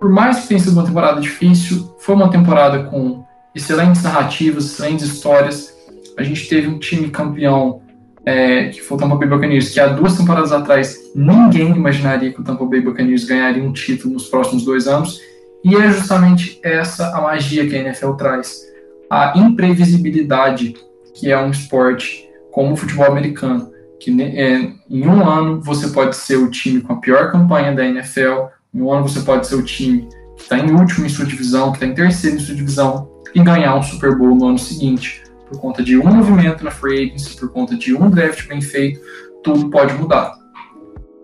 por 0.00 0.10
mais 0.10 0.40
que 0.40 0.48
tenha 0.48 0.60
sido 0.60 0.72
uma 0.72 0.84
temporada 0.84 1.20
difícil, 1.20 1.94
foi 1.98 2.14
uma 2.14 2.30
temporada 2.30 2.84
com 2.84 3.24
excelentes 3.54 4.02
narrativas, 4.02 4.66
excelentes 4.66 5.06
histórias. 5.06 5.74
A 6.18 6.22
gente 6.22 6.48
teve 6.48 6.68
um 6.68 6.78
time 6.78 7.10
campeão 7.10 7.80
é, 8.26 8.68
que 8.68 8.80
foi 8.80 8.96
o 8.96 9.00
Tampa 9.00 9.16
Bay 9.16 9.28
Buccaneers, 9.28 9.70
que 9.70 9.80
há 9.80 9.88
duas 9.88 10.16
temporadas 10.16 10.52
atrás 10.52 11.10
ninguém 11.14 11.70
imaginaria 11.70 12.32
que 12.32 12.40
o 12.40 12.44
Tampa 12.44 12.64
Bay 12.64 12.80
Buccaneers 12.80 13.24
ganharia 13.24 13.62
um 13.62 13.72
título 13.72 14.14
nos 14.14 14.28
próximos 14.28 14.64
dois 14.64 14.86
anos, 14.86 15.20
e 15.64 15.74
é 15.76 15.90
justamente 15.90 16.58
essa 16.62 17.16
a 17.16 17.20
magia 17.20 17.66
que 17.66 17.74
a 17.74 17.80
NFL 17.80 18.12
traz. 18.12 18.62
A 19.10 19.32
imprevisibilidade 19.36 20.74
que 21.14 21.30
é 21.30 21.38
um 21.40 21.50
esporte 21.50 22.28
como 22.50 22.72
o 22.72 22.76
futebol 22.76 23.06
americano, 23.06 23.70
que 24.00 24.10
é, 24.22 24.72
em 24.90 25.06
um 25.06 25.26
ano 25.28 25.60
você 25.60 25.88
pode 25.88 26.16
ser 26.16 26.36
o 26.36 26.50
time 26.50 26.80
com 26.80 26.92
a 26.92 26.96
pior 26.96 27.30
campanha 27.30 27.72
da 27.72 27.86
NFL, 27.86 28.48
em 28.74 28.82
um 28.82 28.92
ano 28.92 29.08
você 29.08 29.20
pode 29.20 29.46
ser 29.46 29.54
o 29.54 29.62
time 29.62 30.08
que 30.36 30.42
está 30.42 30.58
em 30.58 30.72
último 30.72 31.06
em 31.06 31.08
sua 31.08 31.24
divisão, 31.24 31.70
que 31.70 31.78
está 31.78 31.86
em 31.86 31.94
terceiro 31.94 32.36
em 32.36 32.40
sua 32.40 32.54
divisão, 32.54 33.08
e 33.34 33.42
ganhar 33.42 33.74
um 33.76 33.82
Super 33.82 34.16
Bowl 34.16 34.34
no 34.34 34.48
ano 34.48 34.58
seguinte, 34.58 35.23
por 35.48 35.60
conta 35.60 35.82
de 35.82 35.98
um 35.98 36.06
movimento 36.06 36.64
na 36.64 36.70
free 36.70 37.06
agency, 37.06 37.36
por 37.36 37.50
conta 37.50 37.76
de 37.76 37.94
um 37.94 38.10
draft 38.10 38.46
bem 38.48 38.60
feito, 38.60 39.00
tudo 39.42 39.70
pode 39.70 39.94
mudar. 39.94 40.34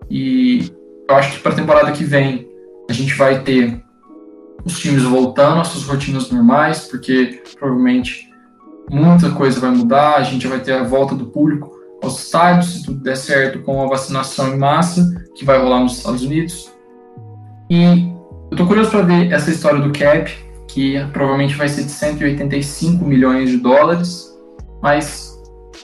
E 0.09 0.71
eu 1.09 1.15
acho 1.15 1.33
que 1.33 1.39
para 1.39 1.53
a 1.53 1.55
temporada 1.55 1.91
que 1.91 2.03
vem 2.03 2.47
a 2.89 2.93
gente 2.93 3.13
vai 3.15 3.41
ter 3.41 3.81
os 4.63 4.79
times 4.79 5.03
voltando 5.03 5.61
às 5.61 5.69
suas 5.69 5.85
rotinas 5.85 6.29
normais, 6.29 6.87
porque 6.87 7.41
provavelmente 7.57 8.29
muita 8.89 9.31
coisa 9.31 9.59
vai 9.59 9.71
mudar, 9.71 10.15
a 10.15 10.23
gente 10.23 10.47
vai 10.47 10.59
ter 10.59 10.73
a 10.73 10.83
volta 10.83 11.15
do 11.15 11.27
público 11.27 11.71
aos 12.03 12.23
estádios, 12.23 12.73
se 12.73 12.83
tudo 12.83 12.99
der 12.99 13.15
certo 13.15 13.59
com 13.59 13.81
a 13.81 13.87
vacinação 13.87 14.53
em 14.53 14.57
massa, 14.57 15.03
que 15.35 15.45
vai 15.45 15.59
rolar 15.59 15.79
nos 15.79 15.97
Estados 15.97 16.23
Unidos. 16.23 16.71
E 17.69 18.11
eu 18.51 18.57
tô 18.57 18.65
curioso 18.65 18.91
para 18.91 19.03
ver 19.03 19.31
essa 19.31 19.49
história 19.49 19.79
do 19.79 19.97
cap, 19.97 20.31
que 20.73 21.03
provavelmente 21.11 21.55
vai 21.55 21.67
ser 21.67 21.83
de 21.83 21.91
185 21.91 23.03
milhões 23.03 23.49
de 23.49 23.57
dólares, 23.57 24.37
mas 24.81 25.37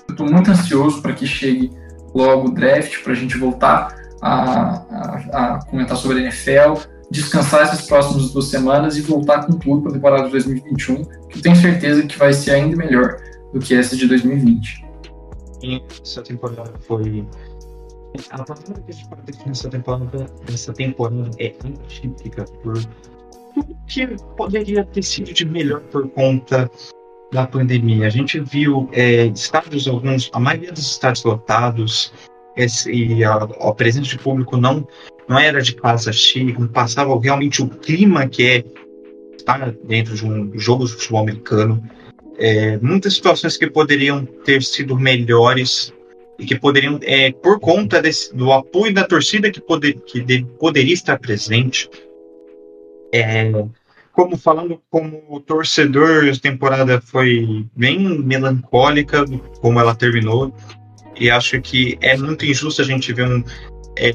eu 0.07 0.15
tô 0.15 0.25
muito 0.25 0.49
ansioso 0.49 1.01
para 1.01 1.13
que 1.13 1.27
chegue 1.27 1.71
logo 2.15 2.47
o 2.47 2.51
draft, 2.51 3.03
para 3.03 3.11
a 3.11 3.15
gente 3.15 3.37
voltar 3.37 3.95
a, 4.21 4.31
a, 4.31 5.55
a 5.55 5.65
comentar 5.65 5.97
sobre 5.97 6.19
a 6.19 6.21
NFL, 6.21 6.81
descansar 7.11 7.63
essas 7.63 7.85
próximas 7.85 8.31
duas 8.31 8.45
semanas 8.45 8.97
e 8.97 9.01
voltar 9.01 9.45
com 9.45 9.53
tudo 9.53 9.81
para 9.81 9.91
a 9.91 9.93
temporada 9.93 10.23
de 10.25 10.31
2021, 10.31 11.03
que 11.03 11.37
eu 11.37 11.41
tenho 11.41 11.55
certeza 11.55 12.03
que 12.03 12.17
vai 12.17 12.31
ser 12.31 12.51
ainda 12.51 12.75
melhor 12.77 13.17
do 13.53 13.59
que 13.59 13.75
essa 13.75 13.95
de 13.95 14.07
2020. 14.07 14.85
essa 16.01 16.21
temporada 16.21 16.73
foi. 16.87 17.27
A 18.31 18.43
palavra 18.43 18.81
que 18.81 18.91
a 18.91 18.93
gente 18.93 19.09
pode 19.09 19.21
definir 19.23 19.51
essa 19.51 19.69
temporada, 19.69 20.25
essa 20.51 20.73
temporada 20.73 21.29
é 21.39 21.53
atípica 21.85 22.45
por 22.63 22.77
que 23.87 24.07
poderia 24.35 24.83
ter 24.83 25.03
sido 25.03 25.33
de 25.33 25.45
melhor 25.45 25.81
por 25.81 26.09
conta 26.09 26.69
da 27.31 27.45
pandemia. 27.45 28.07
A 28.07 28.09
gente 28.09 28.39
viu 28.39 28.89
é, 28.93 29.25
estádios, 29.27 29.87
alguns, 29.87 30.29
a 30.33 30.39
maioria 30.39 30.71
dos 30.71 30.91
estádios 30.91 31.23
lotados, 31.23 32.13
esse, 32.55 32.91
e 32.91 33.23
a, 33.23 33.35
a 33.35 33.73
presença 33.73 34.09
de 34.09 34.17
público 34.17 34.57
não 34.57 34.87
não 35.27 35.37
era 35.37 35.61
de 35.61 35.75
casa 35.75 36.11
cheia, 36.11 36.55
não 36.57 36.67
passava 36.67 37.19
realmente 37.19 37.61
o 37.61 37.67
clima 37.67 38.27
que 38.27 38.43
é 38.47 38.63
estar 39.37 39.71
dentro 39.83 40.15
de 40.15 40.25
um 40.25 40.57
jogo 40.57 40.85
de 40.85 40.93
futebol 40.93 41.21
americano. 41.21 41.83
É, 42.37 42.77
muitas 42.77 43.15
situações 43.15 43.57
que 43.57 43.69
poderiam 43.69 44.25
ter 44.25 44.63
sido 44.63 44.97
melhores 44.97 45.93
e 46.39 46.45
que 46.45 46.57
poderiam, 46.57 46.99
é, 47.01 47.31
por 47.31 47.59
conta 47.59 48.01
desse, 48.01 48.33
do 48.33 48.51
apoio 48.53 48.93
da 48.93 49.03
torcida 49.03 49.51
que, 49.51 49.59
poder, 49.59 49.99
que 50.01 50.21
de, 50.21 50.45
poderia 50.59 50.93
estar 50.93 51.19
presente. 51.19 51.89
É, 53.13 53.51
como 54.11 54.37
falando 54.37 54.81
como 54.89 55.39
torcedor, 55.41 56.27
a 56.27 56.39
temporada 56.39 56.99
foi 56.99 57.65
bem 57.75 57.99
melancólica, 58.19 59.23
como 59.61 59.79
ela 59.79 59.95
terminou, 59.95 60.53
e 61.19 61.29
acho 61.29 61.61
que 61.61 61.97
é 62.01 62.17
muito 62.17 62.45
injusto 62.45 62.81
a 62.81 62.85
gente 62.85 63.13
ver 63.13 63.27
um, 63.27 63.43
é, 63.97 64.11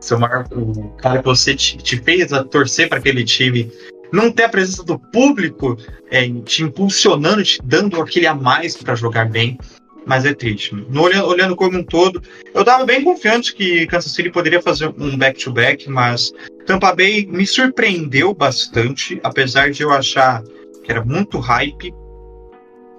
seu 0.00 0.18
maior, 0.18 0.46
o 0.52 0.88
cara 0.96 1.18
que 1.18 1.24
você 1.24 1.54
te, 1.54 1.76
te 1.78 1.98
fez 1.98 2.32
a 2.32 2.44
torcer 2.44 2.88
para 2.88 2.98
aquele 2.98 3.24
time 3.24 3.70
não 4.12 4.30
ter 4.30 4.44
a 4.44 4.48
presença 4.48 4.84
do 4.84 4.98
público 4.98 5.76
é, 6.10 6.28
te 6.44 6.62
impulsionando, 6.62 7.42
te 7.42 7.60
dando 7.62 8.00
aquele 8.00 8.26
a 8.26 8.34
mais 8.34 8.76
para 8.76 8.94
jogar 8.94 9.28
bem, 9.28 9.58
mas 10.06 10.24
é 10.24 10.32
triste. 10.32 10.74
No, 10.88 11.02
olhando, 11.02 11.56
como 11.56 11.78
um 11.78 11.82
todo, 11.82 12.22
eu 12.54 12.60
estava 12.60 12.86
bem 12.86 13.02
confiante 13.02 13.54
que 13.54 13.86
Kansas 13.88 14.12
City 14.12 14.30
poderia 14.30 14.62
fazer 14.62 14.94
um 14.96 15.18
back-to-back, 15.18 15.84
-back, 15.84 15.92
mas 15.92 16.32
Tampa 16.64 16.94
Bay 16.94 17.26
me 17.26 17.44
surpreendeu 17.44 18.32
bastante, 18.32 19.20
apesar 19.24 19.70
de 19.70 19.82
eu 19.82 19.90
achar 19.90 20.42
que 20.84 20.92
era 20.92 21.04
muito 21.04 21.40
hype, 21.40 21.92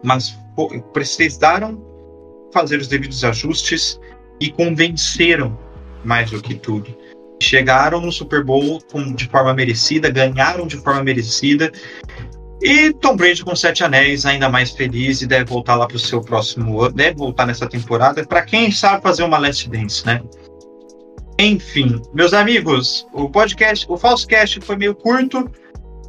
mas 0.04 0.38
precisaram 0.94 1.82
fazer 2.54 2.78
os 2.78 2.88
devidos 2.88 3.24
ajustes 3.24 4.00
e 4.40 4.52
convenceram 4.52 5.58
mais 6.04 6.30
do 6.30 6.42
que 6.42 6.56
tudo. 6.56 6.94
Chegaram 7.42 8.02
no 8.02 8.12
Super 8.12 8.44
Bowl 8.44 8.82
de 9.16 9.28
forma 9.30 9.54
merecida, 9.54 10.10
ganharam 10.10 10.68
de 10.68 10.76
forma 10.78 11.04
merecida. 11.04 11.72
E 12.62 12.92
Tom 12.94 13.16
Brady 13.16 13.44
com 13.44 13.56
sete 13.56 13.84
anéis, 13.84 14.26
ainda 14.26 14.50
mais 14.50 14.72
feliz 14.72 15.22
e 15.22 15.28
deve 15.28 15.46
voltar 15.46 15.76
lá 15.76 15.88
para 15.88 15.98
o 15.98 16.00
seu 16.00 16.22
próximo 16.22 16.82
ano, 16.82 16.96
deve 16.96 17.18
voltar 17.18 17.46
nessa 17.46 17.68
temporada, 17.68 18.26
para 18.26 18.42
quem 18.42 18.72
sabe 18.72 19.04
fazer 19.04 19.24
uma 19.24 19.38
Last 19.38 19.70
Dance, 19.70 20.06
né? 20.06 20.22
Enfim, 21.40 22.02
meus 22.14 22.34
amigos, 22.34 23.08
o 23.14 23.30
podcast, 23.30 23.86
o 23.88 23.96
Falsecast 23.96 24.60
foi 24.62 24.76
meio 24.76 24.96
curto, 24.96 25.50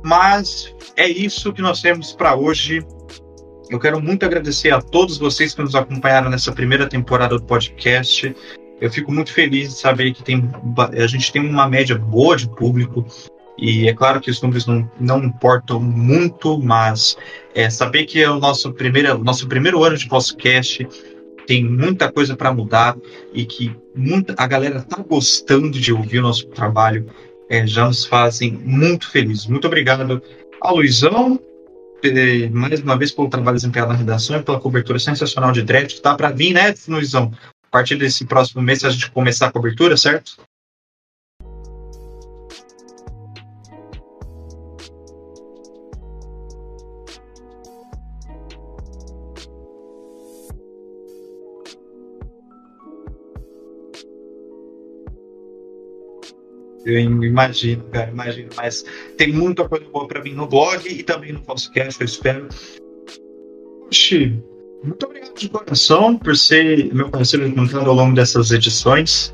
mas 0.03 0.75
é 0.97 1.07
isso 1.07 1.53
que 1.53 1.61
nós 1.61 1.83
temos 1.83 2.13
para 2.13 2.35
hoje. 2.35 2.83
Eu 3.69 3.79
quero 3.79 4.01
muito 4.01 4.25
agradecer 4.25 4.73
a 4.73 4.81
todos 4.81 5.19
vocês 5.19 5.53
que 5.53 5.61
nos 5.61 5.75
acompanharam 5.75 6.31
nessa 6.31 6.51
primeira 6.51 6.89
temporada 6.89 7.37
do 7.37 7.45
podcast 7.45 8.35
eu 8.81 8.91
fico 8.91 9.13
muito 9.13 9.33
feliz 9.33 9.71
de 9.71 9.75
saber 9.75 10.13
que 10.13 10.23
tem, 10.23 10.49
a 10.97 11.07
gente 11.07 11.33
tem 11.33 11.43
uma 11.43 11.69
média 11.69 11.99
boa 11.99 12.37
de 12.37 12.49
público. 12.49 13.05
E 13.59 13.89
é 13.89 13.95
claro 13.95 14.21
que 14.21 14.31
os 14.31 14.41
números 14.41 14.67
não, 14.67 14.89
não 15.01 15.25
importam 15.25 15.81
muito, 15.81 16.59
mas 16.59 17.17
é, 17.55 17.69
saber 17.69 18.05
que 18.05 18.23
é 18.23 18.31
o 18.31 18.39
nosso 18.39 18.73
primeiro, 18.73 19.19
nosso 19.19 19.49
primeiro 19.49 19.83
ano 19.83 19.97
de 19.97 20.09
podcast 20.09 20.87
tem 21.47 21.65
muita 21.65 22.13
coisa 22.13 22.37
para 22.37 22.53
mudar 22.53 22.97
e 23.33 23.45
que 23.45 23.75
muita, 23.97 24.35
a 24.37 24.47
galera 24.47 24.83
tá 24.83 25.03
gostando 25.03 25.81
de 25.81 25.93
ouvir 25.93 26.19
o 26.19 26.23
nosso 26.23 26.47
trabalho 26.49 27.07
é, 27.49 27.67
já 27.67 27.87
nos 27.87 28.05
fazem 28.05 28.53
muito 28.53 29.11
felizes. 29.11 29.47
Muito 29.47 29.67
obrigado 29.67 30.23
ao 30.61 30.77
Luizão, 30.77 31.41
eh, 32.05 32.51
mais 32.51 32.81
uma 32.81 32.99
vez 32.99 33.11
pelo 33.11 33.31
trabalho 33.31 33.57
desempenhado 33.57 33.93
na 33.93 33.99
redação 33.99 34.37
e 34.37 34.43
pela 34.43 34.61
cobertura 34.61 34.99
sensacional 34.99 35.51
de 35.51 35.63
draft. 35.63 35.99
Tá 36.01 36.15
para 36.15 36.31
vir, 36.31 36.53
né, 36.53 36.75
Luizão? 36.87 37.33
a 37.69 37.71
partir 37.71 37.97
desse 37.97 38.25
próximo 38.25 38.63
mês 38.63 38.83
a 38.83 38.91
gente 38.91 39.11
começar 39.11 39.47
a 39.47 39.53
cobertura, 39.53 39.97
certo? 39.97 40.33
Eu 56.89 56.99
imagino, 56.99 57.85
cara, 57.93 58.11
imagino. 58.11 58.49
Mas 58.57 58.85
tem 59.17 59.33
muita 59.33 59.69
coisa 59.69 59.85
boa 59.93 60.09
para 60.09 60.23
mim 60.23 60.33
no 60.33 60.47
blog 60.47 60.89
e 60.89 61.03
também 61.03 61.33
no 61.33 61.41
podcast, 61.41 62.01
eu 62.01 62.05
espero. 62.07 62.49
Oxi, 63.87 64.43
muito 64.83 65.07
obrigado 65.07 65.35
de 65.35 65.49
coração 65.49 66.17
por 66.17 66.37
ser 66.37 66.93
meu 66.95 67.11
parceiro 67.11 67.47
encontrado 67.47 67.89
ao 67.89 67.95
longo 67.95 68.15
dessas 68.15 68.51
edições. 68.51 69.33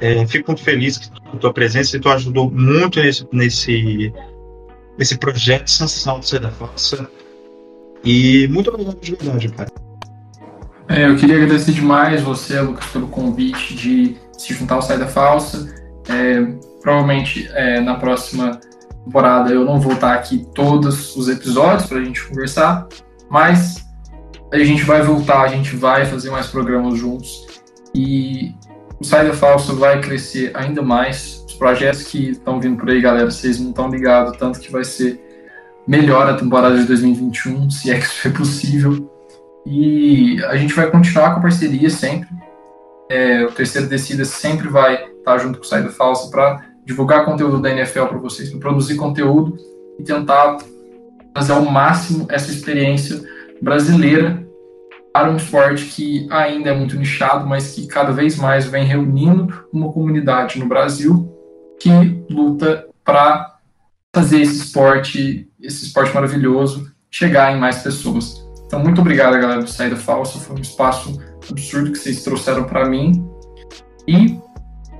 É, 0.00 0.26
fico 0.26 0.50
muito 0.50 0.62
feliz 0.62 0.98
com 0.98 1.36
a 1.36 1.40
tua 1.40 1.52
presença 1.52 1.96
e 1.96 2.00
tu 2.00 2.08
ajudou 2.08 2.50
muito 2.50 3.00
nesse, 3.00 3.26
nesse, 3.32 4.12
nesse 4.98 5.18
projeto 5.18 5.68
sensacional 5.68 6.20
do 6.20 6.26
Ser 6.26 6.40
da 6.40 6.50
Força. 6.50 7.08
E 8.04 8.48
muito 8.48 8.70
obrigado 8.70 8.98
de 9.00 9.14
verdade, 9.14 9.48
cara. 9.50 9.70
É, 10.88 11.06
eu 11.06 11.16
queria 11.16 11.36
agradecer 11.36 11.72
demais 11.72 12.22
você, 12.22 12.60
Lucas, 12.60 12.86
pelo 12.86 13.06
convite 13.08 13.74
de 13.74 14.16
se 14.36 14.54
juntar 14.54 14.76
ao 14.76 14.82
Sai 14.82 14.98
da 14.98 15.06
Falsa. 15.06 15.72
É, 16.08 16.69
provavelmente 16.80 17.48
é, 17.52 17.80
na 17.80 17.94
próxima 17.94 18.60
temporada 19.04 19.50
eu 19.50 19.64
não 19.64 19.80
vou 19.80 19.92
estar 19.92 20.14
aqui 20.14 20.46
todos 20.54 21.16
os 21.16 21.28
episódios 21.28 21.86
para 21.86 21.98
a 21.98 22.04
gente 22.04 22.26
conversar, 22.26 22.86
mas 23.30 23.86
a 24.52 24.58
gente 24.58 24.82
vai 24.82 25.02
voltar, 25.02 25.42
a 25.42 25.48
gente 25.48 25.76
vai 25.76 26.04
fazer 26.04 26.30
mais 26.30 26.48
programas 26.48 26.98
juntos 26.98 27.46
e 27.94 28.54
o 29.00 29.04
Saída 29.04 29.32
Falsa 29.32 29.72
vai 29.72 30.00
crescer 30.00 30.50
ainda 30.54 30.82
mais. 30.82 31.44
Os 31.46 31.54
projetos 31.54 32.02
que 32.02 32.30
estão 32.30 32.60
vindo 32.60 32.78
por 32.78 32.90
aí, 32.90 33.00
galera, 33.00 33.30
vocês 33.30 33.58
não 33.58 33.70
estão 33.70 33.88
ligados, 33.88 34.36
tanto 34.36 34.60
que 34.60 34.70
vai 34.70 34.84
ser 34.84 35.20
melhor 35.86 36.28
a 36.28 36.34
temporada 36.34 36.76
de 36.76 36.84
2021, 36.84 37.70
se 37.70 37.90
é 37.90 37.98
que 37.98 38.04
isso 38.04 38.28
é 38.28 38.30
possível. 38.30 39.10
E 39.66 40.42
a 40.44 40.56
gente 40.56 40.74
vai 40.74 40.90
continuar 40.90 41.32
com 41.32 41.38
a 41.38 41.42
parceria 41.42 41.90
sempre. 41.90 42.28
É, 43.08 43.44
o 43.44 43.52
Terceiro 43.52 43.88
Descida 43.88 44.24
sempre 44.24 44.68
vai 44.68 45.04
estar 45.18 45.38
junto 45.38 45.58
com 45.58 45.64
o 45.64 45.68
Saída 45.68 45.90
Falsa 45.90 46.30
para 46.30 46.69
divulgar 46.90 47.24
conteúdo 47.24 47.60
da 47.60 47.70
NFL 47.70 48.06
para 48.06 48.18
vocês, 48.18 48.50
produzir 48.54 48.96
conteúdo 48.96 49.56
e 49.98 50.02
tentar 50.02 50.58
fazer 51.32 51.52
ao 51.52 51.64
máximo 51.64 52.26
essa 52.28 52.50
experiência 52.50 53.22
brasileira 53.62 54.44
para 55.12 55.30
um 55.30 55.36
esporte 55.36 55.84
que 55.86 56.26
ainda 56.30 56.70
é 56.70 56.74
muito 56.74 56.96
nichado, 56.96 57.46
mas 57.46 57.74
que 57.74 57.86
cada 57.86 58.12
vez 58.12 58.36
mais 58.36 58.66
vem 58.66 58.84
reunindo 58.84 59.64
uma 59.72 59.92
comunidade 59.92 60.58
no 60.58 60.66
Brasil 60.66 61.32
que 61.78 61.90
luta 62.28 62.86
para 63.04 63.58
fazer 64.12 64.40
esse 64.40 64.56
esporte, 64.56 65.48
esse 65.60 65.86
esporte 65.86 66.12
maravilhoso, 66.12 66.92
chegar 67.10 67.54
em 67.54 67.60
mais 67.60 67.82
pessoas. 67.82 68.44
Então, 68.66 68.80
muito 68.80 69.00
obrigado, 69.00 69.32
galera, 69.40 69.62
do 69.62 69.70
Saída 69.70 69.96
Falsa. 69.96 70.38
Foi 70.38 70.56
um 70.56 70.60
espaço 70.60 71.20
absurdo 71.48 71.90
que 71.92 71.98
vocês 71.98 72.22
trouxeram 72.22 72.64
para 72.64 72.88
mim. 72.88 73.24
E 74.06 74.38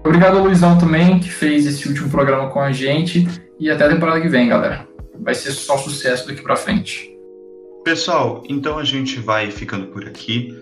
obrigado 0.05 0.39
ao 0.39 0.45
Luizão 0.45 0.79
também, 0.79 1.19
que 1.19 1.29
fez 1.29 1.67
esse 1.67 1.89
último 1.89 2.11
programa 2.11 2.51
com 2.51 2.61
a 2.61 2.73
gente. 2.73 3.27
E 3.59 3.71
até 3.71 3.85
a 3.85 3.89
temporada 3.89 4.21
que 4.21 4.29
vem, 4.29 4.49
galera. 4.49 4.89
Vai 5.21 5.35
ser 5.35 5.53
só 5.53 5.77
sucesso 5.77 6.27
daqui 6.27 6.43
para 6.43 6.57
frente. 6.57 7.11
Pessoal, 7.85 8.43
então 8.49 8.79
a 8.79 8.85
gente 8.85 9.21
vai 9.21 9.51
ficando 9.51 9.87
por 9.89 10.07
aqui. 10.07 10.57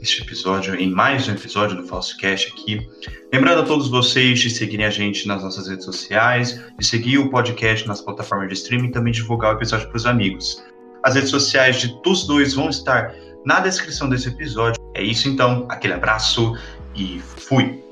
Este 0.00 0.22
episódio, 0.22 0.74
em 0.74 0.90
mais 0.90 1.26
um 1.28 1.32
episódio 1.32 1.76
do 1.76 1.86
Falso 1.86 2.16
Cash 2.18 2.52
aqui. 2.52 2.86
Lembrando 3.32 3.62
a 3.62 3.64
todos 3.64 3.88
vocês 3.88 4.38
de 4.38 4.50
seguirem 4.50 4.86
a 4.86 4.90
gente 4.90 5.26
nas 5.26 5.42
nossas 5.42 5.66
redes 5.66 5.84
sociais, 5.84 6.60
de 6.78 6.86
seguir 6.86 7.18
o 7.18 7.30
podcast 7.30 7.88
nas 7.88 8.00
plataformas 8.00 8.48
de 8.48 8.54
streaming 8.54 8.88
e 8.88 8.92
também 8.92 9.12
divulgar 9.12 9.54
o 9.54 9.58
episódio 9.58 9.88
para 9.88 9.96
os 9.96 10.06
amigos. 10.06 10.62
As 11.02 11.14
redes 11.14 11.30
sociais 11.30 11.80
de 11.80 11.88
dos 12.02 12.26
dois 12.26 12.54
vão 12.54 12.68
estar 12.68 13.14
na 13.44 13.60
descrição 13.60 14.08
desse 14.08 14.28
episódio. 14.28 14.80
É 14.94 15.02
isso 15.02 15.28
então, 15.28 15.66
aquele 15.68 15.94
abraço 15.94 16.56
e 16.94 17.20
fui! 17.20 17.83